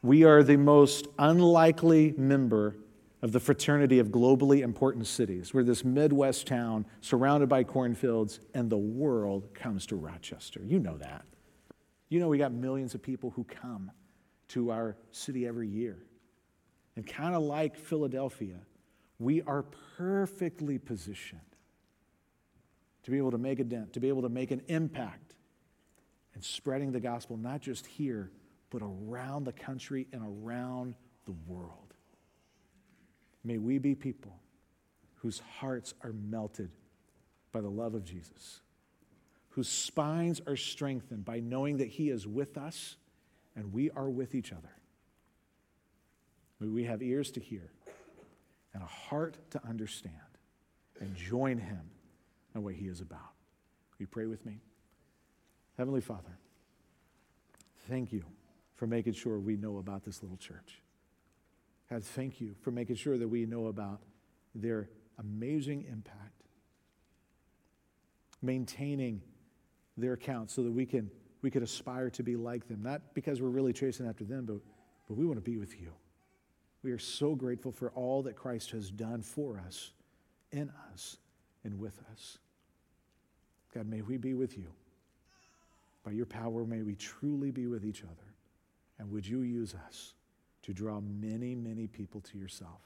We 0.00 0.22
are 0.22 0.44
the 0.44 0.56
most 0.56 1.08
unlikely 1.18 2.14
member 2.16 2.76
of 3.20 3.32
the 3.32 3.40
fraternity 3.40 3.98
of 3.98 4.08
globally 4.08 4.60
important 4.60 5.08
cities. 5.08 5.52
We're 5.52 5.64
this 5.64 5.84
Midwest 5.84 6.46
town 6.46 6.86
surrounded 7.00 7.48
by 7.48 7.64
cornfields, 7.64 8.38
and 8.54 8.70
the 8.70 8.78
world 8.78 9.52
comes 9.54 9.86
to 9.86 9.96
Rochester. 9.96 10.60
You 10.64 10.78
know 10.78 10.96
that. 10.98 11.24
You 12.08 12.20
know, 12.20 12.28
we 12.28 12.38
got 12.38 12.52
millions 12.52 12.94
of 12.94 13.02
people 13.02 13.30
who 13.30 13.44
come 13.44 13.90
to 14.48 14.70
our 14.70 14.96
city 15.12 15.46
every 15.46 15.68
year. 15.68 15.98
And 16.96 17.06
kind 17.06 17.34
of 17.34 17.42
like 17.42 17.76
Philadelphia, 17.76 18.56
we 19.18 19.42
are 19.42 19.64
perfectly 19.96 20.78
positioned 20.78 21.40
to 23.04 23.10
be 23.10 23.18
able 23.18 23.30
to 23.30 23.38
make 23.38 23.60
a 23.60 23.64
dent, 23.64 23.92
to 23.92 24.00
be 24.00 24.08
able 24.08 24.22
to 24.22 24.28
make 24.28 24.50
an 24.50 24.62
impact 24.68 25.34
in 26.34 26.42
spreading 26.42 26.92
the 26.92 27.00
gospel, 27.00 27.36
not 27.36 27.60
just 27.60 27.86
here, 27.86 28.30
but 28.70 28.82
around 28.82 29.44
the 29.44 29.52
country 29.52 30.06
and 30.12 30.22
around 30.22 30.94
the 31.26 31.34
world. 31.46 31.94
May 33.44 33.58
we 33.58 33.78
be 33.78 33.94
people 33.94 34.38
whose 35.16 35.40
hearts 35.58 35.94
are 36.02 36.12
melted 36.12 36.70
by 37.52 37.60
the 37.60 37.68
love 37.70 37.94
of 37.94 38.04
Jesus, 38.04 38.60
whose 39.58 39.68
spines 39.68 40.40
are 40.46 40.54
strengthened 40.54 41.24
by 41.24 41.40
knowing 41.40 41.78
that 41.78 41.88
He 41.88 42.10
is 42.10 42.28
with 42.28 42.56
us 42.56 42.94
and 43.56 43.72
we 43.72 43.90
are 43.90 44.08
with 44.08 44.36
each 44.36 44.52
other. 44.52 44.70
May 46.60 46.68
we 46.68 46.84
have 46.84 47.02
ears 47.02 47.32
to 47.32 47.40
hear 47.40 47.72
and 48.72 48.84
a 48.84 48.86
heart 48.86 49.36
to 49.50 49.60
understand 49.66 50.14
and 51.00 51.12
join 51.16 51.58
Him 51.58 51.90
in 52.54 52.62
what 52.62 52.74
He 52.74 52.86
is 52.86 53.00
about. 53.00 53.18
Will 53.18 53.96
you 53.98 54.06
pray 54.06 54.26
with 54.26 54.46
me? 54.46 54.60
Heavenly 55.76 56.02
Father, 56.02 56.38
thank 57.88 58.12
you 58.12 58.22
for 58.76 58.86
making 58.86 59.14
sure 59.14 59.40
we 59.40 59.56
know 59.56 59.78
about 59.78 60.04
this 60.04 60.22
little 60.22 60.36
church. 60.36 60.82
God, 61.90 62.04
thank 62.04 62.40
you 62.40 62.54
for 62.60 62.70
making 62.70 62.94
sure 62.94 63.18
that 63.18 63.26
we 63.26 63.44
know 63.44 63.66
about 63.66 64.02
their 64.54 64.88
amazing 65.18 65.84
impact, 65.90 66.44
maintaining 68.40 69.20
their 70.00 70.14
account 70.14 70.50
so 70.50 70.62
that 70.62 70.72
we 70.72 70.86
can 70.86 71.10
we 71.40 71.50
could 71.50 71.62
aspire 71.62 72.10
to 72.10 72.22
be 72.24 72.34
like 72.34 72.66
them, 72.66 72.82
not 72.82 73.00
because 73.14 73.40
we're 73.40 73.48
really 73.48 73.72
chasing 73.72 74.08
after 74.08 74.24
them, 74.24 74.44
but, 74.44 74.56
but 75.06 75.16
we 75.16 75.24
want 75.24 75.36
to 75.36 75.50
be 75.50 75.56
with 75.56 75.80
you. 75.80 75.92
We 76.82 76.90
are 76.90 76.98
so 76.98 77.36
grateful 77.36 77.70
for 77.70 77.90
all 77.90 78.22
that 78.24 78.34
Christ 78.34 78.72
has 78.72 78.90
done 78.90 79.22
for 79.22 79.62
us, 79.64 79.92
in 80.50 80.68
us, 80.92 81.16
and 81.62 81.78
with 81.78 82.00
us. 82.10 82.38
God, 83.72 83.86
may 83.86 84.02
we 84.02 84.16
be 84.16 84.34
with 84.34 84.58
you. 84.58 84.66
By 86.04 86.10
your 86.10 86.26
power, 86.26 86.64
may 86.64 86.82
we 86.82 86.96
truly 86.96 87.52
be 87.52 87.68
with 87.68 87.84
each 87.84 88.02
other. 88.02 88.34
And 88.98 89.08
would 89.12 89.24
you 89.24 89.42
use 89.42 89.76
us? 89.86 90.14
to 90.68 90.74
draw 90.74 91.00
many, 91.00 91.54
many 91.54 91.86
people 91.86 92.20
to 92.20 92.36
yourself. 92.36 92.82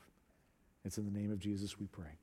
It's 0.85 0.99
in 0.99 1.05
the 1.05 1.19
name 1.19 1.33
of 1.33 1.41
Jesus 1.41 1.81
we 1.81 1.87
pray. 1.87 2.17